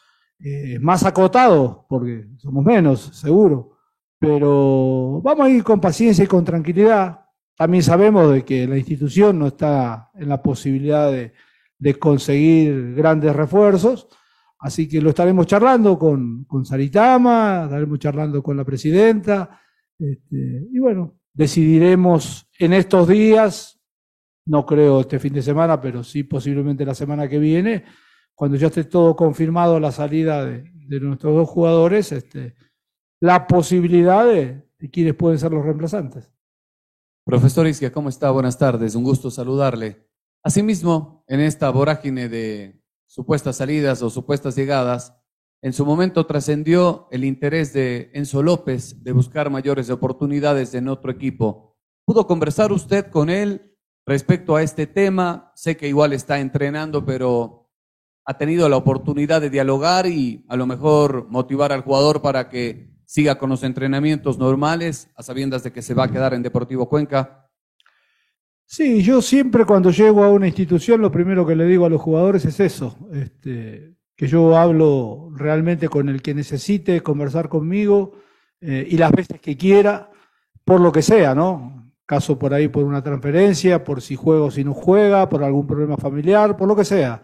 Eh, 0.42 0.78
más 0.80 1.04
acotado, 1.04 1.86
porque 1.88 2.26
somos 2.38 2.64
menos, 2.64 3.00
seguro. 3.14 3.69
Pero 4.20 5.20
vamos 5.22 5.46
a 5.46 5.50
ir 5.50 5.64
con 5.64 5.80
paciencia 5.80 6.24
y 6.24 6.28
con 6.28 6.44
tranquilidad. 6.44 7.24
También 7.56 7.82
sabemos 7.82 8.30
de 8.32 8.44
que 8.44 8.68
la 8.68 8.78
institución 8.78 9.40
no 9.40 9.48
está 9.48 10.10
en 10.14 10.28
la 10.28 10.40
posibilidad 10.40 11.10
de 11.10 11.98
conseguir 11.98 12.94
grandes 12.94 13.34
refuerzos 13.34 14.06
Así 14.60 14.86
que 14.86 15.00
lo 15.00 15.10
estaremos 15.10 15.46
charlando 15.46 15.98
con, 15.98 16.44
con 16.44 16.66
Saritama, 16.66 17.62
estaremos 17.64 17.98
charlando 17.98 18.42
con 18.42 18.58
la 18.58 18.64
presidenta, 18.64 19.58
este, 19.98 20.66
y 20.70 20.78
bueno, 20.78 21.18
decidiremos 21.32 22.46
en 22.58 22.74
estos 22.74 23.08
días, 23.08 23.80
no 24.44 24.66
creo 24.66 25.00
este 25.00 25.18
fin 25.18 25.32
de 25.32 25.40
semana, 25.40 25.80
pero 25.80 26.04
sí 26.04 26.24
posiblemente 26.24 26.84
la 26.84 26.94
semana 26.94 27.26
que 27.26 27.38
viene, 27.38 27.84
cuando 28.34 28.58
ya 28.58 28.66
esté 28.66 28.84
todo 28.84 29.16
confirmado 29.16 29.80
la 29.80 29.92
salida 29.92 30.44
de, 30.44 30.70
nuestros 31.00 31.34
dos 31.34 31.48
jugadores, 31.48 32.12
este, 32.12 32.54
la 33.20 33.46
posibilidad 33.46 34.26
de, 34.26 34.66
de 34.78 34.90
quienes 34.90 35.14
pueden 35.14 35.38
ser 35.38 35.52
los 35.52 35.64
reemplazantes. 35.64 36.32
Profesor 37.24 37.66
Isquia, 37.66 37.92
¿cómo 37.92 38.08
está? 38.08 38.30
Buenas 38.30 38.58
tardes, 38.58 38.94
un 38.94 39.04
gusto 39.04 39.30
saludarle. 39.30 40.08
Asimismo, 40.42 41.22
en 41.28 41.40
esta 41.40 41.68
vorágine 41.70 42.28
de 42.30 42.82
supuestas 43.06 43.56
salidas 43.56 44.02
o 44.02 44.08
supuestas 44.08 44.56
llegadas, 44.56 45.14
en 45.62 45.74
su 45.74 45.84
momento 45.84 46.24
trascendió 46.24 47.08
el 47.10 47.24
interés 47.24 47.74
de 47.74 48.10
Enzo 48.14 48.42
López 48.42 49.04
de 49.04 49.12
buscar 49.12 49.50
mayores 49.50 49.90
oportunidades 49.90 50.72
en 50.72 50.88
otro 50.88 51.12
equipo. 51.12 51.76
¿Pudo 52.06 52.26
conversar 52.26 52.72
usted 52.72 53.10
con 53.10 53.28
él 53.28 53.76
respecto 54.06 54.56
a 54.56 54.62
este 54.62 54.86
tema? 54.86 55.52
Sé 55.54 55.76
que 55.76 55.88
igual 55.88 56.14
está 56.14 56.40
entrenando, 56.40 57.04
pero 57.04 57.70
ha 58.24 58.38
tenido 58.38 58.68
la 58.70 58.78
oportunidad 58.78 59.42
de 59.42 59.50
dialogar 59.50 60.06
y 60.06 60.46
a 60.48 60.56
lo 60.56 60.66
mejor 60.66 61.28
motivar 61.28 61.72
al 61.72 61.82
jugador 61.82 62.22
para 62.22 62.48
que 62.48 62.89
siga 63.10 63.38
con 63.38 63.50
los 63.50 63.64
entrenamientos 63.64 64.38
normales, 64.38 65.10
a 65.16 65.24
sabiendas 65.24 65.64
de 65.64 65.72
que 65.72 65.82
se 65.82 65.94
va 65.94 66.04
a 66.04 66.10
quedar 66.12 66.32
en 66.32 66.44
Deportivo 66.44 66.88
Cuenca. 66.88 67.50
Sí, 68.64 69.02
yo 69.02 69.20
siempre 69.20 69.64
cuando 69.64 69.90
llego 69.90 70.22
a 70.22 70.30
una 70.30 70.46
institución 70.46 71.00
lo 71.00 71.10
primero 71.10 71.44
que 71.44 71.56
le 71.56 71.64
digo 71.64 71.86
a 71.86 71.90
los 71.90 72.00
jugadores 72.00 72.44
es 72.44 72.60
eso, 72.60 72.96
este, 73.12 73.96
que 74.14 74.28
yo 74.28 74.56
hablo 74.56 75.28
realmente 75.34 75.88
con 75.88 76.08
el 76.08 76.22
que 76.22 76.34
necesite 76.34 77.00
conversar 77.00 77.48
conmigo, 77.48 78.12
eh, 78.60 78.86
y 78.88 78.96
las 78.96 79.10
veces 79.10 79.40
que 79.40 79.56
quiera, 79.56 80.08
por 80.64 80.80
lo 80.80 80.92
que 80.92 81.02
sea, 81.02 81.34
¿no? 81.34 81.92
Caso 82.06 82.38
por 82.38 82.54
ahí 82.54 82.68
por 82.68 82.84
una 82.84 83.02
transferencia, 83.02 83.82
por 83.82 84.02
si 84.02 84.14
juega 84.14 84.44
o 84.44 84.52
si 84.52 84.62
no 84.62 84.72
juega, 84.72 85.28
por 85.28 85.42
algún 85.42 85.66
problema 85.66 85.96
familiar, 85.96 86.56
por 86.56 86.68
lo 86.68 86.76
que 86.76 86.84
sea. 86.84 87.20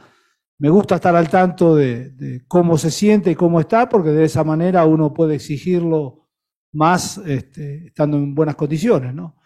Me 0.59 0.70
gusta 0.70 0.96
estar 0.96 1.14
al 1.14 1.28
tanto 1.28 1.74
de, 1.74 2.42
cómo 2.48 2.78
se 2.78 2.90
siente 2.90 3.30
y 3.30 3.34
cómo 3.34 3.61
está, 3.61 3.88
porque 3.88 4.11
de 4.11 4.24
esa 4.24 4.42
manera 4.44 4.84
uno 4.86 5.12
puede 5.12 5.34
exigirlo 5.34 6.28
más 6.72 7.18
este, 7.18 7.86
estando 7.88 8.16
en 8.16 8.34
buenas 8.34 8.54
condiciones, 8.54 9.14
¿no? 9.14 9.36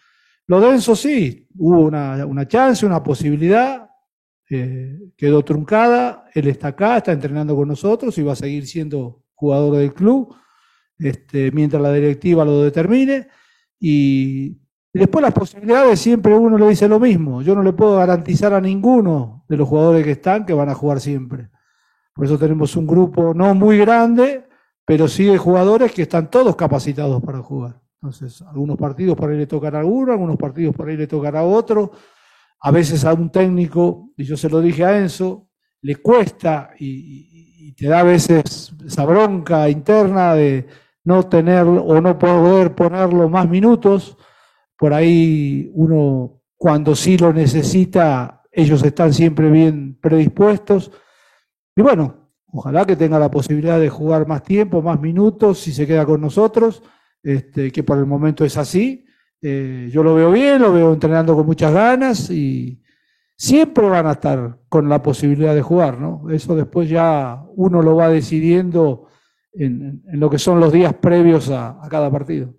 Lo 0.47 0.59
denso 0.59 0.95
sí, 0.95 1.47
hubo 1.57 1.81
una, 1.81 2.25
una 2.25 2.47
chance, 2.47 2.85
una 2.85 3.03
posibilidad, 3.03 3.89
eh, 4.49 4.99
quedó 5.15 5.43
truncada, 5.43 6.25
él 6.33 6.47
está 6.47 6.69
acá, 6.69 6.97
está 6.97 7.11
entrenando 7.11 7.55
con 7.55 7.69
nosotros 7.69 8.17
y 8.17 8.23
va 8.23 8.33
a 8.33 8.35
seguir 8.35 8.67
siendo 8.67 9.23
jugador 9.33 9.77
del 9.77 9.93
club 9.93 10.35
este, 11.01 11.51
mientras 11.51 11.81
la 11.81 11.93
directiva 11.93 12.45
lo 12.45 12.63
determine. 12.63 13.27
Y 13.79 14.60
después 14.99 15.21
las 15.21 15.33
posibilidades, 15.33 15.99
siempre 15.99 16.33
uno 16.35 16.57
le 16.57 16.69
dice 16.69 16.87
lo 16.87 16.99
mismo. 16.99 17.41
Yo 17.41 17.55
no 17.55 17.63
le 17.63 17.73
puedo 17.73 17.97
garantizar 17.97 18.53
a 18.53 18.61
ninguno 18.61 19.45
de 19.47 19.57
los 19.57 19.67
jugadores 19.67 20.03
que 20.03 20.11
están 20.11 20.45
que 20.45 20.53
van 20.53 20.69
a 20.69 20.75
jugar 20.75 20.99
siempre. 20.99 21.49
Por 22.13 22.25
eso 22.25 22.37
tenemos 22.37 22.75
un 22.75 22.85
grupo 22.87 23.33
no 23.33 23.55
muy 23.55 23.77
grande, 23.77 24.47
pero 24.85 25.07
sí 25.07 25.25
de 25.25 25.37
jugadores 25.37 25.91
que 25.93 26.03
están 26.03 26.29
todos 26.29 26.55
capacitados 26.55 27.21
para 27.23 27.39
jugar. 27.39 27.81
Entonces, 28.01 28.41
algunos 28.41 28.77
partidos 28.77 29.15
por 29.15 29.29
ahí 29.29 29.37
le 29.37 29.47
tocan 29.47 29.75
a 29.75 29.85
uno, 29.85 30.11
algunos 30.11 30.37
partidos 30.37 30.75
por 30.75 30.89
ahí 30.89 30.97
le 30.97 31.07
tocan 31.07 31.35
a 31.35 31.43
otro. 31.43 31.91
A 32.59 32.71
veces 32.71 33.05
a 33.05 33.13
un 33.13 33.31
técnico, 33.31 34.09
y 34.17 34.23
yo 34.23 34.35
se 34.37 34.49
lo 34.49 34.59
dije 34.59 34.83
a 34.83 34.97
Enzo, 34.97 35.47
le 35.81 35.95
cuesta 35.95 36.71
y, 36.77 37.73
te 37.73 37.87
da 37.87 38.01
a 38.01 38.03
veces 38.03 38.73
esa 38.85 39.05
bronca 39.05 39.69
interna 39.69 40.33
de 40.33 40.67
no 41.05 41.23
tener 41.23 41.65
o 41.65 42.01
no 42.01 42.19
poder 42.19 42.75
ponerlo 42.75 43.29
más 43.29 43.49
minutos. 43.49 44.17
Por 44.81 44.95
ahí 44.95 45.69
uno, 45.75 46.41
cuando 46.57 46.95
sí 46.95 47.15
lo 47.15 47.31
necesita, 47.31 48.41
ellos 48.51 48.83
están 48.83 49.13
siempre 49.13 49.51
bien 49.51 49.95
predispuestos. 50.01 50.91
Y 51.75 51.83
bueno, 51.83 52.31
ojalá 52.47 52.83
que 52.83 52.95
tenga 52.95 53.19
la 53.19 53.29
posibilidad 53.29 53.79
de 53.79 53.89
jugar 53.89 54.27
más 54.27 54.41
tiempo, 54.41 54.81
más 54.81 54.99
minutos, 54.99 55.59
si 55.59 55.71
se 55.71 55.85
queda 55.85 56.03
con 56.03 56.19
nosotros 56.19 56.81
este, 57.21 57.71
que 57.71 57.83
por 57.83 57.99
el 57.99 58.07
momento 58.07 58.43
es 58.43 58.57
así. 58.57 59.05
Eh, 59.39 59.87
yo 59.91 60.01
lo 60.01 60.15
veo 60.15 60.31
bien, 60.31 60.59
lo 60.59 60.73
veo 60.73 60.93
entrenando 60.93 61.35
con 61.35 61.45
muchas 61.45 61.71
ganas 61.71 62.31
y 62.31 62.81
siempre 63.37 63.87
van 63.87 64.07
a 64.07 64.13
estar 64.13 64.61
con 64.67 64.89
la 64.89 65.03
posibilidad 65.03 65.53
de 65.53 65.61
jugar, 65.61 65.99
¿no? 65.99 66.27
Eso 66.31 66.55
después 66.55 66.89
ya 66.89 67.45
uno 67.55 67.83
lo 67.83 67.97
va 67.97 68.09
decidiendo 68.09 69.09
en, 69.53 70.01
lo 70.05 70.27
que 70.27 70.39
son 70.39 70.59
los 70.59 70.73
días 70.73 70.95
previos 70.95 71.51
a, 71.51 71.85
a 71.85 71.87
cada 71.87 72.09
partido. 72.09 72.55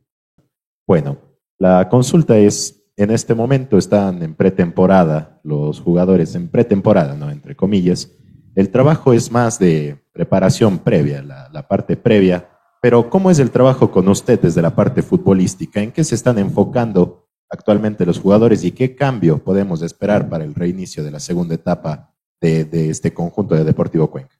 Bueno, 0.86 1.31
la 1.62 1.88
consulta 1.88 2.36
es, 2.38 2.82
en 2.96 3.12
este 3.12 3.36
momento 3.36 3.78
están 3.78 4.20
en 4.24 4.34
pretemporada 4.34 5.40
los 5.44 5.78
jugadores, 5.78 6.34
en 6.34 6.48
pretemporada, 6.48 7.14
¿no? 7.14 7.30
Entre 7.30 7.54
comillas. 7.54 8.10
El 8.56 8.68
trabajo 8.70 9.12
es 9.12 9.30
más 9.30 9.60
de 9.60 10.02
preparación 10.12 10.78
previa, 10.78 11.22
la, 11.22 11.68
parte 11.68 11.96
previa 11.96 12.48
pero 12.82 13.08
¿cómo 13.08 13.30
es 13.30 13.38
el 13.38 13.52
trabajo 13.52 13.92
con 13.92 14.08
usted 14.08 14.40
desde 14.40 14.60
la 14.60 14.74
parte 14.74 15.02
futbolística? 15.02 15.80
¿En 15.80 15.92
qué 15.92 16.02
se 16.02 16.16
están 16.16 16.36
enfocando 16.38 17.28
actualmente 17.48 18.04
los 18.04 18.18
jugadores 18.18 18.64
y 18.64 18.72
qué 18.72 18.96
cambio 18.96 19.38
podemos 19.38 19.82
esperar 19.82 20.28
para 20.28 20.42
el 20.42 20.52
reinicio 20.52 21.04
de 21.04 21.12
la 21.12 21.20
segunda 21.20 21.54
etapa 21.54 22.12
de, 22.40 22.90
este 22.90 23.14
conjunto 23.14 23.54
de 23.54 23.62
Deportivo 23.62 24.10
Cuenca? 24.10 24.34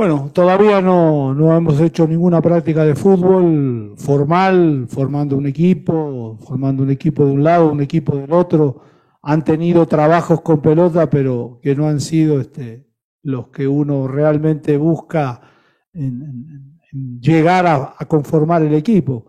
Bueno, 0.00 0.30
todavía 0.32 0.80
no, 0.80 1.34
no, 1.34 1.54
hemos 1.54 1.78
hecho 1.78 2.06
ninguna 2.08 2.40
práctica 2.40 2.86
de 2.86 2.94
fútbol 2.94 3.92
formal, 3.98 4.86
formando 4.88 5.36
un 5.36 5.46
equipo, 5.46 6.38
formando 6.40 6.84
un 6.84 6.90
equipo 6.90 7.26
de 7.26 7.32
un 7.32 7.44
lado, 7.44 7.70
un 7.70 7.82
equipo 7.82 8.16
del 8.16 8.32
otro. 8.32 8.80
Han 9.20 9.44
tenido 9.44 9.84
trabajos 9.84 10.40
con 10.40 10.62
pelota, 10.62 11.10
pero 11.10 11.60
que 11.62 11.76
no 11.76 11.86
han 11.86 12.00
sido 12.00 12.40
este, 12.40 12.88
los 13.24 13.48
que 13.48 13.68
uno 13.68 14.08
realmente 14.08 14.78
busca 14.78 15.42
en, 15.92 16.80
llegar 17.20 17.66
a, 17.66 17.94
conformar 18.08 18.62
el 18.62 18.72
equipo. 18.72 19.26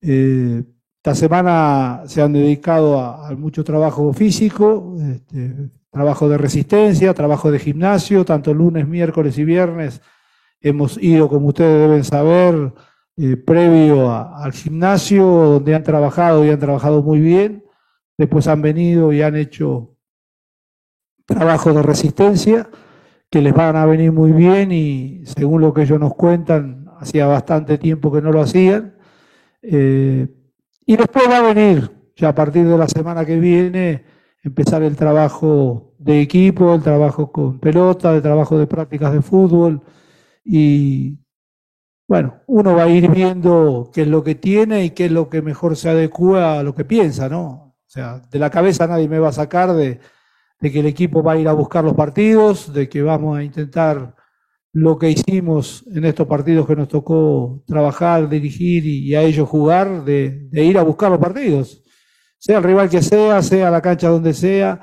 Eh, 0.00 0.64
esta 0.96 1.14
semana 1.14 2.04
se 2.06 2.22
han 2.22 2.32
dedicado 2.32 2.98
a, 2.98 3.34
mucho 3.36 3.62
trabajo 3.62 4.10
físico, 4.14 4.96
este, 4.98 5.72
trabajo 5.90 6.28
de 6.28 6.38
resistencia, 6.38 7.14
trabajo 7.14 7.50
de 7.50 7.58
gimnasio, 7.58 8.24
tanto 8.24 8.52
lunes, 8.52 8.86
miércoles 8.86 9.38
y 9.38 9.44
viernes. 9.44 10.02
Hemos 10.60 11.02
ido, 11.02 11.28
como 11.28 11.48
ustedes 11.48 11.88
deben 11.88 12.04
saber, 12.04 12.72
eh, 13.16 13.36
previo 13.36 14.12
al 14.12 14.52
gimnasio, 14.52 15.24
donde 15.24 15.74
han 15.74 15.82
trabajado 15.82 16.44
y 16.44 16.50
han 16.50 16.58
trabajado 16.58 17.02
muy 17.02 17.20
bien. 17.20 17.64
Después 18.18 18.46
han 18.48 18.62
venido 18.62 19.12
y 19.12 19.22
han 19.22 19.36
hecho 19.36 19.96
trabajo 21.26 21.72
de 21.72 21.82
resistencia 21.82 22.68
que 23.30 23.42
les 23.42 23.52
van 23.52 23.76
a 23.76 23.86
venir 23.86 24.12
muy 24.12 24.32
bien 24.32 24.70
y 24.72 25.22
según 25.24 25.60
lo 25.60 25.74
que 25.74 25.82
ellos 25.82 25.98
nos 25.98 26.14
cuentan, 26.14 26.86
hacía 27.00 27.26
bastante 27.26 27.78
tiempo 27.78 28.12
que 28.12 28.22
no 28.22 28.32
lo 28.32 28.40
hacían. 28.40 28.96
Eh, 29.62 30.28
y 30.86 30.96
después 30.96 31.28
va 31.28 31.38
a 31.38 31.54
venir, 31.54 31.90
ya 32.14 32.28
a 32.28 32.34
partir 32.34 32.66
de 32.66 32.78
la 32.78 32.88
semana 32.88 33.24
que 33.24 33.38
viene, 33.38 34.04
empezar 34.48 34.82
el 34.82 34.96
trabajo 34.96 35.94
de 35.98 36.20
equipo, 36.20 36.74
el 36.74 36.82
trabajo 36.82 37.32
con 37.32 37.58
pelota, 37.60 38.14
el 38.14 38.22
trabajo 38.22 38.58
de 38.58 38.66
prácticas 38.66 39.12
de 39.12 39.22
fútbol. 39.22 39.82
Y 40.44 41.18
bueno, 42.08 42.42
uno 42.46 42.74
va 42.74 42.84
a 42.84 42.88
ir 42.88 43.10
viendo 43.10 43.90
qué 43.92 44.02
es 44.02 44.08
lo 44.08 44.22
que 44.24 44.34
tiene 44.36 44.84
y 44.84 44.90
qué 44.90 45.06
es 45.06 45.12
lo 45.12 45.28
que 45.28 45.42
mejor 45.42 45.76
se 45.76 45.88
adecua 45.88 46.60
a 46.60 46.62
lo 46.62 46.74
que 46.74 46.84
piensa, 46.84 47.28
¿no? 47.28 47.74
O 47.86 47.88
sea, 47.88 48.20
de 48.20 48.38
la 48.38 48.50
cabeza 48.50 48.86
nadie 48.86 49.08
me 49.08 49.18
va 49.18 49.28
a 49.28 49.32
sacar 49.32 49.72
de, 49.72 50.00
de 50.60 50.72
que 50.72 50.80
el 50.80 50.86
equipo 50.86 51.22
va 51.22 51.32
a 51.32 51.38
ir 51.38 51.48
a 51.48 51.52
buscar 51.52 51.84
los 51.84 51.94
partidos, 51.94 52.72
de 52.72 52.88
que 52.88 53.02
vamos 53.02 53.38
a 53.38 53.42
intentar 53.44 54.14
lo 54.76 54.98
que 54.98 55.10
hicimos 55.10 55.84
en 55.86 56.04
estos 56.04 56.26
partidos 56.26 56.66
que 56.66 56.76
nos 56.76 56.88
tocó 56.88 57.62
trabajar, 57.66 58.28
dirigir 58.28 58.84
y, 58.84 59.14
a 59.14 59.22
ellos 59.22 59.48
jugar, 59.48 60.04
de, 60.04 60.48
ir 60.52 60.76
a 60.76 60.82
buscar 60.82 61.10
los 61.10 61.18
partidos, 61.18 61.82
sea 62.46 62.58
el 62.58 62.62
rival 62.62 62.88
que 62.88 63.02
sea, 63.02 63.42
sea 63.42 63.72
la 63.72 63.82
cancha 63.82 64.08
donde 64.08 64.32
sea. 64.32 64.80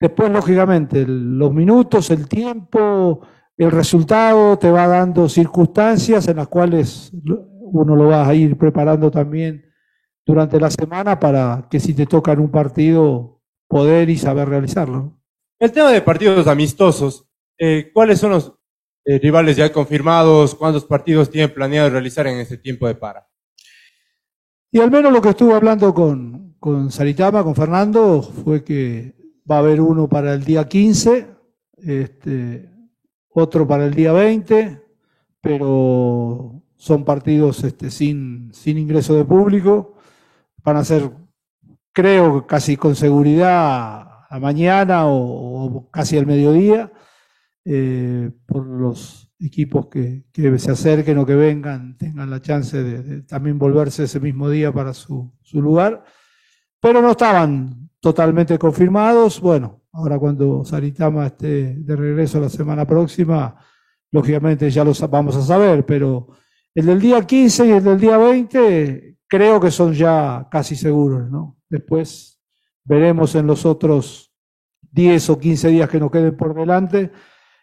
Después, 0.00 0.30
lógicamente, 0.30 1.04
los 1.06 1.52
minutos, 1.52 2.10
el 2.10 2.26
tiempo, 2.26 3.20
el 3.58 3.70
resultado 3.70 4.58
te 4.58 4.70
va 4.70 4.86
dando 4.86 5.28
circunstancias 5.28 6.26
en 6.26 6.36
las 6.36 6.48
cuales 6.48 7.12
uno 7.22 7.94
lo 7.94 8.06
va 8.06 8.26
a 8.26 8.34
ir 8.34 8.56
preparando 8.56 9.10
también 9.10 9.66
durante 10.24 10.58
la 10.58 10.70
semana 10.70 11.20
para 11.20 11.68
que 11.70 11.78
si 11.78 11.92
te 11.92 12.06
toca 12.06 12.32
en 12.32 12.40
un 12.40 12.50
partido 12.50 13.42
poder 13.68 14.08
y 14.08 14.16
saber 14.16 14.48
realizarlo. 14.48 15.18
El 15.58 15.70
tema 15.70 15.90
de 15.90 16.00
partidos 16.00 16.46
amistosos, 16.46 17.28
eh, 17.58 17.90
¿cuáles 17.92 18.20
son 18.20 18.30
los 18.30 18.54
eh, 19.04 19.18
rivales 19.18 19.58
ya 19.58 19.70
confirmados, 19.70 20.54
cuántos 20.54 20.86
partidos 20.86 21.28
tienen 21.28 21.52
planeado 21.52 21.90
realizar 21.90 22.26
en 22.26 22.38
este 22.38 22.56
tiempo 22.56 22.86
de 22.86 22.94
para. 22.94 23.28
Y 24.74 24.80
al 24.80 24.90
menos 24.90 25.12
lo 25.12 25.22
que 25.22 25.28
estuve 25.28 25.54
hablando 25.54 25.94
con, 25.94 26.56
con 26.58 26.90
Saritama, 26.90 27.44
con 27.44 27.54
Fernando, 27.54 28.20
fue 28.22 28.64
que 28.64 29.14
va 29.48 29.54
a 29.54 29.58
haber 29.60 29.80
uno 29.80 30.08
para 30.08 30.34
el 30.34 30.42
día 30.42 30.66
15, 30.66 31.28
este, 31.76 32.72
otro 33.28 33.68
para 33.68 33.86
el 33.86 33.94
día 33.94 34.10
20, 34.10 34.82
pero 35.40 36.60
son 36.74 37.04
partidos 37.04 37.62
este, 37.62 37.88
sin, 37.88 38.52
sin 38.52 38.76
ingreso 38.76 39.14
de 39.14 39.24
público. 39.24 39.94
Van 40.64 40.78
a 40.78 40.84
ser, 40.84 41.08
creo, 41.92 42.44
casi 42.44 42.76
con 42.76 42.96
seguridad 42.96 44.24
a 44.28 44.40
mañana 44.40 45.06
o, 45.06 45.66
o 45.66 45.90
casi 45.92 46.18
al 46.18 46.26
mediodía. 46.26 46.90
Eh, 47.64 48.28
por 48.44 48.66
los 48.66 49.23
equipos 49.44 49.86
que, 49.86 50.24
se 50.58 50.70
acerquen 50.70 51.18
o 51.18 51.26
que 51.26 51.34
vengan, 51.34 51.96
tengan 51.98 52.30
la 52.30 52.40
chance 52.40 52.82
de, 52.82 53.22
también 53.22 53.58
volverse 53.58 54.04
ese 54.04 54.20
mismo 54.20 54.48
día 54.48 54.72
para 54.72 54.94
su, 54.94 55.32
lugar, 55.52 56.02
pero 56.80 57.00
no 57.02 57.10
estaban 57.10 57.90
totalmente 58.00 58.58
confirmados. 58.58 59.40
Bueno, 59.40 59.82
ahora 59.92 60.18
cuando 60.18 60.64
Saritama 60.64 61.26
esté 61.26 61.76
de 61.76 61.96
regreso 61.96 62.40
la 62.40 62.48
semana 62.48 62.86
próxima, 62.86 63.56
lógicamente 64.10 64.70
ya 64.70 64.84
los 64.84 65.00
vamos 65.08 65.36
a 65.36 65.42
saber, 65.42 65.84
pero 65.84 66.28
el 66.74 66.86
del 66.86 67.00
día 67.00 67.24
15 67.24 67.66
y 67.66 67.70
el 67.70 67.84
del 67.84 68.00
día 68.00 68.18
20 68.18 69.18
creo 69.26 69.60
que 69.60 69.70
son 69.70 69.92
ya 69.92 70.48
casi 70.50 70.76
seguros, 70.76 71.30
¿no? 71.30 71.58
Después 71.68 72.40
veremos 72.84 73.34
en 73.34 73.46
los 73.46 73.64
otros 73.64 74.32
10 74.92 75.30
o 75.30 75.38
15 75.38 75.68
días 75.68 75.88
que 75.88 75.98
nos 75.98 76.10
queden 76.10 76.36
por 76.36 76.54
delante 76.54 77.10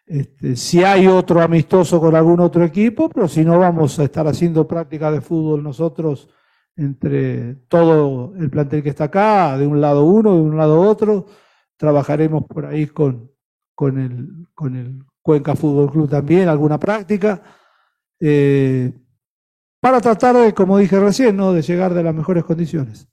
este, 0.06 0.56
si 0.56 0.84
hay 0.84 1.08
otro 1.08 1.42
amistoso 1.42 2.00
con 2.00 2.16
algún 2.16 2.40
otro 2.40 2.64
equipo, 2.64 3.10
pero 3.10 3.28
si 3.28 3.46
no 3.46 3.60
vamos 3.60 3.98
a 4.00 4.04
estar 4.04 4.28
haciendo 4.28 4.68
práctica 4.68 5.12
de 5.12 5.22
fútbol 5.22 5.64
nosotros 5.64 6.30
entre 6.76 7.56
todo 7.68 8.34
el 8.38 8.50
plantel 8.50 8.84
que 8.84 8.90
está 8.90 9.06
acá, 9.06 9.58
de 9.58 9.68
un 9.68 9.82
lado 9.82 10.04
uno, 10.04 10.36
de 10.36 10.42
un 10.42 10.58
lado 10.58 10.82
otro, 10.82 11.28
trabajaremos 11.78 12.46
por 12.46 12.66
ahí 12.66 12.88
con, 12.88 13.32
con, 13.76 14.00
el, 14.00 14.48
con 14.54 14.76
el 14.76 15.04
Cuenca 15.22 15.56
Fútbol 15.56 15.92
Club 15.92 16.10
también, 16.10 16.48
alguna 16.48 16.80
práctica. 16.80 17.42
Eh, 18.20 18.94
para 19.80 20.00
tratar 20.00 20.36
de, 20.36 20.54
como 20.54 20.78
dije 20.78 21.00
recién, 21.00 21.38
¿no? 21.38 21.54
de 21.54 21.62
llegar 21.62 21.94
de 21.94 22.04
las 22.04 22.14
mejores 22.14 22.44
condiciones. 22.44 23.11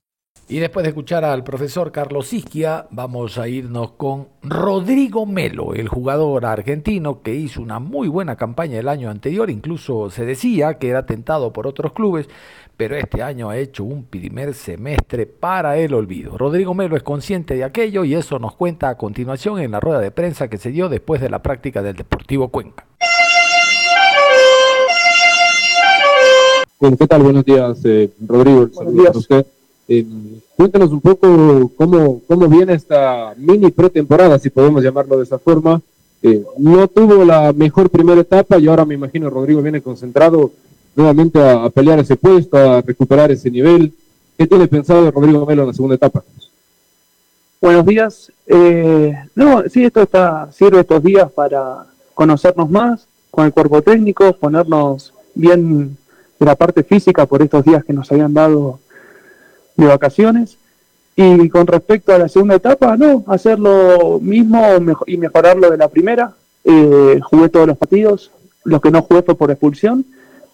Y 0.50 0.60
después 0.60 0.82
de 0.82 0.88
escuchar 0.88 1.26
al 1.26 1.44
profesor 1.44 1.92
Carlos 1.92 2.32
Isquia, 2.32 2.86
vamos 2.90 3.36
a 3.36 3.48
irnos 3.48 3.90
con 3.92 4.28
Rodrigo 4.42 5.26
Melo, 5.26 5.74
el 5.74 5.88
jugador 5.88 6.46
argentino 6.46 7.20
que 7.20 7.34
hizo 7.34 7.60
una 7.60 7.80
muy 7.80 8.08
buena 8.08 8.36
campaña 8.36 8.78
el 8.78 8.88
año 8.88 9.10
anterior, 9.10 9.50
incluso 9.50 10.08
se 10.08 10.24
decía 10.24 10.78
que 10.78 10.88
era 10.88 11.04
tentado 11.04 11.52
por 11.52 11.66
otros 11.66 11.92
clubes, 11.92 12.30
pero 12.78 12.96
este 12.96 13.22
año 13.22 13.50
ha 13.50 13.58
hecho 13.58 13.84
un 13.84 14.04
primer 14.04 14.54
semestre 14.54 15.26
para 15.26 15.76
el 15.76 15.92
olvido. 15.92 16.38
Rodrigo 16.38 16.72
Melo 16.72 16.96
es 16.96 17.02
consciente 17.02 17.54
de 17.54 17.64
aquello 17.64 18.04
y 18.04 18.14
eso 18.14 18.38
nos 18.38 18.54
cuenta 18.54 18.88
a 18.88 18.96
continuación 18.96 19.58
en 19.58 19.72
la 19.72 19.80
rueda 19.80 20.00
de 20.00 20.10
prensa 20.10 20.48
que 20.48 20.56
se 20.56 20.70
dio 20.70 20.88
después 20.88 21.20
de 21.20 21.28
la 21.28 21.42
práctica 21.42 21.82
del 21.82 21.96
Deportivo 21.96 22.48
Cuenca. 22.48 22.86
Bueno, 26.80 26.96
¿qué 26.96 27.06
tal? 27.06 27.22
Buenos 27.22 27.44
días, 27.44 27.84
eh, 27.84 28.10
Rodrigo. 28.26 28.66
Buenos 28.68 28.94
días. 28.94 29.16
usted. 29.16 29.46
Eh, 29.90 30.04
cuéntanos 30.54 30.90
un 30.92 31.00
poco 31.00 31.72
cómo, 31.74 32.20
cómo 32.28 32.46
viene 32.46 32.74
esta 32.74 33.32
mini 33.38 33.70
pretemporada, 33.70 34.38
si 34.38 34.50
podemos 34.50 34.82
llamarlo 34.82 35.16
de 35.16 35.24
esa 35.24 35.38
forma. 35.38 35.80
Eh, 36.22 36.44
no 36.58 36.86
tuvo 36.88 37.24
la 37.24 37.52
mejor 37.54 37.88
primera 37.88 38.20
etapa 38.20 38.58
y 38.58 38.66
ahora 38.66 38.84
me 38.84 38.94
imagino 38.94 39.30
Rodrigo 39.30 39.62
viene 39.62 39.80
concentrado 39.80 40.50
nuevamente 40.94 41.40
a, 41.40 41.70
pelear 41.70 42.00
ese 42.00 42.16
puesto, 42.16 42.56
a 42.56 42.82
recuperar 42.82 43.30
ese 43.30 43.50
nivel. 43.50 43.92
¿Qué 44.36 44.46
tiene 44.46 44.68
pensado 44.68 45.10
Rodrigo 45.10 45.46
Melo 45.46 45.62
en 45.62 45.68
la 45.68 45.74
segunda 45.74 45.94
etapa? 45.94 46.22
Buenos 47.60 47.86
días. 47.86 48.32
Eh, 48.46 49.14
no, 49.34 49.62
sí, 49.68 49.84
esto 49.84 50.02
está, 50.02 50.50
sirve 50.52 50.80
estos 50.80 51.02
días 51.02 51.30
para 51.32 51.86
conocernos 52.14 52.68
más 52.68 53.06
con 53.30 53.46
el 53.46 53.52
cuerpo 53.52 53.80
técnico, 53.80 54.32
ponernos 54.34 55.12
bien 55.34 55.96
de 56.38 56.46
la 56.46 56.56
parte 56.56 56.82
física 56.82 57.26
por 57.26 57.42
estos 57.42 57.64
días 57.64 57.84
que 57.84 57.92
nos 57.92 58.10
habían 58.12 58.34
dado 58.34 58.80
de 59.78 59.86
vacaciones. 59.86 60.58
Y 61.16 61.48
con 61.48 61.66
respecto 61.66 62.12
a 62.12 62.18
la 62.18 62.28
segunda 62.28 62.54
etapa, 62.56 62.96
no, 62.96 63.24
hacer 63.26 63.58
lo 63.58 64.20
mismo 64.20 64.62
y 65.06 65.16
mejorar 65.16 65.56
lo 65.56 65.70
de 65.70 65.76
la 65.76 65.88
primera. 65.88 66.34
Eh, 66.64 67.18
jugué 67.22 67.48
todos 67.48 67.66
los 67.66 67.78
partidos, 67.78 68.30
los 68.64 68.80
que 68.80 68.90
no 68.90 69.02
jugué 69.02 69.22
fue 69.22 69.34
por 69.34 69.50
expulsión, 69.50 70.04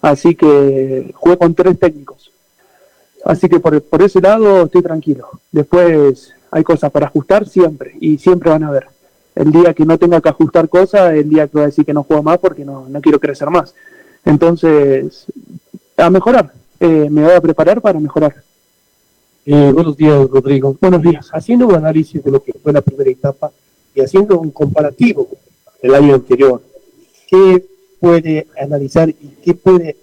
así 0.01 0.35
que 0.35 1.13
jugué 1.15 1.37
con 1.37 1.55
tres 1.55 1.79
técnicos. 1.79 2.31
Así 3.25 3.49
que 3.49 3.59
por, 3.61 3.81
por 3.83 4.03
ese 4.03 4.21
lado 4.21 4.65
estoy 4.65 4.83
tranquilo. 4.83 5.29
Después 5.51 6.33
hay 6.51 6.63
cosas 6.63 6.91
para 6.91 7.07
ajustar 7.07 7.47
siempre 7.49 7.95
y 8.01 8.19
siempre 8.19 8.51
van 8.51 8.65
a 8.65 8.69
haber. 8.69 8.87
El 9.35 9.51
día 9.51 9.75
que 9.75 9.85
no 9.85 9.99
tenga 9.99 10.21
que 10.21 10.29
ajustar 10.29 10.69
cosas, 10.69 11.13
el 11.15 11.29
día 11.29 11.47
que 11.47 11.55
voy 11.55 11.63
a 11.63 11.67
decir 11.67 11.85
que 11.85 11.93
no 11.93 12.05
juego 12.05 12.23
más 12.23 12.39
porque 12.39 12.65
no, 12.65 12.87
no 12.89 13.01
quiero 13.01 13.19
crecer 13.19 13.51
más. 13.51 13.75
Entonces, 14.25 15.27
a 15.97 16.09
mejorar, 16.11 16.53
eh, 16.81 17.09
me 17.11 17.25
voy 17.25 17.33
a 17.33 17.41
preparar 17.41 17.81
para 17.81 17.99
mejorar. 17.99 18.35
Eh, 19.47 19.73
buenos 19.75 19.95
días, 19.95 20.27
Rodrigo. 20.31 20.75
Buenos 20.81 21.03
días. 21.03 21.29
Haciendo 21.31 21.67
un 21.67 21.75
análisis 21.75 22.25
de 22.25 22.31
lo 22.31 22.43
que 22.43 22.55
fue 22.55 22.73
la 22.73 22.81
primera 22.81 23.11
etapa 23.11 23.53
y 23.95 24.01
haciendo 24.01 24.41
un 24.41 24.51
comparativo 24.51 25.29
del 25.83 25.95
año 25.95 26.15
anterior, 26.15 26.63
¿qué 27.29 27.63
puede 28.01 28.47
analizar 28.59 29.11
y 29.11 29.37
qué 29.45 29.53
puede 29.53 29.99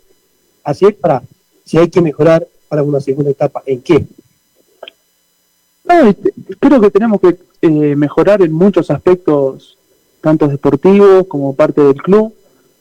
hacer 0.63 0.95
para, 0.95 1.23
si 1.65 1.79
hay 1.79 1.89
que 1.89 2.01
mejorar 2.01 2.47
para 2.69 2.83
una 2.83 2.99
segunda 3.01 3.31
etapa, 3.31 3.63
en 3.65 3.81
qué? 3.81 4.05
creo 6.59 6.79
que 6.79 6.91
tenemos 6.91 7.19
que 7.19 7.37
eh, 7.63 7.95
mejorar 7.95 8.41
en 8.43 8.53
muchos 8.53 8.91
aspectos, 8.91 9.77
tanto 10.21 10.47
deportivos 10.47 11.25
como 11.27 11.53
parte 11.53 11.81
del 11.81 12.01
club, 12.01 12.33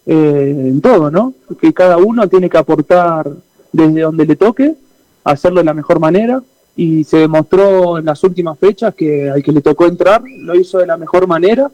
eh, 0.06 0.54
en 0.68 0.80
todo, 0.80 1.11
¿no? 1.11 1.32
Que 1.58 1.72
cada 1.72 1.96
uno 1.96 2.28
tiene 2.28 2.48
que 2.48 2.58
aportar 2.58 3.30
desde 3.72 4.02
donde 4.02 4.26
le 4.26 4.36
toque 4.36 4.76
hacerlo 5.24 5.60
de 5.60 5.64
la 5.64 5.74
mejor 5.74 6.00
manera 6.00 6.42
y 6.76 7.04
se 7.04 7.18
demostró 7.18 7.98
en 7.98 8.06
las 8.06 8.22
últimas 8.24 8.58
fechas 8.58 8.94
que 8.94 9.28
al 9.30 9.42
que 9.42 9.52
le 9.52 9.60
tocó 9.60 9.86
entrar 9.86 10.22
lo 10.24 10.54
hizo 10.54 10.78
de 10.78 10.86
la 10.86 10.96
mejor 10.96 11.26
manera 11.26 11.70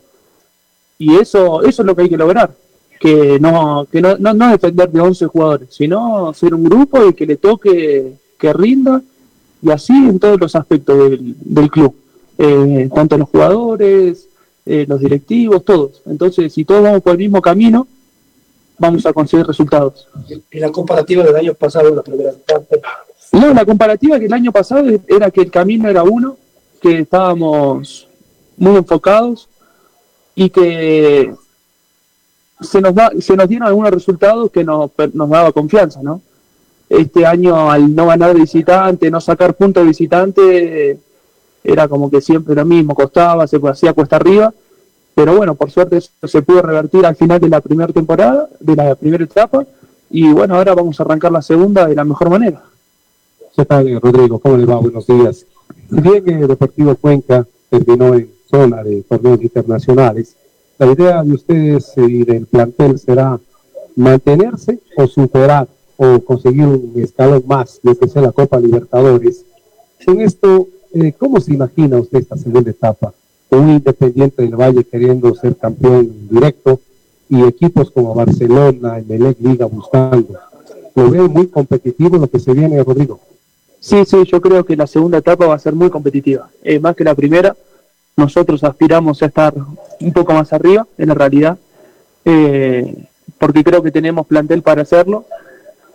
y 0.98 1.16
eso 1.16 1.62
eso 1.62 1.82
es 1.82 1.86
lo 1.86 1.94
que 1.94 2.02
hay 2.02 2.08
que 2.08 2.16
lograr 2.16 2.50
que 2.98 3.38
no 3.38 3.86
que 3.90 4.00
no, 4.00 4.16
no, 4.16 4.50
depender 4.50 4.90
de 4.90 5.00
11 5.00 5.26
jugadores 5.26 5.68
sino 5.70 6.32
ser 6.34 6.54
un 6.54 6.64
grupo 6.64 7.06
y 7.06 7.14
que 7.14 7.26
le 7.26 7.36
toque 7.36 8.14
que 8.38 8.52
rinda 8.52 9.02
y 9.62 9.70
así 9.70 9.92
en 9.92 10.18
todos 10.18 10.40
los 10.40 10.56
aspectos 10.56 11.10
del, 11.10 11.70
club 11.70 11.94
eh, 12.38 12.88
tanto 12.94 13.18
los 13.18 13.28
jugadores 13.28 14.28
eh, 14.68 14.84
los 14.88 14.98
directivos 14.98 15.64
todos. 15.64 16.02
Entonces 16.06 16.52
si 16.52 16.64
todos 16.64 16.82
vamos 16.82 17.00
por 17.02 17.12
el 17.12 17.18
mismo 17.18 17.40
camino 17.40 17.86
vamos 18.78 19.06
a 19.06 19.12
conseguir 19.12 19.46
resultados. 19.46 20.08
Y 20.50 20.58
la 20.58 20.70
comparativa 20.70 21.22
del 21.24 21.36
año 21.36 21.54
pasado 21.54 21.94
la 21.94 22.02
primera 22.02 22.32
no, 23.40 23.54
la 23.54 23.64
comparativa 23.64 24.18
que 24.18 24.26
el 24.26 24.32
año 24.32 24.52
pasado 24.52 24.88
era 25.06 25.30
que 25.30 25.42
el 25.42 25.50
camino 25.50 25.88
era 25.88 26.02
uno, 26.02 26.36
que 26.80 27.00
estábamos 27.00 28.08
muy 28.56 28.76
enfocados 28.76 29.48
y 30.34 30.50
que 30.50 31.34
se 32.60 32.80
nos, 32.80 32.94
da, 32.94 33.10
se 33.20 33.36
nos 33.36 33.48
dieron 33.48 33.68
algunos 33.68 33.90
resultados 33.90 34.50
que 34.50 34.64
nos, 34.64 34.90
nos 35.12 35.28
daba 35.28 35.52
confianza, 35.52 36.00
¿no? 36.02 36.20
Este 36.88 37.26
año 37.26 37.70
al 37.70 37.94
no 37.94 38.06
ganar 38.06 38.34
visitante, 38.34 39.10
no 39.10 39.20
sacar 39.20 39.54
puntos 39.54 39.82
de 39.82 39.88
visitante, 39.88 41.00
era 41.64 41.88
como 41.88 42.10
que 42.10 42.20
siempre 42.20 42.54
lo 42.54 42.64
mismo, 42.64 42.94
costaba, 42.94 43.46
se 43.46 43.60
hacía 43.68 43.92
cuesta 43.92 44.16
arriba, 44.16 44.52
pero 45.14 45.36
bueno, 45.36 45.54
por 45.54 45.70
suerte 45.70 45.96
eso 45.96 46.10
se 46.24 46.42
pudo 46.42 46.62
revertir 46.62 47.04
al 47.04 47.16
final 47.16 47.40
de 47.40 47.48
la 47.48 47.60
primera 47.60 47.92
temporada, 47.92 48.48
de 48.60 48.76
la 48.76 48.94
primera 48.94 49.24
etapa, 49.24 49.66
y 50.10 50.30
bueno, 50.30 50.54
ahora 50.54 50.74
vamos 50.74 51.00
a 51.00 51.02
arrancar 51.02 51.32
la 51.32 51.42
segunda 51.42 51.86
de 51.86 51.96
la 51.96 52.04
mejor 52.04 52.30
manera. 52.30 52.62
¿Qué 53.56 53.64
tal, 53.64 53.98
Rodrigo? 54.02 54.38
¿Cómo 54.38 54.58
le 54.58 54.66
va? 54.66 54.76
Buenos 54.76 55.06
días. 55.06 55.46
Si 55.88 56.00
bien 56.02 56.28
el 56.42 56.46
Deportivo 56.46 56.94
Cuenca 56.94 57.46
terminó 57.70 58.14
en 58.14 58.28
zona 58.50 58.84
de 58.84 59.00
torneos 59.04 59.40
internacionales, 59.40 60.36
la 60.78 60.92
idea 60.92 61.22
de 61.22 61.32
ustedes 61.32 61.90
y 61.96 62.22
del 62.24 62.44
plantel 62.44 62.98
será 62.98 63.40
mantenerse 63.94 64.78
o 64.98 65.06
superar 65.06 65.66
o 65.96 66.20
conseguir 66.20 66.66
un 66.66 66.92
escalón 66.96 67.44
más, 67.46 67.80
lo 67.82 67.96
que 67.98 68.08
sea 68.08 68.20
la 68.20 68.32
Copa 68.32 68.60
Libertadores. 68.60 69.46
En 70.06 70.20
esto, 70.20 70.68
eh, 70.92 71.14
¿cómo 71.18 71.40
se 71.40 71.54
imagina 71.54 71.98
usted 71.98 72.18
esta 72.18 72.36
segunda 72.36 72.70
etapa? 72.70 73.14
Un 73.48 73.70
Independiente 73.70 74.42
del 74.42 74.54
Valle 74.54 74.84
queriendo 74.84 75.34
ser 75.34 75.56
campeón 75.56 76.28
directo 76.28 76.78
y 77.30 77.42
equipos 77.42 77.90
como 77.90 78.14
Barcelona, 78.14 78.98
Emelec, 78.98 79.40
Liga 79.40 79.64
buscando. 79.64 80.38
Lo 80.94 81.10
veo 81.10 81.26
muy 81.30 81.46
competitivo 81.46 82.18
lo 82.18 82.28
que 82.28 82.38
se 82.38 82.52
viene, 82.52 82.84
Rodrigo. 82.84 83.18
Sí, 83.80 84.04
sí, 84.04 84.24
yo 84.24 84.40
creo 84.40 84.64
que 84.64 84.76
la 84.76 84.86
segunda 84.86 85.18
etapa 85.18 85.46
va 85.46 85.54
a 85.54 85.58
ser 85.58 85.74
muy 85.74 85.90
competitiva. 85.90 86.48
Eh, 86.62 86.78
más 86.80 86.96
que 86.96 87.04
la 87.04 87.14
primera, 87.14 87.54
nosotros 88.16 88.64
aspiramos 88.64 89.22
a 89.22 89.26
estar 89.26 89.54
un 90.00 90.12
poco 90.12 90.32
más 90.32 90.52
arriba, 90.52 90.86
en 90.98 91.08
la 91.08 91.14
realidad, 91.14 91.58
eh, 92.24 93.04
porque 93.38 93.62
creo 93.62 93.82
que 93.82 93.90
tenemos 93.90 94.26
plantel 94.26 94.62
para 94.62 94.82
hacerlo. 94.82 95.26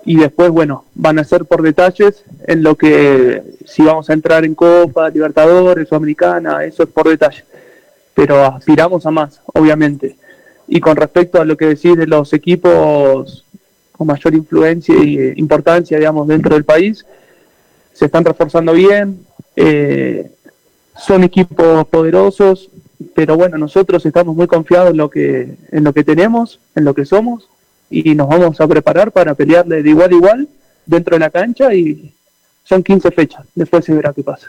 Y 0.03 0.15
después, 0.15 0.49
bueno, 0.49 0.85
van 0.95 1.19
a 1.19 1.23
ser 1.23 1.45
por 1.45 1.61
detalles 1.61 2.23
en 2.47 2.63
lo 2.63 2.75
que 2.75 3.43
si 3.65 3.83
vamos 3.83 4.09
a 4.09 4.13
entrar 4.13 4.45
en 4.45 4.55
Copa, 4.55 5.09
Libertadores 5.09 5.91
o 5.91 5.95
Americana, 5.95 6.63
eso 6.63 6.83
es 6.83 6.89
por 6.89 7.07
detalle. 7.07 7.43
Pero 8.13 8.45
aspiramos 8.45 9.05
a 9.05 9.11
más, 9.11 9.41
obviamente. 9.53 10.15
Y 10.67 10.79
con 10.79 10.95
respecto 10.95 11.39
a 11.39 11.45
lo 11.45 11.55
que 11.55 11.67
decís 11.67 11.95
de 11.95 12.07
los 12.07 12.33
equipos 12.33 13.45
con 13.91 14.07
mayor 14.07 14.33
influencia 14.33 14.95
e 14.95 15.33
importancia, 15.37 15.97
digamos, 15.97 16.27
dentro 16.27 16.55
del 16.55 16.63
país, 16.63 17.05
se 17.93 18.05
están 18.05 18.25
reforzando 18.25 18.73
bien, 18.73 19.25
eh, 19.55 20.31
son 20.97 21.23
equipos 21.23 21.87
poderosos, 21.87 22.69
pero 23.15 23.35
bueno, 23.35 23.57
nosotros 23.57 24.05
estamos 24.05 24.35
muy 24.35 24.47
confiados 24.47 24.91
en 24.91 24.97
lo 24.97 25.09
que, 25.09 25.55
en 25.71 25.83
lo 25.83 25.93
que 25.93 26.03
tenemos, 26.03 26.59
en 26.75 26.85
lo 26.85 26.93
que 26.93 27.05
somos, 27.05 27.47
y 27.89 28.15
nos 28.15 28.29
vamos 28.29 28.61
a 28.61 28.67
preparar 28.67 29.11
para 29.11 29.35
pelearle 29.35 29.83
de 29.83 29.89
igual 29.89 30.11
a 30.11 30.15
igual 30.15 30.47
dentro 30.85 31.15
de 31.15 31.19
la 31.19 31.29
cancha 31.29 31.73
y 31.73 32.13
son 32.63 32.83
15 32.83 33.11
fechas, 33.11 33.45
después 33.55 33.83
se 33.83 33.93
verá 33.93 34.13
qué 34.13 34.23
pasa. 34.23 34.47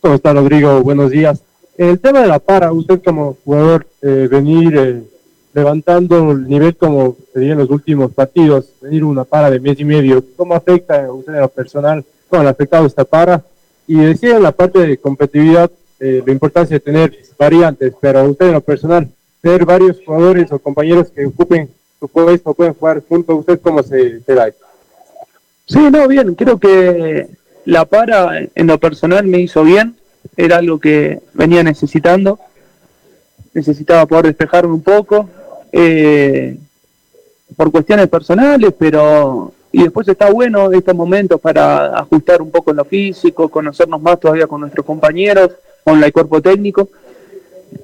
¿Cómo 0.00 0.14
está 0.14 0.32
Rodrigo? 0.32 0.80
Buenos 0.82 1.10
días. 1.10 1.42
El 1.76 1.98
tema 1.98 2.20
de 2.20 2.28
la 2.28 2.38
para, 2.38 2.72
usted 2.72 3.02
como 3.02 3.36
jugador, 3.44 3.86
eh, 4.02 4.28
venir 4.30 4.76
eh, 4.76 5.02
levantando 5.52 6.32
el 6.32 6.46
nivel 6.46 6.76
como 6.76 7.16
sería 7.32 7.52
en 7.52 7.58
los 7.58 7.70
últimos 7.70 8.12
partidos, 8.12 8.70
venir 8.80 9.04
una 9.04 9.24
para 9.24 9.50
de 9.50 9.60
mes 9.60 9.80
y 9.80 9.84
medio, 9.84 10.24
¿cómo 10.36 10.54
afecta 10.54 11.04
a 11.04 11.12
usted 11.12 11.34
en 11.34 11.40
lo 11.40 11.48
personal 11.48 12.04
con 12.30 12.40
el 12.40 12.48
afectado 12.48 12.86
esta 12.86 13.04
para. 13.04 13.42
Y 13.86 13.96
decía 13.96 14.36
en 14.36 14.42
la 14.42 14.52
parte 14.52 14.78
de 14.78 14.96
competitividad 14.96 15.70
eh, 15.98 16.22
la 16.24 16.32
importancia 16.32 16.76
de 16.76 16.80
tener 16.80 17.18
variantes, 17.38 17.92
pero 18.00 18.24
usted 18.24 18.46
en 18.46 18.52
lo 18.52 18.60
personal, 18.60 19.08
tener 19.42 19.64
varios 19.66 19.98
jugadores 20.04 20.50
o 20.52 20.58
compañeros 20.58 21.10
que 21.10 21.26
ocupen 21.26 21.68
su 21.98 22.08
puesto, 22.08 22.54
pueden 22.54 22.74
jugar 22.74 23.02
juntos, 23.06 23.40
¿usted 23.40 23.60
cómo 23.60 23.82
se, 23.82 24.20
se 24.20 24.34
da 24.34 24.48
Sí, 25.66 25.78
no, 25.90 26.08
bien, 26.08 26.34
creo 26.34 26.58
que 26.58 27.28
la 27.64 27.84
para 27.84 28.40
en 28.54 28.66
lo 28.66 28.78
personal 28.78 29.26
me 29.26 29.40
hizo 29.40 29.62
bien, 29.62 29.96
era 30.36 30.56
algo 30.56 30.80
que 30.80 31.20
venía 31.34 31.62
necesitando, 31.62 32.38
necesitaba 33.52 34.06
poder 34.06 34.26
despejarme 34.26 34.72
un 34.72 34.82
poco, 34.82 35.28
eh, 35.72 36.56
por 37.56 37.70
cuestiones 37.70 38.08
personales, 38.08 38.72
pero 38.78 39.52
y 39.72 39.82
después 39.82 40.08
está 40.08 40.30
bueno 40.30 40.72
estos 40.72 40.94
momentos 40.94 41.40
para 41.40 41.98
ajustar 41.98 42.42
un 42.42 42.50
poco 42.50 42.70
en 42.70 42.78
lo 42.78 42.84
físico, 42.84 43.48
conocernos 43.48 44.00
más 44.02 44.18
todavía 44.18 44.46
con 44.46 44.60
nuestros 44.60 44.84
compañeros, 44.84 45.50
con 45.84 46.02
el 46.02 46.12
cuerpo 46.12 46.42
técnico. 46.42 46.88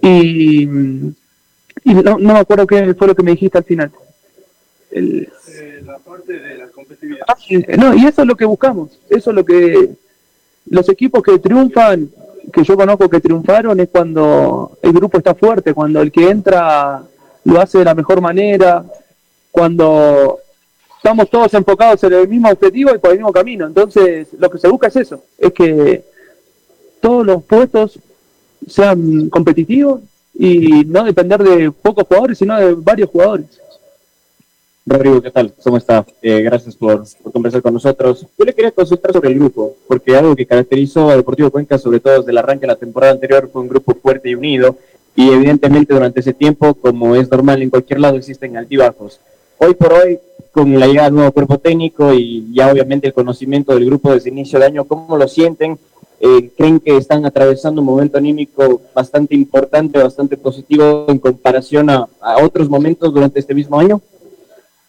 Y, 0.02 0.62
y 0.62 1.94
no, 1.94 2.18
no 2.18 2.32
me 2.32 2.38
acuerdo 2.38 2.66
qué 2.66 2.92
fue 2.94 3.06
lo 3.06 3.14
que 3.14 3.22
me 3.22 3.30
dijiste 3.32 3.58
al 3.58 3.64
final. 3.64 3.90
El, 4.90 5.28
la 5.84 5.98
parte 5.98 6.32
de 6.32 6.58
la 6.58 6.66
competitividad. 6.68 7.24
Ah, 7.28 7.36
no, 7.76 7.94
y 7.94 8.06
eso 8.06 8.22
es 8.22 8.28
lo 8.28 8.36
que 8.36 8.44
buscamos. 8.44 8.98
Eso 9.08 9.30
es 9.30 9.36
lo 9.36 9.44
que 9.44 9.90
los 10.68 10.88
equipos 10.88 11.22
que 11.22 11.38
triunfan, 11.38 12.10
que 12.52 12.64
yo 12.64 12.76
conozco 12.76 13.08
que 13.08 13.20
triunfaron, 13.20 13.78
es 13.78 13.88
cuando 13.88 14.76
el 14.82 14.92
grupo 14.92 15.18
está 15.18 15.34
fuerte, 15.34 15.72
cuando 15.72 16.00
el 16.00 16.10
que 16.10 16.28
entra 16.28 17.02
lo 17.44 17.60
hace 17.60 17.78
de 17.78 17.84
la 17.84 17.94
mejor 17.94 18.20
manera, 18.20 18.84
cuando 19.52 20.40
estamos 21.06 21.30
todos 21.30 21.54
enfocados 21.54 22.02
en 22.02 22.14
el 22.14 22.26
mismo 22.26 22.50
objetivo 22.50 22.92
y 22.92 22.98
por 22.98 23.12
el 23.12 23.18
mismo 23.18 23.32
camino. 23.32 23.64
Entonces, 23.64 24.26
lo 24.36 24.50
que 24.50 24.58
se 24.58 24.66
busca 24.66 24.88
es 24.88 24.96
eso, 24.96 25.22
es 25.38 25.52
que 25.52 26.02
todos 27.00 27.24
los 27.24 27.44
puestos 27.44 28.00
sean 28.66 29.28
competitivos 29.28 30.00
y 30.34 30.84
no 30.84 31.04
depender 31.04 31.44
de 31.44 31.70
pocos 31.70 32.08
jugadores, 32.08 32.38
sino 32.38 32.58
de 32.58 32.74
varios 32.74 33.08
jugadores. 33.08 33.46
Rodrigo, 34.84 35.22
¿qué 35.22 35.30
tal? 35.30 35.52
¿Cómo 35.62 35.76
está? 35.76 36.04
Eh, 36.20 36.42
gracias 36.42 36.74
por, 36.74 37.04
por, 37.22 37.32
conversar 37.32 37.62
con 37.62 37.74
nosotros. 37.74 38.26
Yo 38.36 38.44
le 38.44 38.52
quería 38.52 38.72
consultar 38.72 39.12
sobre 39.12 39.28
el 39.28 39.36
grupo, 39.36 39.76
porque 39.86 40.16
algo 40.16 40.34
que 40.34 40.44
caracterizó 40.44 41.10
a 41.10 41.16
Deportivo 41.16 41.52
Cuenca, 41.52 41.78
sobre 41.78 42.00
todo 42.00 42.18
desde 42.18 42.32
el 42.32 42.38
arranque 42.38 42.62
de 42.62 42.72
la 42.72 42.76
temporada 42.76 43.12
anterior, 43.12 43.48
fue 43.52 43.62
un 43.62 43.68
grupo 43.68 43.94
fuerte 43.94 44.28
y 44.28 44.34
unido, 44.34 44.76
y 45.14 45.30
evidentemente 45.30 45.94
durante 45.94 46.18
ese 46.18 46.32
tiempo, 46.32 46.74
como 46.74 47.14
es 47.14 47.30
normal 47.30 47.62
en 47.62 47.70
cualquier 47.70 48.00
lado, 48.00 48.16
existen 48.16 48.56
altibajos. 48.56 49.20
Hoy 49.58 49.74
por 49.74 49.92
hoy, 49.92 50.18
con 50.56 50.80
la 50.80 50.86
llegada 50.86 51.08
del 51.08 51.16
nuevo 51.16 51.32
cuerpo 51.32 51.58
técnico 51.58 52.14
y 52.14 52.46
ya 52.50 52.72
obviamente 52.72 53.08
el 53.08 53.12
conocimiento 53.12 53.74
del 53.74 53.84
grupo 53.84 54.14
desde 54.14 54.30
inicio 54.30 54.58
de 54.58 54.64
año, 54.64 54.86
¿cómo 54.86 55.14
lo 55.14 55.28
sienten? 55.28 55.78
Eh, 56.18 56.50
¿Creen 56.56 56.80
que 56.80 56.96
están 56.96 57.26
atravesando 57.26 57.82
un 57.82 57.86
momento 57.86 58.16
anímico 58.16 58.80
bastante 58.94 59.34
importante, 59.34 60.02
bastante 60.02 60.38
positivo 60.38 61.04
en 61.08 61.18
comparación 61.18 61.90
a, 61.90 62.08
otros 62.42 62.70
momentos 62.70 63.12
durante 63.12 63.38
este 63.38 63.52
mismo 63.52 63.78
año? 63.78 64.00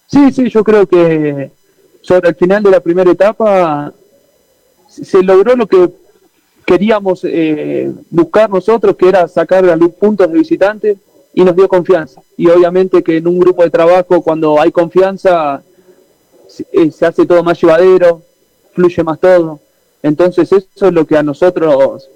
Sí, 0.05 0.31
sí, 0.31 0.49
yo 0.49 0.63
creo 0.63 0.87
que 0.87 1.51
sobre 2.01 2.29
el 2.29 2.35
final 2.35 2.63
de 2.63 2.71
la 2.71 2.79
primera 2.79 3.11
etapa 3.11 3.91
se 4.87 5.21
logró 5.21 5.53
lo 5.53 5.67
que 5.67 5.89
queríamos 6.65 7.25
eh, 7.25 7.91
buscar 8.09 8.49
nosotros, 8.49 8.95
que 8.95 9.09
era 9.09 9.27
sacar 9.27 9.65
a 9.65 9.75
los 9.75 9.89
puntos 9.89 10.31
de 10.31 10.37
visitante 10.39 10.97
y 11.37 11.43
nos 11.43 11.55
dio 11.55 11.67
confianza. 11.67 12.19
Y 12.35 12.47
obviamente 12.47 13.03
que 13.03 13.17
en 13.17 13.27
un 13.27 13.37
grupo 13.39 13.61
de 13.61 13.69
trabajo, 13.69 14.23
cuando 14.23 14.59
hay 14.59 14.71
confianza, 14.71 15.61
se, 16.47 16.65
eh, 16.73 16.91
hace 17.01 17.27
todo 17.27 17.43
más 17.43 17.61
llevadero, 17.61 18.23
fluye 18.73 19.03
más 19.03 19.19
todo. 19.19 19.59
Entonces 20.01 20.51
eso 20.51 20.87
es 20.87 20.91
lo 20.91 21.05
que 21.05 21.15
a 21.15 21.21
nosotros 21.21 22.09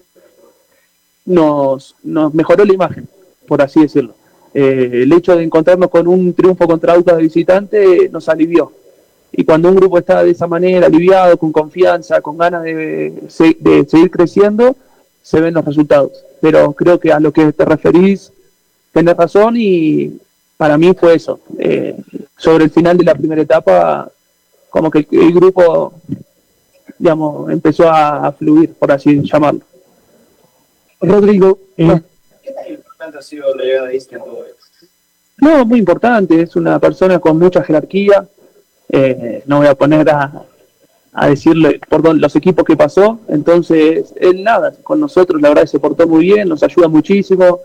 nos, 1.24 1.96
nos 2.02 2.34
mejoró 2.34 2.66
la 2.66 2.74
imagen, 2.74 3.08
por 3.48 3.62
así 3.62 3.82
decirlo. 3.82 4.16
Eh, 4.56 5.04
el 5.04 5.14
hecho 5.14 5.36
de 5.36 5.44
encontrarnos 5.44 5.92
con 5.92 6.08
un 6.08 6.34
triunfo 6.34 6.66
contra 6.66 6.94
Aucas 6.96 7.18
de 7.18 7.22
visitante 7.22 8.10
nos 8.12 8.28
alivió. 8.28 8.72
Y 9.32 9.44
cuando 9.44 9.70
un 9.70 9.76
grupo 9.76 10.00
está 10.00 10.24
de 10.24 10.32
esa 10.32 10.48
manera, 10.48 10.88
aliviado, 10.88 11.38
con 11.38 11.52
confianza, 11.52 12.22
con 12.22 12.40
ganas 12.40 12.64
de, 12.64 13.14
de 13.60 13.86
seguir 13.88 14.10
creciendo, 14.10 14.76
se 15.22 15.40
ven 15.40 15.54
los 15.54 15.64
resultados. 15.64 16.12
Pero 16.42 16.74
creo 16.74 17.00
que 17.00 17.14
a 17.14 17.20
lo 17.20 17.32
que 17.32 17.54
te 17.54 17.66
referís 17.66 18.34
tenés 18.92 19.16
razón 19.16 19.56
y 19.58 20.20
para 20.58 20.78
mí 20.78 20.94
fue 20.94 21.16
eso. 21.16 21.40
Eh, 21.58 21.96
sobre 22.38 22.66
el 22.66 22.72
final 22.72 22.98
de 22.98 23.06
la 23.06 23.16
primera 23.16 23.42
etapa, 23.42 24.10
como 24.70 24.90
que 24.90 25.08
el 25.12 25.34
grupo, 25.34 25.94
digamos, 26.98 27.52
empezó 27.52 27.90
a, 27.90 28.28
a 28.28 28.32
fluir, 28.32 28.74
por 28.74 28.92
así 28.92 29.22
llamarlo. 29.24 29.62
Rodrigo, 31.00 31.60
eh, 31.78 32.02
¿qué 32.44 32.52
tan 32.52 32.68
importante 32.72 33.18
ha 33.18 33.22
sido 33.22 33.56
la 33.56 33.64
llegada 33.64 33.88
de 33.88 33.98
en 33.98 34.24
todo 34.24 34.46
esto? 34.46 34.88
No, 35.38 35.66
muy 35.66 35.80
importante, 35.80 36.42
es 36.42 36.56
una 36.56 36.80
persona 36.80 37.20
con 37.20 37.40
mucha 37.40 37.64
jerarquía. 37.64 38.28
Eh, 38.90 39.42
no 39.48 39.58
voy 39.58 39.68
a 39.68 39.74
poner 39.74 40.10
a, 40.10 40.44
a 41.14 41.28
decirle 41.28 41.80
por 41.90 42.16
los 42.16 42.36
equipos 42.36 42.64
que 42.64 42.78
pasó, 42.78 43.20
entonces 43.28 44.14
él 44.18 44.44
nada, 44.44 44.74
con 44.84 45.00
nosotros 45.00 45.42
la 45.42 45.50
verdad 45.50 45.66
se 45.66 45.80
portó 45.80 46.08
muy 46.08 46.26
bien, 46.26 46.50
nos 46.50 46.62
ayuda 46.62 46.88
muchísimo, 46.88 47.60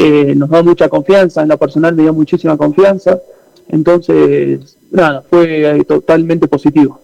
eh, 0.00 0.34
nos 0.36 0.48
da 0.48 0.62
mucha 0.62 0.88
confianza, 0.88 1.42
en 1.42 1.48
lo 1.48 1.58
personal 1.58 1.94
me 1.94 2.02
dio 2.04 2.14
muchísima 2.14 2.56
confianza, 2.56 3.20
entonces, 3.68 4.76
nada, 4.92 5.22
fue 5.28 5.78
eh, 5.78 5.84
totalmente 5.84 6.46
positivo. 6.46 7.00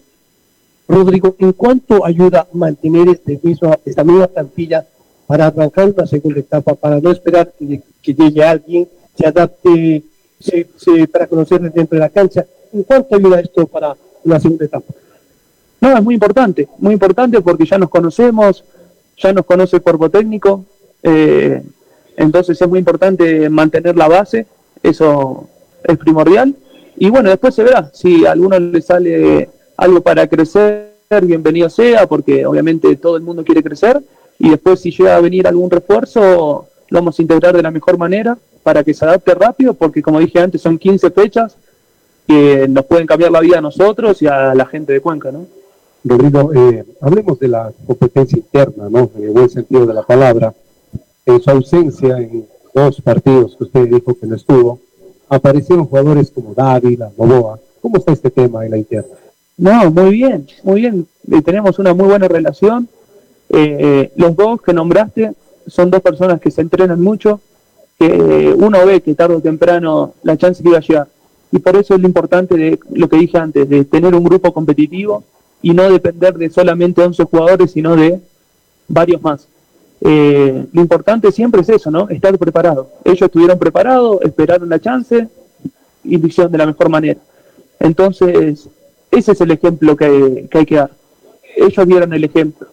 Rodrigo, 0.87 1.35
¿en 1.39 1.53
cuánto 1.53 2.05
ayuda 2.05 2.47
mantener 2.53 3.09
este 3.09 3.41
mismo, 3.43 3.75
esta 3.85 4.05
misma 4.05 4.29
plantilla 4.29 4.87
para 5.27 5.47
arrancar 5.47 5.93
una 5.97 6.07
segunda 6.07 6.39
etapa, 6.39 6.75
para 6.75 7.01
no 7.01 7.11
esperar 7.11 7.53
que, 7.59 7.83
que 8.01 8.15
llegue 8.15 8.45
alguien, 8.45 8.89
se 9.19 9.27
adapte, 9.27 10.03
se, 10.39 10.69
se, 10.77 11.09
para 11.09 11.27
conocerles 11.27 11.75
dentro 11.75 11.97
de 11.97 12.01
la 12.01 12.11
cancha? 12.11 12.47
¿En 12.73 12.85
cuánto 12.85 13.17
ayuda 13.17 13.41
esto 13.41 13.67
para 13.67 13.97
la 14.25 14.39
segunda 14.39 14.67
etapa? 14.67 14.93
No, 15.81 15.97
es 15.97 16.03
muy 16.05 16.15
importante, 16.15 16.69
muy 16.79 16.93
importante 16.93 17.41
porque 17.41 17.67
ya 17.67 17.77
nos 17.77 17.91
conocemos, 17.91 18.63
ya 19.19 19.33
nos 19.33 19.45
conoce 19.45 19.77
el 19.77 19.83
cuerpo 19.83 20.09
técnico, 20.11 20.65
eh, 21.03 21.63
entonces 22.17 22.61
es 22.61 22.69
muy 22.69 22.79
importante 22.79 23.49
mantener 23.49 23.97
la 23.97 24.09
base, 24.09 24.47
eso 24.83 25.49
es 25.83 25.99
primordial. 25.99 26.55
Y 26.97 27.11
bueno, 27.11 27.29
después 27.31 27.55
se 27.55 27.65
verá, 27.65 27.91
si 27.93 28.25
a 28.25 28.33
alguno 28.33 28.59
le 28.59 28.81
sale 28.81 29.49
algo 29.77 30.01
para 30.01 30.27
crecer, 30.27 30.93
bienvenido 31.23 31.69
sea, 31.69 32.07
porque 32.07 32.47
obviamente 32.47 32.97
todo 32.97 33.17
el 33.17 33.23
mundo 33.23 33.45
quiere 33.45 33.63
crecer. 33.63 34.01
Y 34.39 34.51
después 34.51 34.81
si 34.81 34.91
llega 34.91 35.17
a 35.17 35.21
venir 35.21 35.47
algún 35.47 35.71
refuerzo, 35.71 36.69
lo 36.89 36.99
vamos 36.99 37.19
a 37.19 37.23
integrar 37.23 37.57
de 37.57 37.63
la 37.63 37.71
mejor 37.71 37.99
manera 37.99 38.37
para 38.63 38.83
que 38.83 38.95
se 38.95 39.05
adapte 39.05 39.35
rápido, 39.35 39.75
porque 39.75 40.03
como 40.03 40.21
dije 40.21 40.41
antes, 40.41 40.61
son 40.61 40.79
15 40.79 41.11
fechas 41.11 41.57
que 42.27 42.67
nos 42.69 42.87
pueden 42.87 43.07
cambiar 43.07 43.31
la 43.31 43.41
vida 43.41 43.59
a 43.59 43.61
nosotros 43.61 44.23
y 44.23 44.27
a 44.27 44.55
la 44.55 44.67
gente 44.67 44.93
de 44.93 45.01
Cuenca, 45.01 45.31
¿no? 45.31 45.47
Rodrigo, 46.05 46.53
eh, 46.53 46.85
hablemos 47.01 47.39
de 47.39 47.49
la 47.49 47.73
competencia 47.87 48.39
interna, 48.39 48.89
¿no? 48.91 49.11
En 49.17 49.25
el 49.25 49.31
buen 49.31 49.49
sentido 49.49 49.87
de 49.87 49.95
la 49.95 50.03
palabra 50.03 50.55
en 51.27 51.41
su 51.41 51.51
ausencia 51.51 52.19
en 52.19 52.47
dos 52.75 53.01
partidos 53.01 53.57
que 53.57 53.65
usted 53.65 53.89
dijo 53.89 54.15
que 54.15 54.27
no 54.27 54.37
estuvo, 54.37 54.81
aparecieron 55.29 55.87
jugadores 55.87 56.31
como 56.31 56.55
Dávila, 56.55 57.11
Novoa. 57.17 57.59
¿Cómo 57.81 57.99
está 57.99 58.13
este 58.13 58.31
tema 58.31 58.65
en 58.65 58.71
la 58.73 58.79
interna? 58.79 59.15
No, 59.57 59.91
muy 59.91 60.11
bien, 60.11 60.47
muy 60.63 60.81
bien. 60.81 61.07
Eh, 61.31 61.43
tenemos 61.43 61.79
una 61.79 61.95
muy 61.95 62.07
buena 62.07 62.29
relación. 62.29 62.89
Eh, 63.51 63.77
eh, 63.79 64.13
los 64.17 64.35
dos 64.35 64.61
que 64.63 64.73
nombraste 64.73 65.33
son 65.67 65.91
dos 65.91 66.01
personas 66.01 66.41
que 66.41 66.51
se 66.51 66.61
entrenan 66.61 67.01
mucho, 67.01 67.41
que 67.99 68.55
uno 68.57 68.85
ve 68.85 69.01
que 69.01 69.15
tarde 69.15 69.37
o 69.37 69.41
temprano 69.41 70.15
la 70.23 70.37
chance 70.37 70.63
que 70.63 70.69
iba 70.69 70.79
a 70.79 70.83
llegar. 70.83 71.09
Y 71.53 71.59
por 71.61 71.77
eso 71.77 71.95
es 71.95 72.01
lo 72.01 72.09
importante 72.09 72.57
de 72.57 72.81
lo 72.91 73.09
que 73.09 73.17
dije 73.17 73.39
antes, 73.39 73.69
de 73.69 73.85
tener 73.85 74.15
un 74.15 74.25
grupo 74.25 74.53
competitivo 74.53 75.23
y 75.63 75.73
no 75.73 75.89
depender 75.89 76.35
de 76.35 76.51
solamente 76.51 77.01
11 77.01 77.25
jugadores, 77.25 77.71
sino 77.71 77.95
de 77.95 78.21
varios 78.89 79.23
más. 79.23 79.47
Eh, 80.07 80.67
lo 80.71 80.83
importante 80.83 81.33
siempre 81.33 81.63
es 81.63 81.69
eso, 81.71 81.91
¿no? 81.91 82.11
Estar 82.11 82.39
preparado. 82.39 82.91
Ellos 83.05 83.23
estuvieron 83.23 83.59
preparados, 83.59 84.21
esperaron 84.21 84.69
la 84.69 84.79
chance 84.79 85.27
y 86.05 86.19
lo 86.19 86.49
de 86.49 86.59
la 86.59 86.67
mejor 86.67 86.91
manera. 86.91 87.19
Entonces, 87.81 88.69
ese 89.11 89.33
es 89.33 89.41
el 89.41 89.51
ejemplo 89.51 89.97
que, 89.97 90.47
que 90.51 90.59
hay 90.59 90.67
que 90.67 90.75
dar. 90.77 90.91
Ellos 91.57 91.87
dieron 91.87 92.13
el 92.13 92.23
ejemplo. 92.23 92.69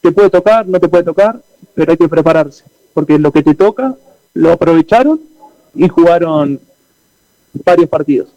Te 0.00 0.12
puede 0.12 0.30
tocar, 0.30 0.66
no 0.66 0.80
te 0.80 0.88
puede 0.88 1.04
tocar, 1.04 1.42
pero 1.74 1.92
hay 1.92 1.98
que 1.98 2.08
prepararse, 2.08 2.64
porque 2.94 3.18
lo 3.18 3.30
que 3.32 3.42
te 3.42 3.54
toca 3.54 3.94
lo 4.32 4.52
aprovecharon 4.52 5.20
y 5.74 5.88
jugaron 5.88 6.58
varios 7.66 7.90
partidos. 7.90 8.28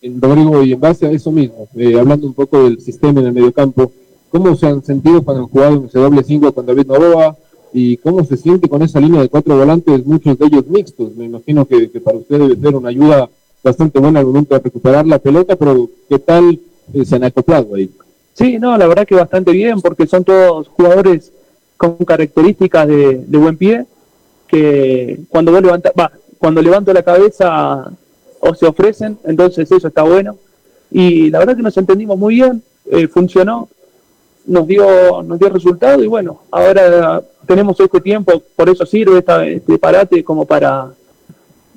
Rodrigo, 0.00 0.62
y 0.62 0.74
en 0.74 0.80
base 0.80 1.06
a 1.06 1.10
eso 1.10 1.32
mismo, 1.32 1.66
eh, 1.74 1.98
hablando 1.98 2.28
un 2.28 2.34
poco 2.34 2.62
del 2.62 2.80
sistema 2.80 3.20
en 3.20 3.26
el 3.26 3.32
mediocampo, 3.32 3.90
¿cómo 4.30 4.54
se 4.54 4.68
han 4.68 4.84
sentido 4.84 5.24
cuando 5.24 5.42
han 5.42 5.48
jugado 5.48 5.76
en 5.76 5.84
ese 5.86 5.98
doble 5.98 6.22
5 6.22 6.52
con 6.52 6.64
David 6.64 6.86
Novoa? 6.86 7.36
¿Y 7.72 7.96
cómo 7.98 8.24
se 8.24 8.36
siente 8.36 8.68
con 8.68 8.82
esa 8.82 9.00
línea 9.00 9.20
de 9.20 9.28
cuatro 9.28 9.56
volantes, 9.56 10.06
muchos 10.06 10.38
de 10.38 10.46
ellos 10.46 10.66
mixtos? 10.66 11.14
Me 11.16 11.24
imagino 11.26 11.66
que, 11.66 11.88
para 12.00 12.18
usted 12.18 12.38
debe 12.38 12.56
ser 12.56 12.74
una 12.74 12.88
ayuda 12.88 13.28
bastante 13.62 13.98
buena 13.98 14.20
al 14.20 14.26
momento 14.26 14.54
de 14.54 14.60
recuperar 14.60 15.06
la 15.06 15.18
pelota, 15.18 15.56
pero 15.56 15.88
¿qué 16.08 16.18
tal 16.18 16.58
eh, 16.94 17.04
se 17.04 17.16
han 17.16 17.24
acoplado 17.24 17.74
ahí? 17.74 17.90
Sí, 18.34 18.58
no, 18.58 18.76
la 18.78 18.86
verdad 18.86 19.06
que 19.06 19.14
bastante 19.14 19.52
bien, 19.52 19.80
porque 19.80 20.06
son 20.06 20.24
todos 20.24 20.68
jugadores 20.68 21.32
con 21.76 21.96
características 21.96 22.88
de, 22.88 23.24
buen 23.38 23.56
pie, 23.56 23.84
que 24.46 25.20
cuando 25.28 25.52
vos 25.52 25.62
levanta, 25.62 25.92
va, 25.98 26.10
cuando 26.38 26.62
levanto 26.62 26.92
la 26.92 27.02
cabeza 27.02 27.90
o 28.40 28.54
se 28.54 28.66
ofrecen, 28.66 29.18
entonces 29.24 29.70
eso 29.70 29.88
está 29.88 30.02
bueno. 30.02 30.36
Y 30.90 31.30
la 31.30 31.40
verdad 31.40 31.56
que 31.56 31.62
nos 31.62 31.76
entendimos 31.76 32.16
muy 32.16 32.36
bien, 32.36 32.62
eh, 32.90 33.08
funcionó, 33.08 33.68
nos 34.48 34.66
dio, 34.66 35.22
nos 35.22 35.38
dio 35.38 35.48
resultado 35.48 36.02
y 36.02 36.06
bueno, 36.06 36.40
ahora 36.50 37.22
tenemos 37.46 37.78
este 37.78 38.00
tiempo, 38.00 38.42
por 38.56 38.68
eso 38.68 38.84
sirve 38.84 39.18
esta, 39.18 39.46
este 39.46 39.78
parate 39.78 40.24
como 40.24 40.44
para 40.44 40.88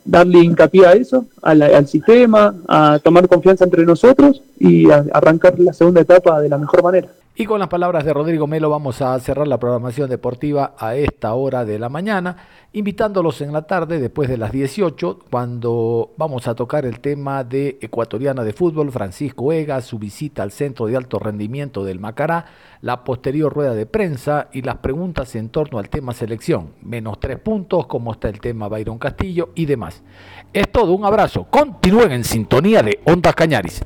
darle 0.03 0.39
hincapié 0.39 0.86
a 0.86 0.93
eso, 0.93 1.26
al 1.41 1.88
sistema, 1.88 2.55
a 2.67 2.99
tomar 3.03 3.28
confianza 3.28 3.65
entre 3.65 3.86
nosotros 3.86 4.41
y 4.59 4.89
a 4.89 5.05
arrancar 5.13 5.59
la 5.59 5.74
segunda 5.74 6.01
etapa 6.01 6.41
de 6.41 6.49
la 6.49 6.57
mejor 6.57 6.82
manera. 6.84 7.09
Y 7.34 7.45
con 7.45 7.59
las 7.59 7.69
palabras 7.69 8.03
de 8.03 8.13
Rodrigo 8.13 8.45
Melo 8.45 8.69
vamos 8.69 9.01
a 9.01 9.17
cerrar 9.21 9.47
la 9.47 9.57
programación 9.57 10.09
deportiva 10.09 10.75
a 10.77 10.95
esta 10.95 11.34
hora 11.34 11.63
de 11.63 11.79
la 11.79 11.88
mañana, 11.88 12.36
invitándolos 12.73 13.39
en 13.39 13.53
la 13.53 13.61
tarde, 13.61 14.01
después 14.01 14.27
de 14.27 14.38
las 14.38 14.51
18, 14.51 15.19
cuando 15.32 16.11
vamos 16.17 16.49
a 16.49 16.55
tocar 16.55 16.86
el 16.86 16.99
tema 16.99 17.45
de 17.45 17.79
Ecuatoriana 17.82 18.43
de 18.43 18.51
Fútbol, 18.51 18.91
Francisco 18.91 19.53
Ega, 19.53 19.79
su 19.82 19.97
visita 19.97 20.43
al 20.43 20.51
Centro 20.51 20.88
de 20.88 20.97
Alto 20.97 21.19
Rendimiento 21.19 21.86
del 21.86 22.01
Macará, 22.01 22.47
la 22.82 23.05
posterior 23.05 23.53
rueda 23.53 23.75
de 23.75 23.86
prensa 23.86 24.49
y 24.51 24.61
las 24.61 24.77
preguntas 24.77 25.34
en 25.36 25.49
torno 25.49 25.79
al 25.79 25.89
tema 25.89 26.13
selección, 26.13 26.73
menos 26.82 27.21
tres 27.21 27.39
puntos, 27.39 27.86
cómo 27.88 28.11
está 28.11 28.27
el 28.27 28.41
tema 28.41 28.67
Byron 28.67 28.99
Castillo 28.99 29.51
y 29.55 29.67
demás. 29.67 30.03
Es 30.51 30.69
todo, 30.69 30.91
un 30.91 31.05
abrazo. 31.05 31.47
Continúen 31.49 32.11
en 32.11 32.25
sintonía 32.25 32.84
de 32.84 32.99
Ondas 33.05 33.36
Cañaris. 33.36 33.86